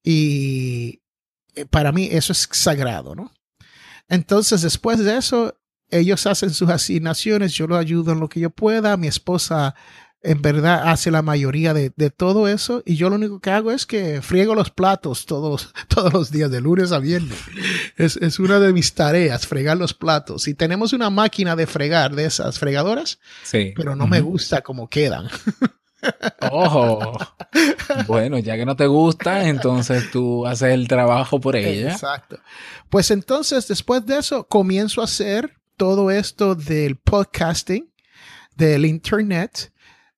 y 0.04 1.02
eh, 1.56 1.66
para 1.66 1.92
mí 1.92 2.10
eso 2.12 2.34
es 2.34 2.48
sagrado, 2.52 3.16
¿no? 3.16 3.32
Entonces 4.08 4.62
después 4.62 5.00
de 5.00 5.18
eso, 5.18 5.58
ellos 5.90 6.26
hacen 6.28 6.52
sus 6.52 6.70
asignaciones, 6.70 7.54
yo 7.54 7.68
lo 7.68 7.78
ayudo 7.78 8.12
en 8.14 8.20
lo 8.20 8.30
que 8.30 8.40
yo 8.40 8.50
pueda, 8.50 8.98
mi 8.98 9.08
esposa 9.08 9.76
en 10.24 10.42
verdad 10.42 10.90
hace 10.90 11.10
la 11.10 11.24
mayoría 11.24 11.74
de, 11.74 11.90
todo 12.12 12.48
eso 12.48 12.84
y 12.86 12.96
yo 12.96 13.10
lo 13.10 13.16
único 13.16 13.40
que 13.40 13.50
hago 13.50 13.72
es 13.72 13.86
que 13.86 14.22
friego 14.22 14.54
los 14.54 14.70
platos 14.70 15.26
todos, 15.26 15.74
todos 15.88 16.14
los 16.14 16.32
días, 16.32 16.52
de 16.52 16.62
lunes 16.62 16.92
a 16.92 17.00
viernes. 17.00 17.38
Es, 17.98 18.18
es 18.18 18.40
una 18.40 18.60
de 18.60 18.72
mis 18.74 18.94
tareas, 18.94 19.48
fregar 19.48 19.78
los 19.78 19.94
platos. 19.94 20.48
Y 20.48 20.54
tenemos 20.54 20.94
una 20.94 21.10
máquina 21.10 21.56
de 21.56 21.66
fregar 21.66 22.16
de 22.16 22.26
esas 22.26 22.60
fregadoras, 22.60 23.20
sí. 23.44 23.74
pero 23.76 23.96
no 23.96 24.08
me 24.08 24.22
gusta 24.22 24.62
cómo 24.62 24.88
quedan. 24.90 25.28
Ojo. 26.52 27.18
Bueno, 28.08 28.40
ya 28.40 28.56
que 28.56 28.66
no 28.66 28.76
te 28.76 28.88
gusta, 28.88 29.48
entonces 29.48 30.10
tú 30.12 30.46
haces 30.46 30.74
el 30.74 30.88
trabajo 30.88 31.40
por 31.40 31.56
ella. 31.56 31.92
Exacto. 31.92 32.40
Pues 32.90 33.12
entonces, 33.12 33.68
después 33.68 34.06
de 34.06 34.18
eso, 34.18 34.48
comienzo 34.48 35.02
a 35.02 35.06
hacer 35.06 35.58
todo 35.78 36.12
esto 36.12 36.56
del 36.56 36.98
podcasting, 36.98 37.92
del 38.56 38.86
internet, 38.86 39.72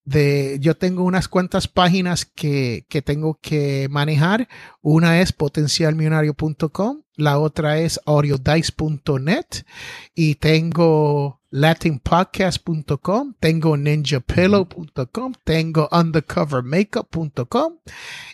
de, 0.06 0.58
yo 0.60 0.76
tengo 0.76 1.04
unas 1.04 1.28
cuantas 1.28 1.68
páginas 1.68 2.26
que, 2.26 2.86
que 2.90 3.02
tengo 3.02 3.40
que 3.42 3.88
manejar. 3.90 4.48
Una 4.82 5.22
es 5.22 5.32
potencialmillonario.com, 5.32 7.04
la 7.16 7.40
otra 7.40 7.80
es 7.80 8.00
audiodice.net 8.06 9.46
y 10.16 10.36
tengo 10.36 11.42
latinpodcast.com, 11.54 13.36
tengo 13.39 13.78
ninjapillow.com, 13.78 15.34
tengo 15.43 15.88
undercovermakeup.com 15.91 17.78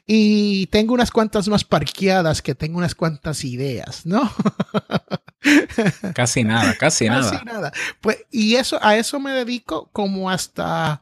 y 0.07 0.67
tengo 0.67 0.93
unas 0.93 1.11
cuantas 1.11 1.49
más 1.49 1.65
parqueadas 1.65 2.41
que 2.41 2.55
tengo 2.55 2.77
unas 2.77 2.95
cuantas 2.95 3.43
ideas, 3.43 4.05
¿no? 4.05 4.31
casi 6.15 6.45
nada, 6.45 6.75
casi, 6.75 7.07
casi 7.07 7.35
nada. 7.35 7.43
nada. 7.43 7.73
Pues, 7.99 8.25
y 8.31 8.55
eso, 8.55 8.79
a 8.81 8.95
eso 8.95 9.19
me 9.19 9.31
dedico 9.31 9.89
como 9.91 10.29
hasta 10.29 11.01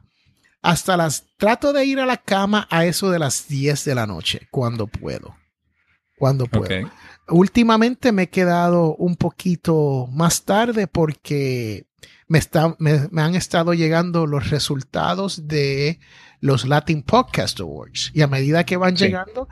hasta 0.60 0.96
las 0.96 1.24
trato 1.36 1.72
de 1.72 1.84
ir 1.84 2.00
a 2.00 2.06
la 2.06 2.16
cama 2.16 2.66
a 2.68 2.84
eso 2.84 3.12
de 3.12 3.20
las 3.20 3.46
10 3.46 3.84
de 3.84 3.94
la 3.94 4.08
noche, 4.08 4.48
cuando 4.50 4.88
puedo. 4.88 5.36
Cuando 6.18 6.46
puedo. 6.46 6.90
Últimamente 7.28 8.10
me 8.10 8.24
he 8.24 8.28
quedado 8.28 8.96
un 8.96 9.14
poquito 9.14 10.08
más 10.10 10.42
tarde 10.42 10.88
porque 10.88 11.87
me, 12.28 12.38
está, 12.38 12.76
me, 12.78 13.08
han 13.16 13.34
estado 13.34 13.74
llegando 13.74 14.26
los 14.26 14.50
resultados 14.50 15.48
de 15.48 15.98
los 16.40 16.66
Latin 16.66 17.02
Podcast 17.02 17.58
Awards. 17.60 18.12
Y 18.14 18.22
a 18.22 18.26
medida 18.26 18.64
que 18.64 18.76
van 18.76 18.94
llegando, 18.94 19.48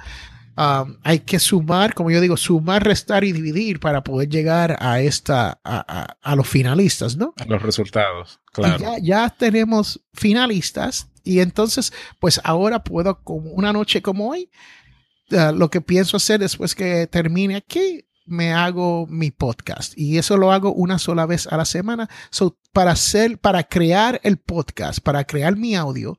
Um, 0.59 0.97
hay 1.03 1.19
que 1.19 1.39
sumar, 1.39 1.93
como 1.93 2.11
yo 2.11 2.19
digo, 2.19 2.39
sumar, 2.39 2.83
restar 2.83 3.25
y 3.25 3.33
dividir 3.33 3.79
para 3.79 4.03
poder 4.03 4.31
llegar 4.31 4.79
a 4.81 5.03
esta, 5.03 5.61
a, 5.63 6.35
los 6.35 6.49
finalistas, 6.49 7.15
¿no? 7.19 7.35
A 7.37 7.45
los 7.45 7.61
resultados, 7.61 8.41
claro. 8.53 8.79
Ya, 8.79 8.97
ya, 9.03 9.29
tenemos 9.29 10.01
finalistas 10.15 11.11
y 11.25 11.41
entonces, 11.41 11.93
pues 12.21 12.41
ahora 12.43 12.83
puedo, 12.83 13.23
como 13.23 13.51
una 13.51 13.71
noche 13.75 14.01
como 14.01 14.31
hoy, 14.31 14.51
uh, 15.33 15.55
lo 15.55 15.69
que 15.69 15.83
pienso 15.83 16.17
hacer 16.17 16.41
después 16.41 16.75
que 16.75 17.07
termine 17.07 17.57
aquí, 17.57 18.06
me 18.27 18.53
hago 18.53 19.07
mi 19.07 19.31
podcast 19.31 19.97
y 19.97 20.19
eso 20.19 20.37
lo 20.37 20.53
hago 20.53 20.73
una 20.73 20.99
sola 20.99 21.27
vez 21.27 21.47
a 21.47 21.57
la 21.57 21.65
semana. 21.65 22.09
So, 22.31 22.59
para 22.73 22.93
hacer, 22.93 23.39
para 23.39 23.65
crear 23.65 24.21
el 24.23 24.37
podcast, 24.37 25.01
para 25.01 25.25
crear 25.25 25.57
mi 25.57 25.75
audio, 25.75 26.19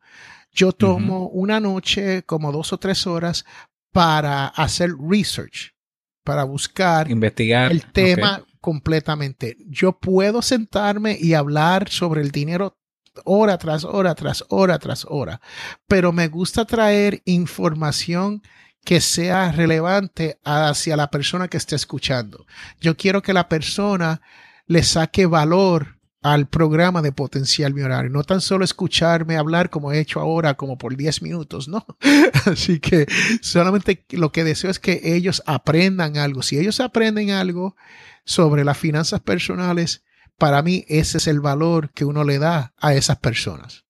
yo 0.51 0.71
tomo 0.71 1.27
una 1.27 1.59
noche, 1.59 2.23
como 2.23 2.51
dos 2.51 2.73
o 2.73 2.79
tres 2.79 3.05
horas, 3.05 3.45
para 3.91 4.47
hacer 4.47 4.91
research, 4.97 5.75
para 6.23 6.43
buscar 6.43 7.11
investigar 7.11 7.71
el 7.71 7.85
tema 7.91 8.43
completamente. 8.59 9.57
Yo 9.67 9.99
puedo 9.99 10.41
sentarme 10.41 11.17
y 11.19 11.35
hablar 11.35 11.89
sobre 11.89 12.21
el 12.21 12.31
dinero 12.31 12.77
hora 13.23 13.57
tras 13.57 13.83
hora, 13.83 14.15
tras 14.15 14.43
hora, 14.49 14.79
tras 14.79 15.05
hora, 15.09 15.41
pero 15.87 16.11
me 16.11 16.27
gusta 16.27 16.65
traer 16.65 17.21
información 17.25 18.41
que 18.87 19.01
sea 19.01 19.51
relevante 19.51 20.39
hacia 20.45 20.95
la 20.95 21.11
persona 21.11 21.49
que 21.49 21.57
esté 21.57 21.75
escuchando. 21.75 22.45
Yo 22.79 22.95
quiero 22.95 23.21
que 23.21 23.33
la 23.33 23.49
persona 23.49 24.21
le 24.65 24.81
saque 24.81 25.25
valor 25.25 25.99
al 26.21 26.47
programa 26.47 27.01
de 27.01 27.11
potencial 27.11 27.73
mi 27.73 27.81
horario. 27.81 28.09
No 28.09 28.23
tan 28.23 28.39
solo 28.39 28.63
escucharme 28.63 29.35
hablar 29.35 29.69
como 29.69 29.91
he 29.91 29.99
hecho 29.99 30.21
ahora, 30.21 30.53
como 30.53 30.77
por 30.77 30.95
10 30.95 31.21
minutos, 31.21 31.67
¿no? 31.67 31.85
Así 32.45 32.79
que 32.79 33.07
solamente 33.41 34.05
lo 34.11 34.31
que 34.31 34.45
deseo 34.45 34.71
es 34.71 34.79
que 34.79 35.01
ellos 35.03 35.43
aprendan 35.47 36.15
algo. 36.15 36.41
Si 36.41 36.57
ellos 36.57 36.79
aprenden 36.79 37.31
algo 37.31 37.75
sobre 38.23 38.63
las 38.63 38.77
finanzas 38.77 39.19
personales, 39.19 40.05
para 40.37 40.61
mí 40.61 40.85
ese 40.87 41.17
es 41.17 41.27
el 41.27 41.41
valor 41.41 41.91
que 41.91 42.05
uno 42.05 42.23
le 42.23 42.39
da 42.39 42.73
a 42.77 42.93
esas 42.93 43.17
personas. 43.17 43.83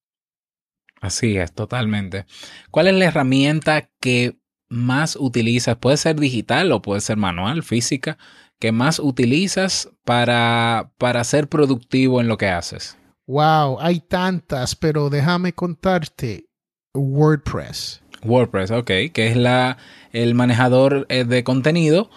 Así 0.99 1.37
es, 1.37 1.53
totalmente. 1.53 2.25
¿Cuál 2.71 2.87
es 2.87 2.95
la 2.95 3.05
herramienta 3.05 3.91
que 3.99 4.39
más 4.69 5.15
utilizas? 5.15 5.77
Puede 5.77 5.97
ser 5.97 6.19
digital 6.19 6.71
o 6.71 6.81
puede 6.81 7.01
ser 7.01 7.17
manual, 7.17 7.63
física 7.63 8.17
que 8.59 8.71
más 8.71 8.99
utilizas 8.99 9.89
para, 10.03 10.91
para 10.97 11.23
ser 11.23 11.47
productivo 11.47 12.21
en 12.21 12.27
lo 12.27 12.37
que 12.37 12.47
haces? 12.47 12.97
Wow, 13.27 13.77
hay 13.79 13.99
tantas, 13.99 14.75
pero 14.75 15.09
déjame 15.09 15.53
contarte 15.53 16.45
WordPress. 16.93 18.01
WordPress, 18.23 18.71
ok, 18.71 18.87
que 19.13 19.27
es 19.27 19.37
la, 19.37 19.77
el 20.11 20.33
manejador 20.33 21.05
eh, 21.09 21.23
de 21.23 21.43
contenido 21.43 22.09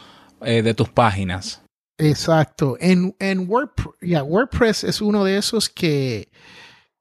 eh, 0.42 0.62
de 0.62 0.74
tus 0.74 0.88
páginas. 0.88 1.62
Exacto. 1.98 2.78
En, 2.80 3.14
en 3.18 3.48
WordPress, 3.48 4.22
WordPress 4.24 4.84
es 4.84 5.02
uno 5.02 5.24
de 5.24 5.36
esos 5.36 5.68
que, 5.68 6.30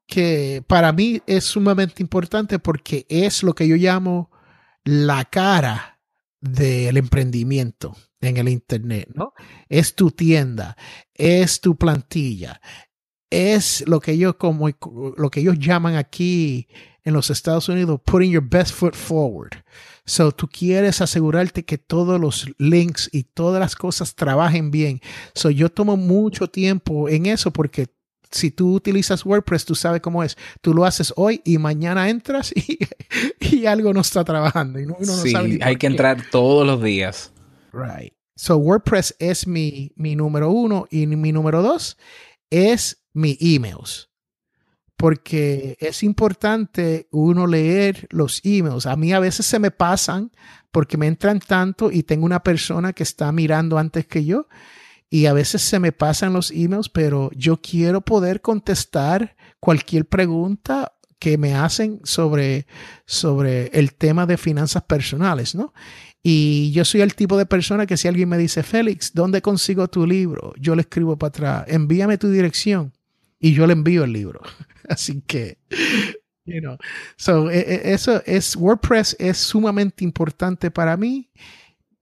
que 0.06 0.62
para 0.66 0.92
mí 0.92 1.22
es 1.26 1.44
sumamente 1.44 2.02
importante 2.02 2.58
porque 2.58 3.06
es 3.08 3.42
lo 3.42 3.54
que 3.54 3.66
yo 3.66 3.76
llamo 3.76 4.29
la 4.84 5.24
cara 5.24 6.00
del 6.40 6.96
emprendimiento 6.96 7.96
en 8.20 8.36
el 8.36 8.48
Internet, 8.48 9.08
¿no? 9.14 9.34
Es 9.68 9.94
tu 9.94 10.10
tienda, 10.10 10.76
es 11.14 11.60
tu 11.60 11.76
plantilla, 11.76 12.60
es 13.30 13.84
lo 13.86 14.00
que 14.00 14.12
ellos, 14.12 14.36
como, 14.36 14.68
lo 15.16 15.30
que 15.30 15.40
ellos 15.40 15.58
llaman 15.58 15.96
aquí 15.96 16.68
en 17.04 17.14
los 17.14 17.30
Estados 17.30 17.68
Unidos, 17.68 18.00
putting 18.04 18.30
your 18.30 18.46
best 18.46 18.74
foot 18.74 18.94
forward. 18.94 19.64
So, 20.04 20.32
tú 20.32 20.48
quieres 20.48 21.00
asegurarte 21.00 21.64
que 21.64 21.78
todos 21.78 22.20
los 22.20 22.50
links 22.58 23.08
y 23.12 23.22
todas 23.22 23.60
las 23.60 23.76
cosas 23.76 24.14
trabajen 24.14 24.70
bien. 24.70 25.00
So, 25.34 25.50
yo 25.50 25.70
tomo 25.70 25.96
mucho 25.96 26.48
tiempo 26.48 27.08
en 27.08 27.26
eso 27.26 27.52
porque 27.52 27.88
si 28.30 28.50
tú 28.50 28.74
utilizas 28.74 29.24
WordPress, 29.26 29.64
tú 29.64 29.74
sabes 29.74 30.00
cómo 30.00 30.22
es. 30.22 30.36
Tú 30.60 30.74
lo 30.74 30.84
haces 30.84 31.12
hoy 31.16 31.42
y 31.44 31.58
mañana 31.58 32.08
entras 32.08 32.52
y, 32.56 32.78
y 33.40 33.66
algo 33.66 33.92
no 33.92 34.00
está 34.00 34.24
trabajando. 34.24 34.78
Y 34.78 34.84
uno 34.84 34.96
no 35.00 35.12
sí, 35.12 35.58
hay 35.62 35.76
que 35.76 35.86
entrar 35.86 36.22
todos 36.30 36.66
los 36.66 36.82
días. 36.82 37.32
Right. 37.72 38.12
So 38.36 38.56
WordPress 38.56 39.16
es 39.18 39.46
mi, 39.46 39.92
mi 39.96 40.16
número 40.16 40.50
uno 40.50 40.86
y 40.90 41.06
mi 41.06 41.32
número 41.32 41.62
dos 41.62 41.98
es 42.50 43.04
mi 43.12 43.36
emails. 43.40 44.08
Porque 44.96 45.78
es 45.80 46.02
importante 46.02 47.08
uno 47.10 47.46
leer 47.46 48.06
los 48.10 48.42
emails. 48.44 48.86
A 48.86 48.96
mí 48.96 49.12
a 49.12 49.18
veces 49.18 49.46
se 49.46 49.58
me 49.58 49.70
pasan 49.70 50.30
porque 50.70 50.98
me 50.98 51.06
entran 51.06 51.40
tanto 51.40 51.90
y 51.90 52.02
tengo 52.02 52.26
una 52.26 52.42
persona 52.42 52.92
que 52.92 53.02
está 53.02 53.32
mirando 53.32 53.78
antes 53.78 54.06
que 54.06 54.24
yo 54.24 54.46
y 55.10 55.26
a 55.26 55.32
veces 55.32 55.60
se 55.62 55.80
me 55.80 55.90
pasan 55.90 56.32
los 56.32 56.52
emails, 56.52 56.88
pero 56.88 57.30
yo 57.34 57.60
quiero 57.60 58.00
poder 58.00 58.40
contestar 58.40 59.36
cualquier 59.58 60.06
pregunta 60.06 60.92
que 61.18 61.36
me 61.36 61.54
hacen 61.54 62.00
sobre, 62.04 62.66
sobre 63.04 63.66
el 63.78 63.92
tema 63.94 64.24
de 64.24 64.38
finanzas 64.38 64.84
personales, 64.84 65.54
¿no? 65.54 65.74
Y 66.22 66.70
yo 66.72 66.84
soy 66.84 67.00
el 67.00 67.14
tipo 67.14 67.36
de 67.36 67.46
persona 67.46 67.86
que 67.86 67.96
si 67.96 68.06
alguien 68.06 68.28
me 68.28 68.38
dice, 68.38 68.62
Félix, 68.62 69.12
¿dónde 69.12 69.42
consigo 69.42 69.88
tu 69.88 70.06
libro? 70.06 70.54
Yo 70.58 70.74
le 70.74 70.82
escribo 70.82 71.18
para 71.18 71.28
atrás, 71.28 71.64
envíame 71.66 72.16
tu 72.16 72.30
dirección 72.30 72.92
y 73.38 73.52
yo 73.52 73.66
le 73.66 73.72
envío 73.72 74.04
el 74.04 74.12
libro. 74.12 74.40
Así 74.88 75.22
que, 75.26 75.58
you 76.44 76.60
know, 76.60 76.76
e, 77.50 77.58
e, 77.58 77.92
eso 77.92 78.22
es, 78.26 78.54
WordPress 78.54 79.16
es 79.18 79.38
sumamente 79.38 80.04
importante 80.04 80.70
para 80.70 80.96
mí 80.96 81.30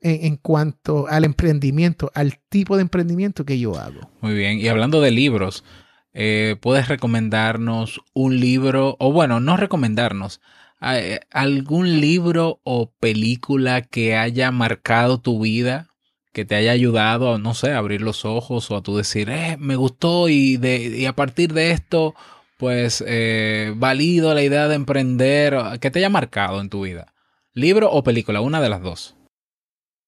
en, 0.01 0.37
cuanto 0.37 1.09
al 1.09 1.25
emprendimiento, 1.25 2.11
al 2.15 2.39
tipo 2.49 2.77
de 2.77 2.83
emprendimiento 2.83 3.45
que 3.45 3.59
yo 3.59 3.79
hago. 3.79 4.11
Muy 4.21 4.35
bien, 4.35 4.59
y 4.59 4.69
hablando 4.69 5.01
de 5.01 5.11
libros, 5.11 5.65
eh, 6.13 6.57
¿puedes 6.61 6.89
recomendarnos 6.89 8.01
un 8.15 8.41
libro, 8.41 8.97
o 8.99 9.13
bueno, 9.13 9.41
no 9.41 9.57
recomendarnos, 9.57 10.41
eh, 10.81 11.21
algún 11.33 12.01
libro 12.01 12.61
o 12.63 12.93
película 13.01 13.83
que 13.83 14.17
haya 14.17 14.53
marcado 14.53 15.21
tu 15.21 15.41
vida, 15.41 15.89
que 16.33 16.45
te 16.45 16.55
haya 16.55 16.71
ayudado 16.71 17.35
a, 17.35 17.39
no 17.39 17.55
sé, 17.55 17.73
a 17.73 17.79
abrir 17.79 18.01
los 18.01 18.25
ojos 18.25 18.71
o 18.71 18.77
a 18.77 18.83
tú 18.83 18.97
decir, 18.97 19.29
eh, 19.29 19.57
me 19.59 19.75
gustó 19.75 20.29
y, 20.29 20.57
de, 20.57 21.07
a 21.09 21.15
partir 21.15 21.53
de 21.53 21.73
esto, 21.73 22.15
pues, 22.59 23.03
eh, 23.07 23.73
valido 23.77 24.35
la 24.35 24.43
idea 24.43 24.69
de 24.69 24.77
emprender, 24.77 25.57
que 25.81 25.91
te 25.91 25.99
haya 25.99 26.11
marcado 26.11 26.61
en 26.61 26.69
tu 26.71 26.83
vida? 26.83 27.13
¿Libro 27.55 27.91
o 27.91 28.05
película? 28.05 28.41
Una 28.41 28.61
de 28.61 28.69
las 28.69 28.83
dos. 28.83 29.18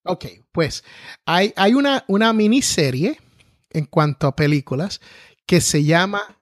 Ok, 0.05 0.27
pues 0.53 0.83
hay, 1.27 1.53
hay 1.57 1.75
una, 1.75 2.05
una 2.09 2.33
miniserie 2.33 3.19
en 3.71 3.87
cuanto 3.87 4.27
a 4.27 4.37
películas 4.37 5.01
que 5.47 5.61
se 5.61 5.85
llama 5.85 6.39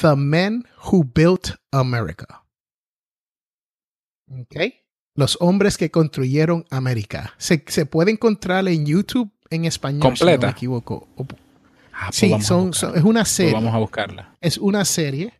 The 0.00 0.16
Men 0.16 0.66
Who 0.84 1.04
Built 1.14 1.54
America. 1.70 2.44
Ok. 4.30 4.56
Los 5.14 5.36
hombres 5.40 5.76
que 5.76 5.90
construyeron 5.90 6.64
América. 6.70 7.34
Se, 7.38 7.58
puede 7.86 8.12
encontrar 8.12 8.68
en 8.68 8.86
YouTube 8.86 9.30
en 9.50 9.64
español. 9.64 10.02
Completa. 10.02 10.32
Si 10.32 10.40
no 10.40 10.46
me 10.46 10.52
equivoco. 10.52 11.08
Ah, 11.92 12.06
pues 12.06 12.16
sí, 12.16 12.40
son, 12.42 12.70
es 12.70 12.82
una 12.82 13.22
pues 13.22 13.28
serie. 13.28 13.54
vamos 13.54 13.74
a 13.74 13.78
buscarla. 13.78 14.36
Es 14.40 14.58
una 14.58 14.84
serie. 14.84 15.34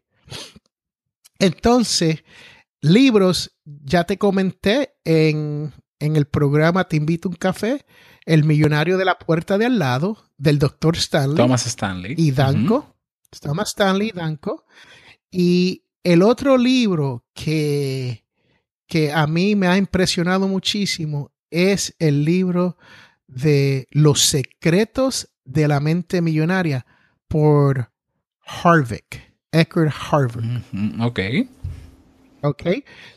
Entonces, 1.39 2.25
libros, 2.81 3.57
ya 3.65 4.05
te 4.05 4.19
comenté 4.19 4.95
en, 5.05 5.73
el 6.01 6.27
programa 6.27 6.85
Te 6.85 6.97
invito 6.97 7.29
a 7.29 7.31
un 7.31 7.37
café, 7.37 7.85
El 8.25 8.45
millonario 8.45 8.99
de 8.99 9.05
la 9.05 9.19
puerta 9.19 9.59
de 9.59 9.67
al 9.67 9.79
lado, 9.79 10.25
del 10.37 10.59
doctor 10.59 10.97
Stanley. 10.97 11.37
Thomas 11.37 11.67
Stanley. 11.67 12.15
Y 12.17 12.31
Danko. 12.31 12.97
Thomas 13.41 13.69
Stanley 13.69 14.09
y 14.09 14.13
Danko. 14.13 14.65
Y 15.31 15.85
el 16.03 16.23
otro 16.23 16.57
libro 16.57 17.25
que 17.35 18.25
que 18.89 19.13
a 19.13 19.27
mí 19.27 19.55
me 19.55 19.69
ha 19.69 19.77
impresionado 19.77 20.49
muchísimo 20.49 21.31
es 21.51 21.95
el 21.99 22.25
libro 22.25 22.77
de 23.27 23.87
Los 23.91 24.23
secretos 24.23 25.29
de 25.45 25.69
la 25.69 25.79
mente 25.79 26.23
millonaria 26.23 26.87
por 27.29 27.93
Harvick, 28.41 29.35
Eckhart 29.53 29.95
Harvick. 30.11 30.63
Ok. 31.01 31.21
Ok. 32.41 32.63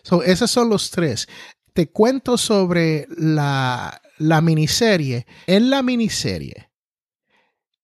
So, 0.03 0.23
esos 0.23 0.51
son 0.51 0.69
los 0.69 0.91
tres. 0.91 1.27
Te 1.73 1.89
cuento 1.89 2.37
sobre 2.37 3.07
la, 3.09 4.01
la 4.17 4.41
miniserie. 4.41 5.25
En 5.47 5.69
la 5.69 5.81
miniserie 5.81 6.69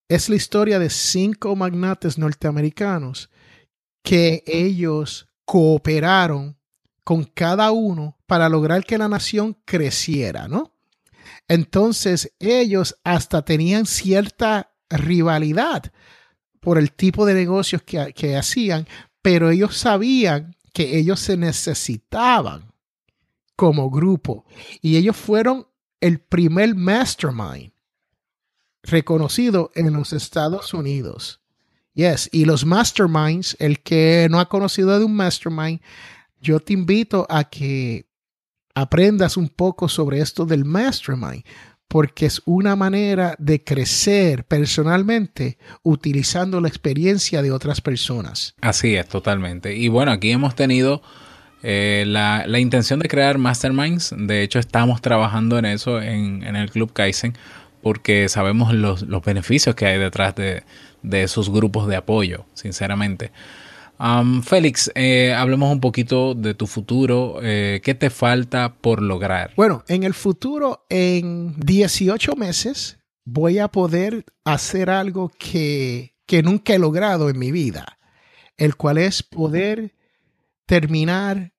es 0.09 0.29
la 0.29 0.35
historia 0.35 0.79
de 0.79 0.89
cinco 0.89 1.55
magnates 1.55 2.17
norteamericanos 2.17 3.29
que 4.03 4.43
ellos 4.45 5.27
cooperaron 5.45 6.57
con 7.03 7.23
cada 7.23 7.71
uno 7.71 8.17
para 8.25 8.49
lograr 8.49 8.83
que 8.85 8.97
la 8.97 9.07
nación 9.07 9.57
creciera, 9.65 10.47
¿no? 10.47 10.73
Entonces 11.47 12.33
ellos 12.39 12.97
hasta 13.03 13.43
tenían 13.43 13.85
cierta 13.85 14.73
rivalidad 14.89 15.91
por 16.59 16.77
el 16.77 16.91
tipo 16.91 17.25
de 17.25 17.33
negocios 17.33 17.81
que, 17.83 18.13
que 18.13 18.35
hacían, 18.35 18.87
pero 19.21 19.49
ellos 19.49 19.77
sabían 19.77 20.55
que 20.73 20.97
ellos 20.97 21.19
se 21.21 21.37
necesitaban 21.37 22.73
como 23.57 23.89
grupo 23.89 24.45
y 24.81 24.95
ellos 24.95 25.17
fueron 25.17 25.67
el 25.99 26.19
primer 26.19 26.75
mastermind 26.75 27.73
reconocido 28.83 29.71
en 29.75 29.91
los 29.91 30.13
Estados 30.13 30.73
Unidos. 30.73 31.41
Yes, 31.93 32.29
y 32.31 32.45
los 32.45 32.63
masterminds, 32.65 33.57
el 33.59 33.81
que 33.81 34.27
no 34.29 34.39
ha 34.39 34.47
conocido 34.47 34.97
de 34.97 35.03
un 35.03 35.15
mastermind, 35.15 35.81
yo 36.39 36.59
te 36.59 36.73
invito 36.73 37.25
a 37.29 37.45
que 37.45 38.05
aprendas 38.75 39.35
un 39.35 39.49
poco 39.49 39.89
sobre 39.89 40.21
esto 40.21 40.45
del 40.45 40.63
mastermind, 40.63 41.43
porque 41.87 42.27
es 42.27 42.41
una 42.45 42.75
manera 42.75 43.35
de 43.39 43.63
crecer 43.63 44.45
personalmente 44.45 45.57
utilizando 45.81 46.61
la 46.61 46.67
experiencia 46.67 47.41
de 47.41 47.51
otras 47.51 47.81
personas. 47.81 48.53
Así 48.61 48.95
es, 48.95 49.07
totalmente. 49.07 49.75
Y 49.75 49.87
bueno, 49.87 50.11
aquí 50.11 50.29
hemos 50.29 50.53
tenido 50.53 51.01
eh, 51.63 52.03
la, 52.07 52.59
intención 52.59 52.99
de 52.99 53.07
crear 53.07 53.37
masterminds. 53.37 54.13
De 54.17 54.43
hecho, 54.43 54.59
estamos 54.59 55.01
trabajando 55.01 55.57
en 55.57 55.65
eso 55.65 56.01
en, 56.01 56.43
el 56.43 56.69
Club 56.71 56.93
Kaizen, 56.93 57.33
porque 57.81 58.29
sabemos 58.29 58.73
los, 58.73 59.05
beneficios 59.23 59.75
que 59.75 59.85
hay 59.85 59.99
detrás 59.99 60.35
de, 60.35 60.63
de 61.01 61.23
esos 61.23 61.49
grupos 61.49 61.87
de 61.87 61.95
apoyo, 61.95 62.45
sinceramente. 62.53 63.31
Félix, 64.43 64.91
eh, 64.93 65.33
hablemos 65.33 65.71
un 65.71 65.79
poquito 65.79 66.35
de 66.35 66.53
tu 66.53 66.67
futuro. 66.67 67.39
Eh, 67.41 67.81
¿Qué 67.83 67.95
te 67.95 68.09
falta 68.09 68.75
por 68.75 69.01
lograr? 69.01 69.51
Bueno, 69.55 69.83
en 69.87 70.03
el 70.03 70.13
futuro, 70.13 70.85
en 70.89 71.55
18 71.59 72.35
meses, 72.35 72.99
voy 73.25 73.59
a 73.59 73.67
poder 73.69 74.25
hacer 74.45 74.89
algo 74.89 75.31
que, 75.39 76.13
que 76.25 76.43
nunca 76.43 76.75
he 76.75 76.79
logrado 76.79 77.29
en 77.29 77.39
mi 77.39 77.51
vida, 77.51 77.97
el 78.57 78.75
cual 78.75 78.99
es 78.99 79.23
poder 79.23 79.93
terminar 80.67 81.53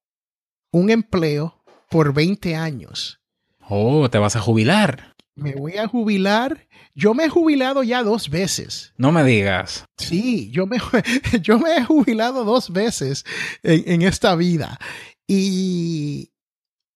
un 0.71 0.91
empleo 0.91 1.65
por 1.91 2.15
20 2.15 2.55
años. 2.55 3.21
Oh, 3.69 4.09
te 4.09 4.19
vas 4.19 4.37
a 4.37 4.41
jubilar. 4.41 5.17
Me 5.35 5.55
voy 5.55 5.77
a 5.77 5.89
jubilar 5.89 6.69
yo 6.99 7.15
me 7.15 7.27
he 7.27 7.29
jubilado 7.29 7.85
ya 7.85 8.03
dos 8.03 8.29
veces. 8.29 8.93
No 8.97 9.13
me 9.13 9.23
digas. 9.23 9.85
Sí, 9.99 10.51
yo 10.51 10.67
me, 10.67 10.79
yo 11.43 11.61
me 11.61 11.77
he 11.77 11.85
jubilado 11.85 12.45
dos 12.45 12.73
veces 12.73 13.25
en, 13.63 14.03
esta 14.03 14.35
vida. 14.35 14.81
Y 15.29 16.33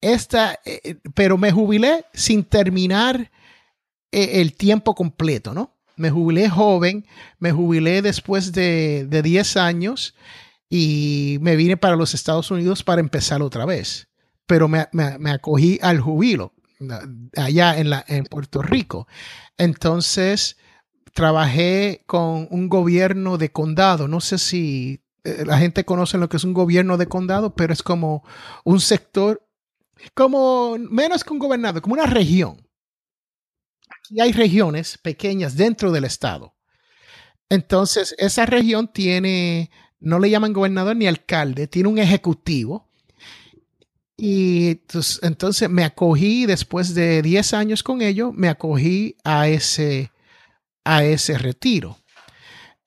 esta, 0.01 0.59
eh, 0.65 0.97
pero 1.15 1.39
me 1.39 1.53
jubilé 1.53 2.05
sin 2.15 2.43
terminar 2.43 3.31
eh, 4.11 4.41
el 4.41 4.57
tiempo 4.57 4.97
completo, 4.97 5.55
¿no? 5.55 5.77
Me 5.95 6.11
jubilé 6.11 6.51
joven, 6.51 7.07
me 7.39 7.53
jubilé 7.53 8.03
después 8.03 8.51
de, 8.51 9.07
de 9.09 9.23
10 9.23 9.57
años 9.57 10.17
y 10.75 11.37
me 11.43 11.55
vine 11.55 11.77
para 11.77 11.97
los 11.97 12.14
Estados 12.14 12.51
Unidos 12.51 12.83
para 12.83 13.03
empezar 13.03 13.43
otra 13.43 13.66
vez. 13.66 14.09
Pero 14.47 14.68
me, 14.68 14.89
me 14.93 15.31
acogí 15.31 15.79
al 15.83 16.01
jubilo 16.01 16.55
allá 17.37 17.79
en, 17.79 17.91
la, 17.91 18.03
en 18.09 18.25
Puerto 18.25 18.62
Rico. 18.62 19.07
Entonces, 19.59 20.57
trabajé 21.12 22.05
con 22.07 22.49
un 22.51 22.70
gobierno 22.70 23.37
de 23.37 23.53
condado. 23.53 24.09
No 24.09 24.20
sé 24.20 24.39
si 24.39 25.05
eh, 25.25 25.45
la 25.45 25.59
gente 25.59 25.85
conoce 25.85 26.16
lo 26.16 26.31
que 26.31 26.39
es 26.39 26.45
un 26.45 26.55
gobierno 26.55 26.97
de 26.97 27.07
condado, 27.07 27.55
pero 27.55 27.75
es 27.75 27.83
como 27.83 28.25
un 28.64 28.81
sector, 28.81 29.47
como 30.14 30.79
menos 30.79 31.23
que 31.23 31.35
un 31.35 31.39
gobernador, 31.39 31.83
como 31.83 31.95
una 31.95 32.07
región. 32.07 32.66
Aquí 33.91 34.20
hay 34.23 34.33
regiones 34.33 34.97
pequeñas 34.97 35.55
dentro 35.55 35.93
del 35.93 36.05
estado. 36.05 36.55
Entonces, 37.53 38.14
esa 38.16 38.47
región 38.47 38.91
tiene, 38.91 39.70
no 40.03 40.19
le 40.19 40.31
llaman 40.31 40.53
gobernador 40.53 40.97
ni 40.97 41.07
alcalde, 41.07 41.67
tiene 41.67 41.89
un 41.89 41.99
ejecutivo 41.99 42.87
y 44.25 44.81
entonces, 45.23 45.69
me 45.69 45.83
acogí, 45.83 46.47
después 46.47 46.95
de 46.95 47.23
10 47.23 47.55
años 47.55 47.83
con 47.83 48.03
ellos, 48.03 48.33
me 48.33 48.49
acogí 48.49 49.17
a 49.25 49.49
ese, 49.49 50.13
a 50.85 51.03
ese 51.03 51.39
retiro. 51.39 51.99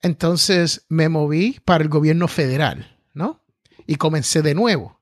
Entonces 0.00 0.86
me 0.88 1.10
moví 1.10 1.60
para 1.66 1.84
el 1.84 1.90
gobierno 1.90 2.26
federal, 2.26 2.96
¿no? 3.12 3.42
Y 3.86 3.96
comencé 3.96 4.40
de 4.40 4.54
nuevo. 4.54 5.00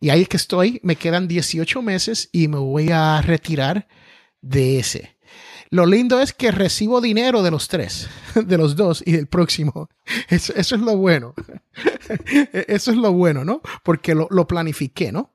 Y 0.00 0.10
ahí 0.10 0.20
es 0.20 0.28
que 0.28 0.36
estoy, 0.36 0.80
me 0.82 0.96
quedan 0.96 1.28
18 1.28 1.80
meses 1.80 2.28
y 2.30 2.48
me 2.48 2.58
voy 2.58 2.90
a 2.90 3.22
retirar 3.22 3.88
de 4.42 4.80
ese. 4.80 5.16
Lo 5.72 5.86
lindo 5.86 6.20
es 6.20 6.32
que 6.32 6.50
recibo 6.50 7.00
dinero 7.00 7.42
de 7.42 7.52
los 7.52 7.68
tres, 7.68 8.08
de 8.34 8.58
los 8.58 8.74
dos 8.74 9.02
y 9.06 9.12
del 9.12 9.28
próximo. 9.28 9.88
Eso, 10.28 10.52
es 10.56 10.72
lo 10.72 10.96
bueno. 10.96 11.34
Eso 12.52 12.90
es 12.90 12.96
lo 12.96 13.12
bueno, 13.12 13.44
¿no? 13.44 13.62
Porque 13.84 14.14
lo, 14.14 14.26
lo 14.30 14.48
planifiqué, 14.48 15.12
¿no? 15.12 15.32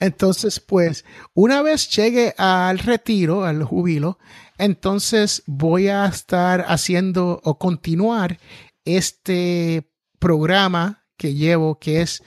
Entonces, 0.00 0.60
pues, 0.60 1.04
una 1.34 1.62
vez 1.62 1.88
llegue 1.90 2.34
al 2.36 2.78
retiro, 2.78 3.44
al 3.44 3.62
jubilo, 3.62 4.18
entonces 4.58 5.42
voy 5.46 5.88
a 5.88 6.06
estar 6.06 6.64
haciendo 6.68 7.40
o 7.44 7.58
continuar 7.58 8.38
este 8.84 9.90
programa 10.18 11.04
que 11.16 11.34
llevo 11.34 11.78
que 11.78 12.00
es 12.02 12.22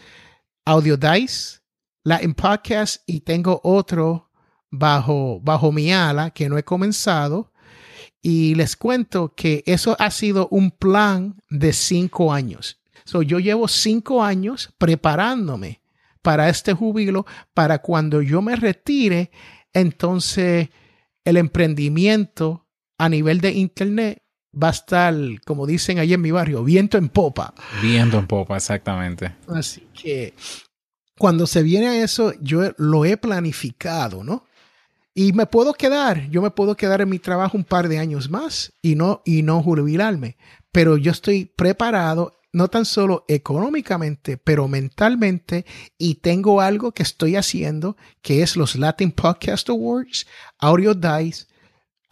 Audio 0.65 0.97
Dice, 0.97 1.61
Latin 2.03 2.34
Podcast 2.34 3.03
y 3.05 3.22
tengo 3.22 3.59
otro 3.63 4.26
bajo, 4.70 5.39
bajo 5.41 5.72
mi 5.72 5.91
ala 5.91 6.32
que 6.32 6.49
no 6.49 6.57
he 6.57 6.63
comenzado. 6.63 7.51
Y 8.22 8.55
les 8.55 8.76
cuento 8.76 9.34
que 9.36 9.63
eso 9.65 9.95
ha 9.99 10.11
sido 10.11 10.47
un 10.49 10.72
plan 10.72 11.36
de 11.49 11.72
cinco 11.74 12.34
años. 12.34 12.80
So, 13.05 13.22
yo 13.22 13.39
llevo 13.39 13.68
cinco 13.68 14.24
años 14.24 14.74
preparándome 14.78 15.82
para 16.22 16.49
este 16.49 16.74
júbilo, 16.74 17.26
para 17.53 17.80
cuando 17.80 18.22
yo 18.22 18.41
me 18.41 18.57
retire, 18.57 19.32
entonces 19.72 20.68
el 21.24 21.38
emprendimiento 21.38 22.68
a 22.97 23.07
nivel 23.07 23.39
de 23.39 23.51
Internet 23.51 24.24
va 24.61 24.70
a 24.70 24.72
estar, 24.72 25.15
como 25.45 25.65
dicen 25.65 25.99
ahí 25.99 26.13
en 26.13 26.22
mi 26.22 26.32
barrio, 26.32 26.63
viento 26.63 26.97
en 26.97 27.09
popa. 27.09 27.53
Viento 27.82 28.18
en 28.20 28.28
popa, 28.28 28.57
exactamente. 28.57 29.36
Así 29.47 29.88
que 29.93 30.34
cuando 31.18 31.47
se 31.47 31.63
viene 31.63 31.88
a 31.88 32.03
eso, 32.03 32.34
yo 32.41 32.74
lo 32.78 33.05
he 33.05 33.18
planificado, 33.18 34.24
¿no? 34.24 34.46
Y 35.20 35.34
me 35.34 35.47
puedo 35.47 35.74
quedar, 35.74 36.30
yo 36.30 36.43
me 36.43 36.51
puedo 36.51 36.78
quedar 36.78 37.01
en 37.01 37.09
mi 37.09 37.18
trabajo 37.18 37.57
un 37.57 37.63
par 37.63 37.88
de 37.88 37.97
años 37.97 38.30
más 38.30 38.74
y 38.84 38.93
no, 38.93 39.24
y 39.26 39.41
no 39.41 39.63
jubilarme, 39.63 40.38
pero 40.72 40.95
yo 40.95 41.11
estoy 41.11 41.45
preparado 41.45 42.39
no 42.53 42.68
tan 42.68 42.86
solo 42.86 43.26
económicamente, 43.28 44.38
pero 44.38 44.68
mentalmente, 44.68 45.65
y 45.97 46.15
tengo 46.22 46.61
algo 46.61 46.91
que 46.91 47.01
estoy 47.01 47.36
haciendo, 47.36 47.97
que 48.22 48.43
es 48.43 48.55
los 48.55 48.76
Latin 48.76 49.11
Podcast 49.11 49.68
Awards, 49.70 50.28
Audio 50.59 50.93
Dice, 50.93 51.47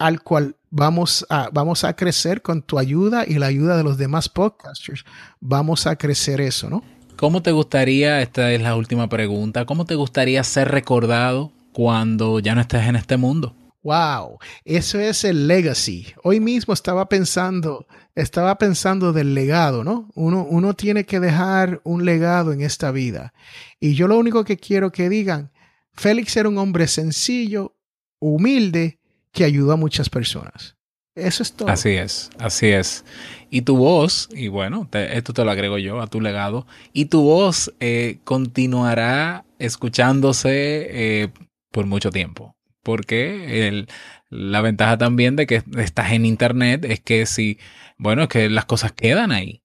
al 0.00 0.20
cual 0.24 0.56
vamos 0.70 1.24
a, 1.30 1.48
vamos 1.52 1.84
a 1.84 1.94
crecer 1.94 2.42
con 2.42 2.60
tu 2.60 2.76
ayuda 2.76 3.24
y 3.24 3.34
la 3.34 3.46
ayuda 3.46 3.76
de 3.76 3.84
los 3.84 3.98
demás 3.98 4.28
podcasters. 4.28 5.04
Vamos 5.38 5.86
a 5.86 5.94
crecer 5.94 6.40
eso, 6.40 6.68
¿no? 6.68 6.82
¿Cómo 7.14 7.40
te 7.40 7.52
gustaría, 7.52 8.20
esta 8.20 8.50
es 8.50 8.60
la 8.60 8.74
última 8.74 9.08
pregunta, 9.08 9.64
cómo 9.64 9.84
te 9.84 9.94
gustaría 9.94 10.42
ser 10.42 10.72
recordado 10.72 11.52
cuando 11.76 12.40
ya 12.40 12.54
no 12.54 12.62
estés 12.62 12.86
en 12.86 12.96
este 12.96 13.18
mundo? 13.18 13.54
Wow, 13.82 14.38
eso 14.64 14.98
es 14.98 15.24
el 15.24 15.46
legacy. 15.46 16.06
Hoy 16.24 16.40
mismo 16.40 16.72
estaba 16.72 17.06
pensando, 17.06 17.86
estaba 18.14 18.56
pensando 18.56 19.12
del 19.12 19.34
legado, 19.34 19.84
¿no? 19.84 20.08
Uno, 20.14 20.46
uno 20.48 20.72
tiene 20.72 21.04
que 21.04 21.20
dejar 21.20 21.82
un 21.84 22.06
legado 22.06 22.54
en 22.54 22.62
esta 22.62 22.92
vida. 22.92 23.34
Y 23.78 23.92
yo 23.92 24.08
lo 24.08 24.16
único 24.16 24.42
que 24.42 24.56
quiero 24.56 24.90
que 24.90 25.10
digan, 25.10 25.52
Félix 25.92 26.38
era 26.38 26.48
un 26.48 26.56
hombre 26.56 26.88
sencillo, 26.88 27.76
humilde, 28.20 28.98
que 29.30 29.44
ayudó 29.44 29.72
a 29.72 29.76
muchas 29.76 30.08
personas. 30.08 30.76
Eso 31.14 31.42
es 31.42 31.52
todo. 31.52 31.68
Así 31.68 31.90
es, 31.90 32.30
así 32.38 32.68
es. 32.68 33.04
Y 33.50 33.62
tu 33.62 33.76
voz, 33.76 34.30
y 34.32 34.48
bueno, 34.48 34.88
esto 34.92 35.34
te 35.34 35.44
lo 35.44 35.50
agrego 35.50 35.76
yo 35.76 36.00
a 36.00 36.06
tu 36.06 36.22
legado, 36.22 36.66
y 36.94 37.06
tu 37.06 37.20
voz 37.20 37.70
eh, 37.80 38.18
continuará 38.24 39.44
escuchándose 39.58 40.86
eh, 40.90 41.28
por 41.76 41.86
mucho 41.86 42.10
tiempo 42.10 42.56
porque 42.86 43.84
la 44.30 44.60
ventaja 44.60 44.96
también 44.96 45.34
de 45.34 45.48
que 45.48 45.64
estás 45.76 46.12
en 46.12 46.24
internet 46.24 46.84
es 46.84 47.00
que 47.00 47.26
si, 47.26 47.58
bueno, 47.98 48.22
es 48.22 48.28
que 48.28 48.48
las 48.48 48.64
cosas 48.64 48.92
quedan 48.92 49.32
ahí. 49.32 49.64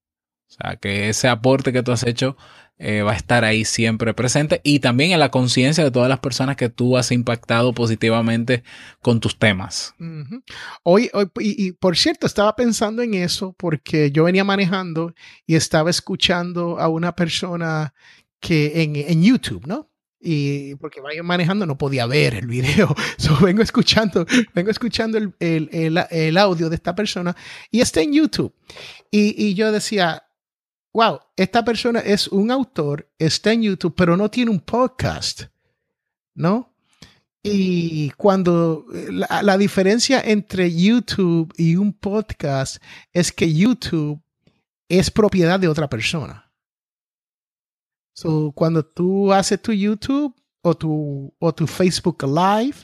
O 0.50 0.54
sea, 0.54 0.78
que 0.78 1.08
ese 1.08 1.28
aporte 1.28 1.72
que 1.72 1.84
tú 1.84 1.92
has 1.92 2.02
hecho 2.02 2.36
eh, 2.80 3.04
va 3.04 3.12
a 3.12 3.16
estar 3.16 3.44
ahí 3.46 3.64
siempre 3.64 4.16
presente 4.16 4.60
y 4.64 4.80
también 4.80 5.12
en 5.12 5.20
la 5.20 5.30
conciencia 5.30 5.84
de 5.84 5.92
todas 5.92 6.10
las 6.10 6.20
personas 6.20 6.56
que 6.56 6.70
tú 6.70 6.98
has 6.98 7.12
impactado 7.12 7.74
positivamente 7.74 8.64
con 9.04 9.20
tus 9.20 9.38
temas. 9.38 9.94
hoy, 10.82 11.12
hoy 11.14 11.28
y, 11.42 11.74
por 11.74 11.96
cierto, 11.98 12.26
estaba 12.26 12.56
pensando 12.56 13.04
en 13.04 13.14
eso 13.14 13.54
porque 13.56 14.10
yo 14.10 14.24
venía 14.24 14.44
manejando 14.44 15.14
y 15.46 15.54
estaba 15.54 15.92
escuchando 15.92 16.80
a 16.80 16.88
una 16.88 17.16
persona 17.16 17.94
que 18.40 18.82
en, 18.82 18.96
en 18.96 19.22
YouTube, 19.22 19.68
¿no? 19.68 19.91
Y 20.22 20.76
porque 20.76 21.02
vaya 21.02 21.24
manejando 21.24 21.66
no 21.66 21.78
podía 21.78 22.06
ver 22.06 22.36
el 22.36 22.48
video. 22.48 22.96
So, 23.18 23.38
vengo 23.38 23.62
escuchando, 23.62 24.26
vengo 24.54 24.70
escuchando 24.70 25.18
el, 25.18 25.34
el, 25.40 25.98
el, 26.10 26.38
audio 26.38 26.70
de 26.70 26.76
esta 26.76 26.96
persona 26.96 27.36
y 27.72 27.82
está 27.82 28.02
en 28.02 28.14
YouTube. 28.14 28.54
Y, 29.10 29.48
y, 29.48 29.54
yo 29.54 29.72
decía, 29.72 30.24
wow, 30.94 31.20
esta 31.36 31.66
persona 31.66 32.00
es 32.00 32.28
un 32.28 32.52
autor, 32.52 33.10
está 33.18 33.52
en 33.52 33.64
YouTube, 33.64 33.96
pero 33.96 34.16
no 34.16 34.30
tiene 34.30 34.52
un 34.52 34.60
podcast, 34.60 35.44
¿no? 36.36 36.74
Y 37.44 38.12
cuando 38.12 38.86
la, 39.10 39.42
la 39.42 39.58
diferencia 39.58 40.22
entre 40.24 40.74
YouTube 40.74 41.52
y 41.58 41.76
un 41.76 41.94
podcast 41.94 42.82
es 43.12 43.32
que 43.32 43.52
YouTube 43.52 44.22
es 44.88 45.10
propiedad 45.10 45.60
de 45.60 45.68
otra 45.68 45.90
persona. 45.90 46.51
So, 48.14 48.52
cuando 48.54 48.84
tú 48.86 49.32
haces 49.34 49.62
tu 49.62 49.72
YouTube 49.72 50.36
o 50.62 50.76
tu, 50.76 51.34
o 51.40 51.54
tu 51.54 51.68
Facebook 51.68 52.24
Live, 52.24 52.78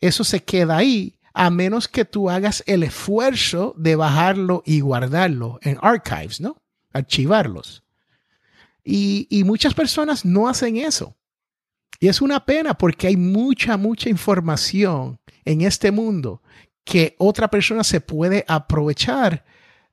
eso 0.00 0.24
se 0.24 0.42
queda 0.42 0.78
ahí, 0.78 1.18
a 1.34 1.50
menos 1.50 1.88
que 1.88 2.04
tú 2.04 2.30
hagas 2.30 2.62
el 2.66 2.82
esfuerzo 2.82 3.74
de 3.76 3.96
bajarlo 3.96 4.62
y 4.64 4.80
guardarlo 4.80 5.58
en 5.62 5.78
archives, 5.82 6.40
¿no? 6.40 6.56
Archivarlos. 6.92 7.84
Y, 8.82 9.26
y 9.30 9.44
muchas 9.44 9.74
personas 9.74 10.24
no 10.24 10.48
hacen 10.48 10.76
eso. 10.76 11.16
Y 12.00 12.08
es 12.08 12.20
una 12.20 12.44
pena 12.44 12.74
porque 12.74 13.08
hay 13.08 13.16
mucha, 13.16 13.76
mucha 13.76 14.08
información 14.08 15.18
en 15.44 15.62
este 15.62 15.90
mundo 15.90 16.42
que 16.84 17.16
otra 17.18 17.48
persona 17.48 17.84
se 17.84 18.00
puede 18.00 18.44
aprovechar 18.46 19.44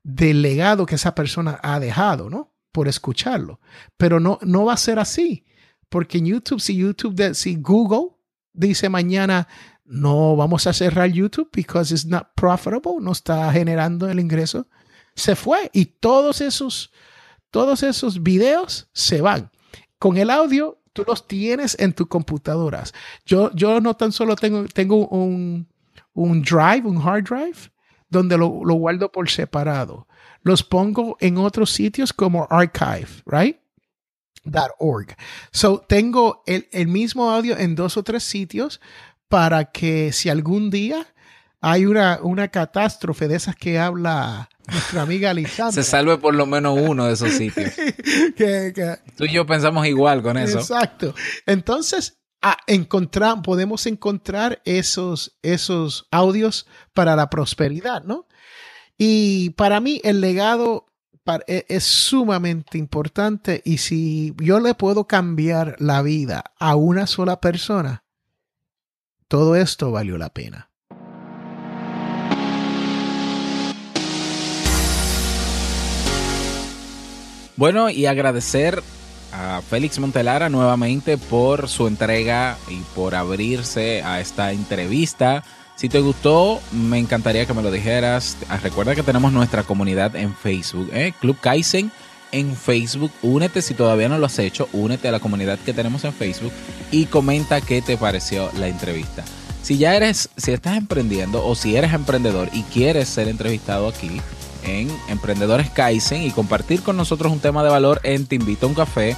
del 0.04 0.42
legado 0.42 0.86
que 0.86 0.96
esa 0.96 1.16
persona 1.16 1.60
ha 1.64 1.80
dejado, 1.80 2.30
¿no? 2.30 2.53
Por 2.74 2.90
escucharlo. 2.90 3.62
Pero 3.96 4.20
no, 4.20 4.40
no 4.42 4.66
va 4.66 4.74
a 4.74 4.78
ser 4.78 5.00
así, 5.00 5.46
porque 5.88 6.18
en 6.18 6.26
YouTube, 6.26 6.60
si 6.60 6.76
YouTube, 6.76 7.34
si 7.34 7.56
Google 7.56 8.18
dice 8.52 8.90
mañana, 8.90 9.48
no 9.86 10.36
vamos 10.36 10.68
a 10.68 10.74
cerrar 10.74 11.10
YouTube 11.10 11.50
because 11.54 11.94
it's 11.94 12.06
not 12.06 12.30
profitable, 12.36 12.98
no 13.00 13.14
está 13.14 13.52
generando 13.54 14.10
el 14.10 14.20
ingreso, 14.20 14.68
se 15.16 15.36
fue 15.36 15.70
y 15.72 15.86
todos 15.86 16.42
esos, 16.42 16.92
todos 17.52 17.84
esos 17.84 18.22
videos 18.22 18.90
se 18.92 19.22
van. 19.22 19.52
Con 20.00 20.18
el 20.18 20.30
audio, 20.30 20.82
tú 20.92 21.04
los 21.08 21.28
tienes 21.28 21.78
en 21.80 21.94
tus 21.94 22.08
computadoras. 22.08 22.94
Yo, 23.26 23.52
yo 23.54 23.80
no 23.80 23.96
tan 23.96 24.12
solo 24.12 24.36
tengo, 24.36 24.66
tengo 24.66 25.08
un, 25.08 25.68
un 26.14 26.42
drive, 26.42 26.84
un 26.86 26.98
hard 26.98 27.24
drive, 27.24 27.72
donde 28.10 28.38
lo, 28.38 28.66
lo 28.66 28.74
guardo 28.76 29.12
por 29.12 29.30
separado 29.30 30.08
los 30.44 30.64
pongo 30.64 31.18
en 31.20 31.38
otros 31.38 31.72
sitios 31.72 32.14
como 32.14 32.48
archive, 32.50 33.08
right? 33.26 33.58
.org. 34.80 35.16
So 35.52 35.80
tengo 35.88 36.44
el, 36.46 36.68
el 36.72 36.88
mismo 36.88 37.32
audio 37.32 37.58
en 37.58 37.76
dos 37.76 37.98
o 37.98 38.04
tres 38.04 38.24
sitios 38.24 38.82
para 39.30 39.66
que 39.72 40.12
si 40.12 40.30
algún 40.30 40.70
día 40.70 41.08
hay 41.62 41.86
una, 41.86 42.20
una 42.22 42.50
catástrofe 42.50 43.30
de 43.30 43.38
esas 43.38 43.56
que 43.56 43.80
habla 43.80 44.50
nuestra 44.68 45.02
amiga 45.02 45.34
Lisandra. 45.34 45.72
Se 45.82 45.90
salve 45.90 46.18
por 46.18 46.36
lo 46.36 46.46
menos 46.46 46.78
uno 46.78 47.06
de 47.08 47.14
esos 47.14 47.32
sitios. 47.38 47.72
Tú 49.16 49.24
y 49.24 49.32
yo 49.32 49.46
pensamos 49.46 49.88
igual 49.88 50.22
con 50.22 50.38
eso. 50.38 50.60
Exacto. 50.60 51.16
Entonces, 51.46 52.18
podemos 53.44 53.86
encontrar 53.86 54.62
esos, 54.66 55.38
esos 55.42 56.08
audios 56.12 56.68
para 56.94 57.16
la 57.16 57.30
prosperidad, 57.30 58.04
¿no? 58.04 58.28
Y 58.98 59.52
para 59.52 59.80
mí 59.80 60.00
el 60.04 60.22
legado 60.22 60.86
e, 61.48 61.66
es 61.70 61.84
sumamente 61.84 62.78
importante 62.78 63.62
y 63.64 63.78
si 63.78 64.34
yo 64.38 64.60
le 64.60 64.74
puedo 64.76 65.08
cambiar 65.08 65.76
la 65.80 66.02
vida 66.02 66.44
a 66.60 66.76
una 66.76 67.08
sola 67.08 67.40
persona, 67.40 68.04
todo 69.28 69.56
esto 69.56 69.92
valió 69.92 70.18
la 70.18 70.30
pena. 70.30 70.70
Bueno, 77.56 77.90
y 77.90 78.08
agradecer 78.08 78.84
a 79.32 79.62
Félix 79.62 80.00
Montelara 80.00 80.50
nuevamente 80.50 81.18
por 81.18 81.70
su 81.70 81.88
entrega 81.88 82.58
y 82.68 82.80
por 82.96 83.16
abrirse 83.16 84.04
a 84.04 84.20
esta 84.20 84.52
entrevista. 84.52 85.44
Si 85.76 85.90
te 85.90 86.00
gustó, 86.00 86.62
me 86.72 87.00
encantaría 87.00 87.46
que 87.46 87.54
me 87.54 87.64
lo 87.64 87.72
dijeras. 87.72 88.38
Ah, 88.48 88.58
recuerda 88.58 88.96
que 88.96 89.04
tenemos 89.04 89.34
nuestra 89.34 89.64
comunidad 89.64 90.16
en 90.16 90.36
Facebook, 90.36 90.90
¿eh? 90.94 91.14
Club 91.20 91.38
Kaizen 91.40 91.92
en 92.32 92.56
Facebook. 92.56 93.12
Únete 93.22 93.62
si 93.62 93.74
todavía 93.74 94.10
no 94.10 94.18
lo 94.18 94.26
has 94.28 94.40
hecho, 94.40 94.70
únete 94.74 95.08
a 95.08 95.12
la 95.12 95.20
comunidad 95.20 95.58
que 95.60 95.74
tenemos 95.74 96.04
en 96.04 96.14
Facebook 96.14 96.52
y 96.92 97.06
comenta 97.06 97.62
qué 97.62 97.82
te 97.82 97.98
pareció 97.98 98.52
la 98.58 98.68
entrevista. 98.68 99.24
Si 99.62 99.78
ya 99.78 99.96
eres, 99.96 100.30
si 100.36 100.52
estás 100.52 100.78
emprendiendo 100.78 101.46
o 101.46 101.56
si 101.56 101.76
eres 101.76 101.94
emprendedor 101.94 102.50
y 102.52 102.64
quieres 102.64 103.08
ser 103.08 103.30
entrevistado 103.30 103.88
aquí 103.88 104.22
en 104.66 104.90
Emprendedores 105.08 105.70
Kaizen 105.70 106.24
y 106.24 106.32
compartir 106.32 106.82
con 106.82 106.98
nosotros 106.98 107.32
un 107.32 107.40
tema 107.40 107.64
de 107.64 107.70
valor 107.70 108.00
en 108.04 108.26
Te 108.26 108.36
Invito 108.36 108.66
a 108.66 108.70
un 108.70 108.76
Café, 108.76 109.16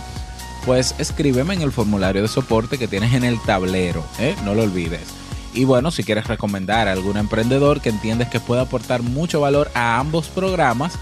pues 0.66 0.96
escríbeme 0.98 1.54
en 1.54 1.62
el 1.62 1.72
formulario 1.72 2.22
de 2.22 2.28
soporte 2.28 2.78
que 2.78 2.88
tienes 2.88 3.14
en 3.14 3.24
el 3.24 3.40
tablero, 3.42 4.04
¿eh? 4.20 4.36
no 4.44 4.54
lo 4.54 4.64
olvides. 4.64 5.25
Y 5.56 5.64
bueno, 5.64 5.90
si 5.90 6.04
quieres 6.04 6.28
recomendar 6.28 6.90
a 6.90 6.92
algún 6.92 7.16
emprendedor 7.16 7.80
que 7.80 7.90
entiendes 7.90 8.28
que 8.28 8.42
puede 8.42 8.62
aportar 8.62 9.02
mucho 9.02 9.40
valor 9.40 9.72
a 9.74 10.00
ambos 10.00 10.28
programas, 10.28 10.94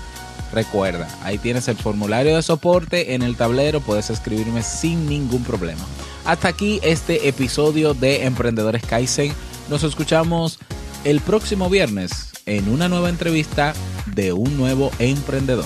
recuerda, 0.54 1.08
ahí 1.24 1.40
tienes 1.40 1.68
el 1.68 1.76
formulario 1.76 2.36
de 2.36 2.44
soporte 2.44 3.16
en 3.16 3.24
el 3.24 3.36
tablero, 3.36 3.82
puedes 3.82 4.12
escribirme 4.12 4.62
sin 4.62 5.10
ningún 5.10 5.44
problema. 5.44 5.82
Hasta 6.24 6.50
aquí 6.50 6.80
este 6.84 7.28
episodio 7.28 7.96
de 7.96 8.26
Emprendedores 8.26 8.86
Kaizen. 8.86 9.34
Nos 9.70 9.84
escuchamos 9.84 10.60
el 11.04 11.20
próximo 11.20 11.68
viernes 11.68 12.32
en 12.46 12.70
una 12.70 12.88
nueva 12.88 13.10
entrevista 13.10 13.74
de 14.06 14.34
un 14.34 14.56
nuevo 14.56 14.92
emprendedor. 15.00 15.66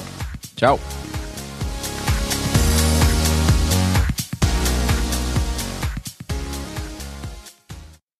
Chao. 0.55 0.79